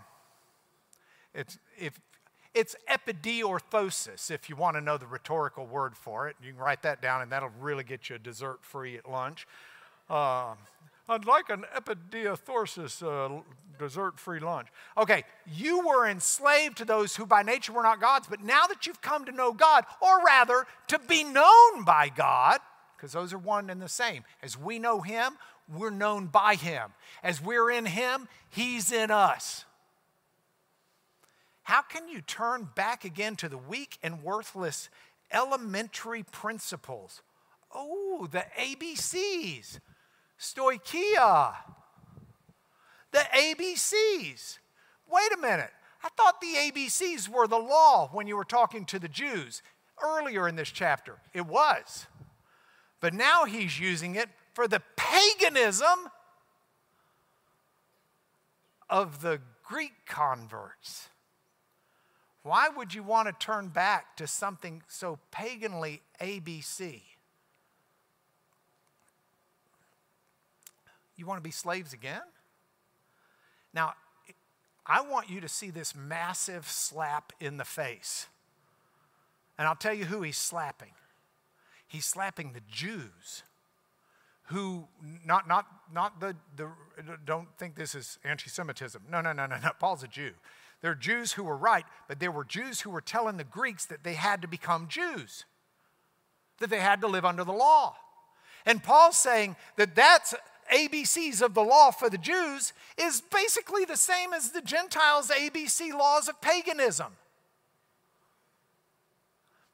it's 1.33 1.59
if 1.79 1.99
it's 2.53 2.75
epidiorthosis, 2.89 4.29
if 4.29 4.49
you 4.49 4.55
want 4.55 4.75
to 4.75 4.81
know 4.81 4.97
the 4.97 5.07
rhetorical 5.07 5.65
word 5.65 5.95
for 5.95 6.27
it. 6.27 6.35
You 6.43 6.51
can 6.51 6.61
write 6.61 6.81
that 6.81 7.01
down, 7.01 7.21
and 7.21 7.31
that'll 7.31 7.51
really 7.59 7.83
get 7.83 8.09
you 8.09 8.17
a 8.17 8.19
dessert 8.19 8.59
free 8.61 8.97
at 8.97 9.09
lunch. 9.09 9.47
Uh, 10.09 10.55
I'd 11.07 11.25
like 11.25 11.49
an 11.49 11.65
epidiorthosis 11.75 13.03
uh, 13.03 13.41
dessert 13.79 14.19
free 14.19 14.39
lunch. 14.39 14.67
Okay, 14.97 15.23
you 15.45 15.85
were 15.85 16.07
enslaved 16.07 16.77
to 16.77 16.85
those 16.85 17.15
who 17.15 17.25
by 17.25 17.41
nature 17.41 17.71
were 17.71 17.83
not 17.83 18.01
gods, 18.01 18.27
but 18.29 18.43
now 18.43 18.67
that 18.67 18.85
you've 18.85 19.01
come 19.01 19.25
to 19.25 19.31
know 19.31 19.53
God, 19.53 19.85
or 20.01 20.23
rather 20.25 20.65
to 20.87 20.99
be 20.99 21.23
known 21.23 21.83
by 21.85 22.09
God, 22.09 22.59
because 23.01 23.13
those 23.13 23.33
are 23.33 23.39
one 23.39 23.71
and 23.71 23.81
the 23.81 23.89
same. 23.89 24.23
As 24.43 24.55
we 24.55 24.77
know 24.77 25.01
Him, 25.01 25.33
we're 25.73 25.89
known 25.89 26.27
by 26.27 26.53
Him. 26.53 26.91
As 27.23 27.41
we're 27.41 27.71
in 27.71 27.87
Him, 27.87 28.27
He's 28.47 28.91
in 28.91 29.09
us. 29.09 29.65
How 31.63 31.81
can 31.81 32.07
you 32.07 32.21
turn 32.21 32.69
back 32.75 33.03
again 33.03 33.35
to 33.37 33.49
the 33.49 33.57
weak 33.57 33.97
and 34.03 34.21
worthless 34.21 34.89
elementary 35.31 36.21
principles? 36.21 37.23
Oh, 37.73 38.27
the 38.29 38.45
ABCs, 38.59 39.79
stoicheia, 40.39 41.55
the 43.11 43.25
ABCs. 43.35 44.59
Wait 45.11 45.33
a 45.33 45.41
minute. 45.41 45.71
I 46.03 46.09
thought 46.15 46.39
the 46.39 46.71
ABCs 46.71 47.27
were 47.27 47.47
the 47.47 47.57
law 47.57 48.09
when 48.11 48.27
you 48.27 48.35
were 48.35 48.45
talking 48.45 48.85
to 48.85 48.99
the 48.99 49.07
Jews 49.07 49.63
earlier 50.03 50.47
in 50.47 50.55
this 50.55 50.69
chapter. 50.69 51.17
It 51.33 51.47
was. 51.47 52.07
But 53.01 53.13
now 53.13 53.45
he's 53.45 53.79
using 53.79 54.15
it 54.15 54.29
for 54.53 54.67
the 54.67 54.81
paganism 54.95 56.09
of 58.89 59.21
the 59.21 59.41
Greek 59.63 60.05
converts. 60.05 61.09
Why 62.43 62.69
would 62.69 62.93
you 62.93 63.03
want 63.03 63.27
to 63.27 63.45
turn 63.45 63.69
back 63.69 64.15
to 64.17 64.27
something 64.27 64.83
so 64.87 65.19
paganly 65.31 65.99
ABC? 66.21 67.01
You 71.15 71.25
want 71.25 71.37
to 71.37 71.43
be 71.43 71.51
slaves 71.51 71.93
again? 71.93 72.21
Now, 73.73 73.93
I 74.85 75.01
want 75.01 75.29
you 75.29 75.39
to 75.41 75.47
see 75.47 75.69
this 75.69 75.95
massive 75.95 76.67
slap 76.67 77.31
in 77.39 77.57
the 77.57 77.65
face. 77.65 78.27
And 79.57 79.67
I'll 79.67 79.75
tell 79.75 79.93
you 79.93 80.05
who 80.05 80.23
he's 80.23 80.37
slapping. 80.37 80.91
He's 81.91 82.05
slapping 82.05 82.53
the 82.53 82.61
Jews 82.71 83.43
who, 84.43 84.87
not, 85.25 85.45
not, 85.45 85.65
not 85.93 86.21
the, 86.21 86.37
the, 86.55 86.69
don't 87.25 87.49
think 87.57 87.75
this 87.75 87.95
is 87.95 88.17
anti 88.23 88.49
Semitism. 88.49 89.01
No, 89.09 89.19
no, 89.19 89.33
no, 89.33 89.45
no, 89.45 89.57
no. 89.57 89.71
Paul's 89.77 90.01
a 90.01 90.07
Jew. 90.07 90.31
There 90.81 90.91
are 90.91 90.95
Jews 90.95 91.33
who 91.33 91.43
were 91.43 91.57
right, 91.57 91.83
but 92.07 92.21
there 92.21 92.31
were 92.31 92.45
Jews 92.45 92.79
who 92.79 92.91
were 92.91 93.01
telling 93.01 93.35
the 93.35 93.43
Greeks 93.43 93.85
that 93.87 94.05
they 94.05 94.13
had 94.13 94.41
to 94.41 94.47
become 94.47 94.87
Jews, 94.87 95.43
that 96.59 96.69
they 96.69 96.79
had 96.79 97.01
to 97.01 97.07
live 97.07 97.25
under 97.25 97.43
the 97.43 97.51
law. 97.51 97.97
And 98.65 98.81
Paul's 98.81 99.17
saying 99.17 99.57
that 99.75 99.93
that's 99.93 100.33
ABCs 100.73 101.41
of 101.41 101.55
the 101.55 101.61
law 101.61 101.91
for 101.91 102.09
the 102.09 102.17
Jews 102.17 102.71
is 102.97 103.19
basically 103.19 103.83
the 103.83 103.97
same 103.97 104.31
as 104.31 104.51
the 104.51 104.61
Gentiles' 104.61 105.29
ABC 105.29 105.91
laws 105.91 106.29
of 106.29 106.39
paganism. 106.39 107.17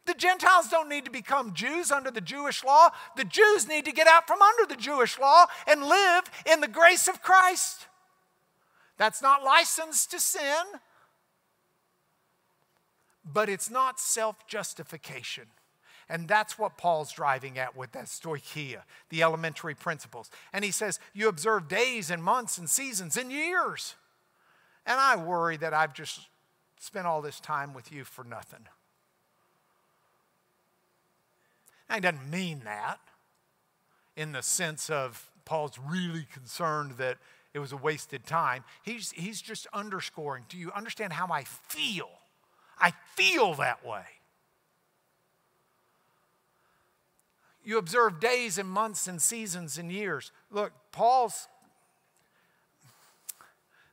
The 0.08 0.16
Gentiles 0.16 0.70
don't 0.70 0.90
need 0.90 1.06
to 1.06 1.12
become 1.12 1.54
Jews 1.54 1.92
under 1.92 2.10
the 2.10 2.22
Jewish 2.22 2.64
law. 2.64 2.90
The 3.16 3.26
Jews 3.26 3.68
need 3.68 3.86
to 3.86 3.92
get 3.92 4.08
out 4.08 4.26
from 4.26 4.42
under 4.42 4.66
the 4.66 4.80
Jewish 4.82 5.20
law 5.20 5.46
and 5.68 5.84
live 5.84 6.24
in 6.52 6.62
the 6.62 6.68
grace 6.68 7.08
of 7.08 7.22
Christ. 7.22 7.86
That's 8.98 9.22
not 9.22 9.44
license 9.44 10.08
to 10.08 10.20
sin 10.20 10.80
but 13.34 13.50
it's 13.50 13.70
not 13.70 14.00
self 14.00 14.48
justification. 14.48 15.48
And 16.10 16.28
that's 16.28 16.58
what 16.58 16.78
Paul's 16.78 17.12
driving 17.12 17.58
at 17.58 17.76
with 17.76 17.92
that 17.92 18.06
stoicheia, 18.06 18.84
the 19.10 19.22
elementary 19.22 19.76
principles. 19.76 20.32
And 20.54 20.64
he 20.64 20.72
says, 20.72 21.00
You 21.14 21.28
observe 21.28 21.68
days 21.68 22.10
and 22.10 22.24
months 22.24 22.58
and 22.58 22.70
seasons 22.70 23.18
and 23.18 23.32
years. 23.32 23.96
And 24.86 25.00
I 25.00 25.18
worry 25.18 25.58
that 25.58 25.74
I've 25.74 25.94
just 25.94 26.22
spent 26.80 27.08
all 27.08 27.22
this 27.22 27.42
time 27.42 27.74
with 27.74 27.92
you 27.92 28.06
for 28.06 28.24
nothing. 28.24 28.68
Now, 31.90 31.96
he 31.96 32.02
doesn't 32.02 32.30
mean 32.30 32.62
that 32.66 33.00
in 34.16 34.32
the 34.32 34.42
sense 34.42 34.90
of 34.90 35.32
Paul's 35.46 35.80
really 35.80 36.28
concerned 36.34 36.94
that 36.98 37.18
it 37.54 37.60
was 37.60 37.72
a 37.72 37.78
wasted 37.78 38.26
time. 38.26 38.64
He's, 38.84 39.12
he's 39.12 39.42
just 39.42 39.68
underscoring 39.74 40.46
do 40.50 40.58
you 40.58 40.72
understand 40.74 41.14
how 41.14 41.28
I 41.28 41.44
feel? 41.44 42.10
I 42.80 42.94
feel 43.16 43.54
that 43.56 43.86
way. 43.86 44.04
You 47.64 47.78
observe 47.78 48.20
days 48.20 48.58
and 48.58 48.70
months 48.70 49.08
and 49.08 49.22
seasons 49.22 49.78
and 49.78 49.92
years. 49.92 50.32
Look, 50.52 50.72
Paul's 50.92 51.48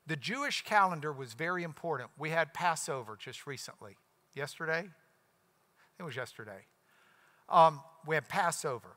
the 0.07 0.17
Jewish 0.17 0.63
calendar 0.63 1.13
was 1.13 1.33
very 1.33 1.63
important. 1.63 2.11
We 2.19 2.31
had 2.31 2.53
Passover 2.53 3.17
just 3.19 3.47
recently. 3.47 3.97
Yesterday? 4.35 4.85
It 5.99 6.03
was 6.03 6.15
yesterday. 6.15 6.67
Um, 7.49 7.81
we 8.07 8.15
have 8.15 8.29
Passover. 8.29 8.97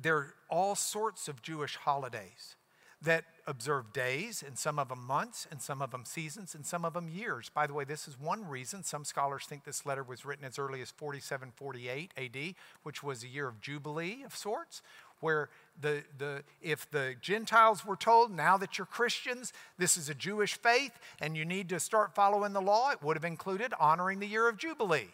There 0.00 0.16
are 0.16 0.34
all 0.48 0.74
sorts 0.74 1.28
of 1.28 1.42
Jewish 1.42 1.76
holidays 1.76 2.56
that 3.00 3.24
observe 3.46 3.92
days, 3.92 4.42
and 4.44 4.58
some 4.58 4.78
of 4.78 4.88
them 4.88 5.06
months, 5.06 5.46
and 5.50 5.62
some 5.62 5.80
of 5.80 5.92
them 5.92 6.04
seasons, 6.04 6.54
and 6.54 6.66
some 6.66 6.84
of 6.84 6.94
them 6.94 7.08
years. 7.08 7.48
By 7.48 7.66
the 7.66 7.72
way, 7.72 7.84
this 7.84 8.08
is 8.08 8.18
one 8.18 8.46
reason 8.46 8.82
some 8.82 9.04
scholars 9.04 9.44
think 9.46 9.64
this 9.64 9.86
letter 9.86 10.02
was 10.02 10.24
written 10.24 10.44
as 10.44 10.58
early 10.58 10.82
as 10.82 10.90
47 10.90 11.52
48 11.54 12.12
AD, 12.16 12.54
which 12.82 13.02
was 13.02 13.22
a 13.22 13.28
year 13.28 13.46
of 13.46 13.60
Jubilee 13.60 14.24
of 14.24 14.34
sorts, 14.34 14.82
where 15.20 15.48
the, 15.80 16.02
the, 16.18 16.42
if 16.60 16.90
the 16.90 17.14
Gentiles 17.20 17.86
were 17.86 17.96
told, 17.96 18.32
now 18.32 18.56
that 18.56 18.78
you're 18.78 18.86
Christians, 18.86 19.52
this 19.78 19.96
is 19.96 20.08
a 20.08 20.14
Jewish 20.14 20.54
faith 20.54 20.98
and 21.20 21.36
you 21.36 21.44
need 21.44 21.68
to 21.68 21.80
start 21.80 22.14
following 22.14 22.52
the 22.52 22.60
law, 22.60 22.90
it 22.90 23.02
would 23.02 23.16
have 23.16 23.24
included 23.24 23.72
honoring 23.78 24.18
the 24.18 24.26
year 24.26 24.48
of 24.48 24.58
Jubilee. 24.58 25.10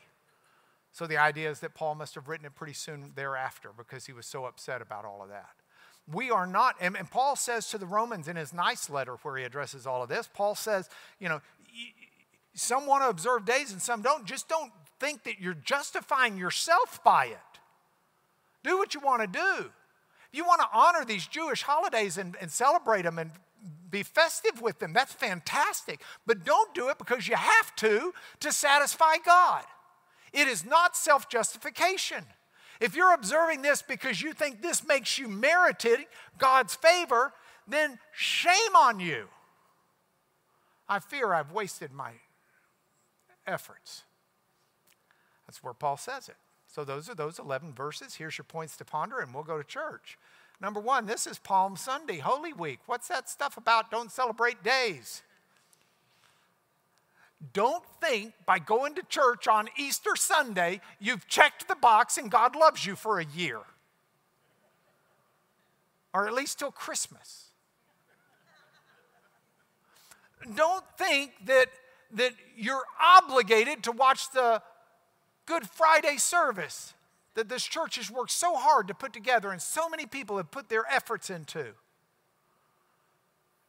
So 0.94 1.08
the 1.08 1.18
idea 1.18 1.50
is 1.50 1.58
that 1.58 1.74
Paul 1.74 1.96
must 1.96 2.14
have 2.14 2.28
written 2.28 2.46
it 2.46 2.54
pretty 2.54 2.72
soon 2.72 3.10
thereafter 3.16 3.70
because 3.76 4.06
he 4.06 4.12
was 4.12 4.26
so 4.26 4.44
upset 4.44 4.80
about 4.80 5.04
all 5.04 5.22
of 5.22 5.28
that. 5.28 5.50
We 6.10 6.30
are 6.30 6.46
not, 6.46 6.76
and, 6.80 6.96
and 6.96 7.10
Paul 7.10 7.34
says 7.34 7.68
to 7.70 7.78
the 7.78 7.86
Romans 7.86 8.28
in 8.28 8.36
his 8.36 8.52
nice 8.52 8.88
letter 8.88 9.16
where 9.22 9.36
he 9.36 9.42
addresses 9.42 9.88
all 9.88 10.04
of 10.04 10.08
this, 10.08 10.28
Paul 10.32 10.54
says, 10.54 10.88
you 11.18 11.28
know, 11.28 11.40
some 12.54 12.86
want 12.86 13.02
to 13.02 13.08
observe 13.08 13.44
days 13.44 13.72
and 13.72 13.82
some 13.82 14.02
don't. 14.02 14.24
Just 14.24 14.48
don't 14.48 14.70
think 15.00 15.24
that 15.24 15.40
you're 15.40 15.54
justifying 15.54 16.36
yourself 16.36 17.02
by 17.02 17.26
it. 17.26 17.60
Do 18.62 18.78
what 18.78 18.94
you 18.94 19.00
want 19.00 19.20
to 19.22 19.26
do. 19.26 19.72
If 20.30 20.38
You 20.38 20.44
want 20.44 20.60
to 20.60 20.68
honor 20.72 21.04
these 21.04 21.26
Jewish 21.26 21.62
holidays 21.62 22.18
and, 22.18 22.36
and 22.40 22.52
celebrate 22.52 23.02
them 23.02 23.18
and 23.18 23.32
be 23.90 24.04
festive 24.04 24.62
with 24.62 24.78
them. 24.78 24.92
That's 24.92 25.12
fantastic. 25.12 26.00
But 26.24 26.44
don't 26.44 26.72
do 26.72 26.88
it 26.88 26.98
because 26.98 27.26
you 27.26 27.34
have 27.34 27.74
to 27.76 28.14
to 28.38 28.52
satisfy 28.52 29.16
God. 29.24 29.64
It 30.34 30.48
is 30.48 30.66
not 30.66 30.96
self 30.96 31.28
justification. 31.28 32.24
If 32.80 32.96
you're 32.96 33.14
observing 33.14 33.62
this 33.62 33.82
because 33.82 34.20
you 34.20 34.32
think 34.32 34.60
this 34.60 34.86
makes 34.86 35.16
you 35.16 35.28
merited 35.28 36.00
God's 36.38 36.74
favor, 36.74 37.32
then 37.68 37.98
shame 38.12 38.76
on 38.76 38.98
you. 38.98 39.28
I 40.88 40.98
fear 40.98 41.32
I've 41.32 41.52
wasted 41.52 41.92
my 41.92 42.10
efforts. 43.46 44.02
That's 45.46 45.62
where 45.62 45.72
Paul 45.72 45.96
says 45.96 46.28
it. 46.28 46.36
So 46.66 46.84
those 46.84 47.08
are 47.08 47.14
those 47.14 47.38
11 47.38 47.72
verses. 47.72 48.16
Here's 48.16 48.36
your 48.36 48.44
points 48.44 48.76
to 48.78 48.84
ponder, 48.84 49.20
and 49.20 49.32
we'll 49.32 49.44
go 49.44 49.56
to 49.56 49.64
church. 49.64 50.18
Number 50.60 50.80
one, 50.80 51.06
this 51.06 51.26
is 51.26 51.38
Palm 51.38 51.76
Sunday, 51.76 52.18
Holy 52.18 52.52
Week. 52.52 52.80
What's 52.86 53.08
that 53.08 53.28
stuff 53.28 53.56
about 53.56 53.90
don't 53.90 54.10
celebrate 54.10 54.64
days? 54.64 55.22
Don't 57.52 57.84
think 58.00 58.32
by 58.46 58.58
going 58.58 58.94
to 58.94 59.02
church 59.02 59.48
on 59.48 59.68
Easter 59.76 60.16
Sunday, 60.16 60.80
you've 60.98 61.26
checked 61.26 61.68
the 61.68 61.76
box 61.76 62.16
and 62.16 62.30
God 62.30 62.56
loves 62.56 62.86
you 62.86 62.96
for 62.96 63.18
a 63.18 63.24
year. 63.24 63.60
Or 66.12 66.26
at 66.26 66.32
least 66.32 66.60
till 66.60 66.70
Christmas. 66.70 67.46
Don't 70.54 70.84
think 70.96 71.32
that, 71.46 71.68
that 72.12 72.32
you're 72.56 72.84
obligated 73.02 73.82
to 73.84 73.92
watch 73.92 74.30
the 74.32 74.62
Good 75.46 75.68
Friday 75.68 76.16
service 76.16 76.94
that 77.34 77.48
this 77.48 77.64
church 77.64 77.96
has 77.96 78.10
worked 78.10 78.30
so 78.30 78.54
hard 78.54 78.88
to 78.88 78.94
put 78.94 79.12
together 79.12 79.50
and 79.50 79.60
so 79.60 79.88
many 79.88 80.06
people 80.06 80.36
have 80.36 80.50
put 80.50 80.68
their 80.68 80.84
efforts 80.90 81.30
into. 81.30 81.74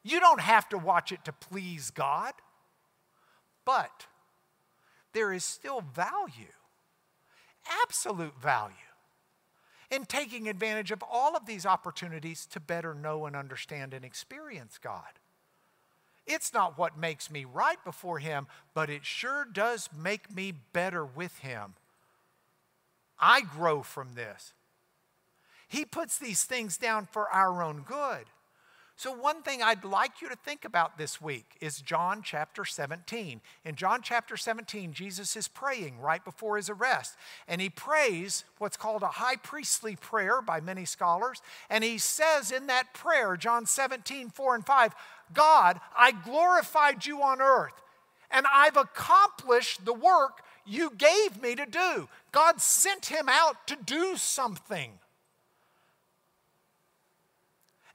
You 0.03 0.19
don't 0.19 0.41
have 0.41 0.69
to 0.69 0.77
watch 0.77 1.11
it 1.11 1.25
to 1.25 1.33
please 1.33 1.89
God, 1.89 2.33
but 3.65 4.05
there 5.13 5.33
is 5.33 5.43
still 5.43 5.81
value, 5.81 6.53
absolute 7.83 8.39
value, 8.41 8.73
in 9.91 10.05
taking 10.05 10.47
advantage 10.47 10.91
of 10.91 11.03
all 11.09 11.35
of 11.35 11.45
these 11.45 11.65
opportunities 11.65 12.45
to 12.47 12.59
better 12.59 12.93
know 12.93 13.25
and 13.25 13.35
understand 13.35 13.93
and 13.93 14.03
experience 14.05 14.77
God. 14.81 15.19
It's 16.27 16.53
not 16.53 16.77
what 16.77 16.97
makes 16.97 17.29
me 17.29 17.45
right 17.45 17.77
before 17.83 18.19
Him, 18.19 18.47
but 18.73 18.89
it 18.89 19.05
sure 19.05 19.45
does 19.45 19.89
make 19.95 20.33
me 20.33 20.53
better 20.73 21.05
with 21.05 21.37
Him. 21.39 21.75
I 23.19 23.41
grow 23.41 23.83
from 23.83 24.15
this. 24.15 24.53
He 25.67 25.85
puts 25.85 26.17
these 26.17 26.43
things 26.43 26.77
down 26.77 27.05
for 27.05 27.29
our 27.29 27.61
own 27.61 27.83
good. 27.87 28.25
So, 28.97 29.11
one 29.11 29.41
thing 29.41 29.61
I'd 29.61 29.83
like 29.83 30.21
you 30.21 30.29
to 30.29 30.37
think 30.37 30.63
about 30.63 30.97
this 30.97 31.19
week 31.19 31.57
is 31.59 31.81
John 31.81 32.21
chapter 32.23 32.63
17. 32.63 33.41
In 33.65 33.75
John 33.75 33.99
chapter 34.01 34.37
17, 34.37 34.93
Jesus 34.93 35.35
is 35.35 35.49
praying 35.49 35.99
right 35.99 36.23
before 36.23 36.55
his 36.55 36.69
arrest. 36.69 37.17
And 37.45 37.59
he 37.59 37.69
prays 37.69 38.45
what's 38.57 38.77
called 38.77 39.03
a 39.03 39.07
high 39.07 39.35
priestly 39.35 39.97
prayer 39.97 40.41
by 40.41 40.61
many 40.61 40.85
scholars. 40.85 41.41
And 41.69 41.83
he 41.83 41.97
says 41.97 42.51
in 42.51 42.67
that 42.67 42.93
prayer, 42.93 43.35
John 43.35 43.65
17, 43.65 44.29
4 44.29 44.55
and 44.55 44.65
5, 44.65 44.95
God, 45.33 45.81
I 45.97 46.11
glorified 46.13 47.05
you 47.05 47.21
on 47.21 47.41
earth, 47.41 47.81
and 48.31 48.45
I've 48.53 48.77
accomplished 48.77 49.83
the 49.83 49.93
work 49.93 50.41
you 50.65 50.91
gave 50.97 51.41
me 51.41 51.55
to 51.55 51.65
do. 51.65 52.07
God 52.31 52.61
sent 52.61 53.07
him 53.07 53.27
out 53.27 53.67
to 53.67 53.75
do 53.75 54.15
something. 54.15 54.99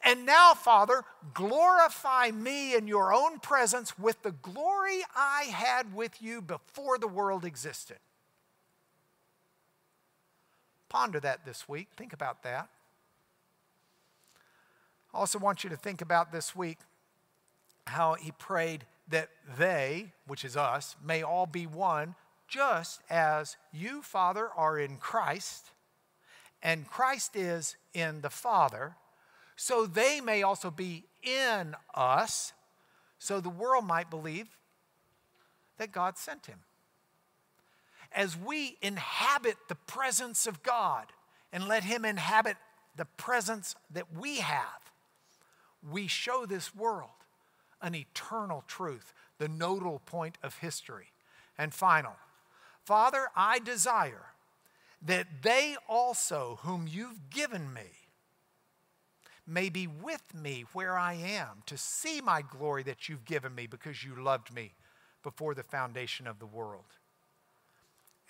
And 0.02 0.24
now, 0.24 0.54
Father, 0.54 1.04
glorify 1.34 2.30
me 2.30 2.74
in 2.74 2.86
your 2.86 3.12
own 3.12 3.38
presence 3.38 3.98
with 3.98 4.22
the 4.22 4.32
glory 4.32 5.02
I 5.14 5.44
had 5.52 5.94
with 5.94 6.22
you 6.22 6.40
before 6.40 6.98
the 6.98 7.08
world 7.08 7.44
existed. 7.44 7.98
Ponder 10.88 11.20
that 11.20 11.44
this 11.44 11.68
week. 11.68 11.88
Think 11.96 12.12
about 12.12 12.42
that. 12.42 12.68
I 15.12 15.18
also 15.18 15.38
want 15.38 15.64
you 15.64 15.70
to 15.70 15.76
think 15.76 16.00
about 16.00 16.32
this 16.32 16.56
week 16.56 16.78
how 17.86 18.14
he 18.14 18.32
prayed 18.32 18.86
that 19.08 19.28
they, 19.58 20.12
which 20.26 20.44
is 20.44 20.56
us, 20.56 20.96
may 21.04 21.22
all 21.22 21.46
be 21.46 21.66
one, 21.66 22.14
just 22.48 23.00
as 23.10 23.56
you, 23.72 24.02
Father, 24.02 24.48
are 24.56 24.78
in 24.78 24.96
Christ, 24.96 25.70
and 26.62 26.88
Christ 26.88 27.36
is 27.36 27.76
in 27.94 28.20
the 28.20 28.30
Father 28.30 28.96
so 29.60 29.84
they 29.84 30.22
may 30.22 30.42
also 30.42 30.70
be 30.70 31.04
in 31.22 31.76
us, 31.94 32.54
so 33.18 33.40
the 33.40 33.50
world 33.50 33.84
might 33.84 34.08
believe 34.08 34.48
that 35.76 35.92
God 35.92 36.16
sent 36.16 36.46
him. 36.46 36.60
As 38.10 38.38
we 38.38 38.78
inhabit 38.80 39.56
the 39.68 39.74
presence 39.74 40.46
of 40.46 40.62
God 40.62 41.08
and 41.52 41.68
let 41.68 41.84
him 41.84 42.06
inhabit 42.06 42.56
the 42.96 43.04
presence 43.04 43.74
that 43.90 44.06
we 44.18 44.38
have, 44.38 44.90
we 45.86 46.06
show 46.06 46.46
this 46.46 46.74
world 46.74 47.10
an 47.82 47.94
eternal 47.94 48.64
truth, 48.66 49.12
the 49.36 49.48
nodal 49.48 50.00
point 50.06 50.38
of 50.42 50.56
history. 50.56 51.08
And 51.58 51.74
final, 51.74 52.16
Father, 52.82 53.28
I 53.36 53.58
desire 53.58 54.32
that 55.02 55.42
they 55.42 55.76
also, 55.86 56.60
whom 56.62 56.88
you've 56.90 57.28
given 57.28 57.74
me, 57.74 57.99
may 59.50 59.68
be 59.68 59.86
with 59.86 60.22
me 60.34 60.64
where 60.72 60.96
I 60.96 61.14
am, 61.14 61.62
to 61.66 61.76
see 61.76 62.20
my 62.20 62.42
glory 62.42 62.82
that 62.84 63.08
you've 63.08 63.24
given 63.24 63.54
me 63.54 63.66
because 63.66 64.04
you 64.04 64.14
loved 64.14 64.54
me 64.54 64.72
before 65.22 65.54
the 65.54 65.62
foundation 65.62 66.26
of 66.26 66.38
the 66.38 66.46
world. 66.46 66.84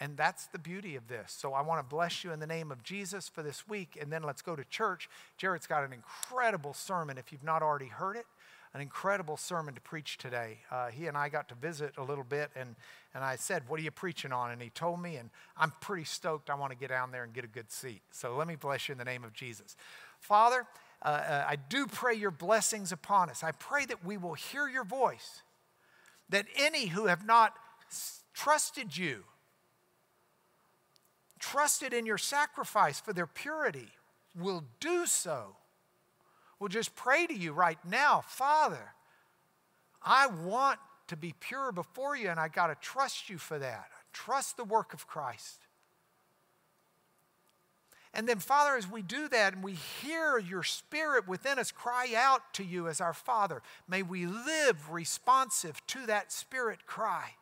And 0.02 0.16
that's 0.16 0.46
the 0.46 0.58
beauty 0.58 0.96
of 0.96 1.08
this. 1.08 1.36
So 1.36 1.52
I 1.52 1.60
want 1.60 1.86
to 1.86 1.94
bless 1.94 2.24
you 2.24 2.32
in 2.32 2.40
the 2.40 2.46
name 2.46 2.72
of 2.72 2.82
Jesus 2.82 3.28
for 3.28 3.42
this 3.42 3.68
week. 3.68 3.98
And 4.00 4.10
then 4.10 4.22
let's 4.22 4.40
go 4.40 4.56
to 4.56 4.64
church. 4.64 5.10
Jared's 5.36 5.66
got 5.66 5.84
an 5.84 5.92
incredible 5.92 6.72
sermon, 6.72 7.18
if 7.18 7.30
you've 7.30 7.44
not 7.44 7.62
already 7.62 7.88
heard 7.88 8.16
it, 8.16 8.24
an 8.72 8.80
incredible 8.80 9.36
sermon 9.36 9.74
to 9.74 9.80
preach 9.82 10.16
today. 10.16 10.60
Uh, 10.70 10.88
he 10.88 11.06
and 11.06 11.18
I 11.18 11.28
got 11.28 11.50
to 11.50 11.54
visit 11.54 11.92
a 11.98 12.02
little 12.02 12.24
bit, 12.24 12.50
and, 12.56 12.76
and 13.14 13.22
I 13.22 13.36
said, 13.36 13.64
What 13.68 13.78
are 13.78 13.82
you 13.82 13.90
preaching 13.90 14.32
on? 14.32 14.52
And 14.52 14.62
he 14.62 14.70
told 14.70 15.02
me, 15.02 15.16
and 15.16 15.28
I'm 15.54 15.72
pretty 15.82 16.04
stoked. 16.04 16.48
I 16.48 16.54
want 16.54 16.72
to 16.72 16.78
get 16.78 16.88
down 16.88 17.10
there 17.10 17.24
and 17.24 17.34
get 17.34 17.44
a 17.44 17.48
good 17.48 17.70
seat. 17.70 18.00
So 18.10 18.36
let 18.36 18.48
me 18.48 18.56
bless 18.56 18.88
you 18.88 18.92
in 18.92 18.98
the 18.98 19.04
name 19.04 19.22
of 19.22 19.34
Jesus. 19.34 19.76
Father, 20.18 20.66
uh, 21.02 21.08
uh, 21.08 21.44
I 21.48 21.56
do 21.56 21.86
pray 21.86 22.14
your 22.14 22.30
blessings 22.30 22.92
upon 22.92 23.30
us. 23.30 23.42
I 23.42 23.52
pray 23.52 23.86
that 23.86 24.04
we 24.04 24.16
will 24.16 24.34
hear 24.34 24.68
your 24.68 24.84
voice, 24.84 25.42
that 26.28 26.46
any 26.56 26.86
who 26.86 27.06
have 27.06 27.24
not 27.24 27.54
trusted 28.34 28.96
you, 28.96 29.24
trusted 31.38 31.92
in 31.92 32.04
your 32.04 32.18
sacrifice 32.18 33.00
for 33.00 33.12
their 33.12 33.26
purity, 33.26 33.88
will 34.38 34.64
do 34.78 35.06
so. 35.06 35.56
We'll 36.58 36.68
just 36.68 36.94
pray 36.94 37.26
to 37.26 37.34
you 37.34 37.52
right 37.52 37.78
now, 37.88 38.22
Father, 38.26 38.92
I 40.02 40.26
want 40.26 40.78
to 41.08 41.16
be 41.16 41.34
pure 41.40 41.72
before 41.72 42.14
you, 42.14 42.28
and 42.28 42.38
I 42.38 42.48
got 42.48 42.66
to 42.68 42.76
trust 42.80 43.30
you 43.30 43.38
for 43.38 43.58
that. 43.58 43.88
Trust 44.12 44.56
the 44.56 44.64
work 44.64 44.92
of 44.92 45.06
Christ. 45.06 45.60
And 48.12 48.28
then, 48.28 48.38
Father, 48.40 48.76
as 48.76 48.90
we 48.90 49.02
do 49.02 49.28
that 49.28 49.54
and 49.54 49.62
we 49.62 49.72
hear 49.72 50.36
your 50.36 50.64
spirit 50.64 51.28
within 51.28 51.58
us 51.58 51.70
cry 51.70 52.12
out 52.16 52.54
to 52.54 52.64
you 52.64 52.88
as 52.88 53.00
our 53.00 53.14
Father, 53.14 53.62
may 53.88 54.02
we 54.02 54.26
live 54.26 54.90
responsive 54.90 55.84
to 55.88 56.06
that 56.06 56.32
spirit 56.32 56.86
cry 56.86 57.34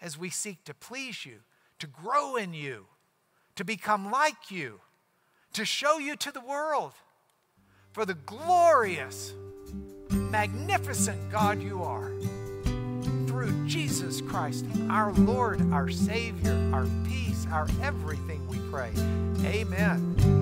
as 0.00 0.18
we 0.18 0.28
seek 0.28 0.62
to 0.64 0.74
please 0.74 1.24
you, 1.24 1.38
to 1.78 1.86
grow 1.86 2.36
in 2.36 2.52
you, 2.52 2.86
to 3.56 3.64
become 3.64 4.10
like 4.10 4.50
you, 4.50 4.80
to 5.54 5.64
show 5.64 5.98
you 5.98 6.16
to 6.16 6.30
the 6.30 6.40
world 6.40 6.92
for 7.92 8.04
the 8.04 8.14
glorious, 8.14 9.32
magnificent 10.10 11.30
God 11.30 11.62
you 11.62 11.82
are. 11.82 12.11
Through 13.26 13.66
Jesus 13.66 14.20
Christ, 14.20 14.64
our 14.90 15.12
Lord, 15.12 15.60
our 15.72 15.90
Savior, 15.90 16.70
our 16.72 16.86
peace, 17.06 17.46
our 17.52 17.66
everything, 17.82 18.46
we 18.48 18.58
pray. 18.70 18.90
Amen. 19.44 20.41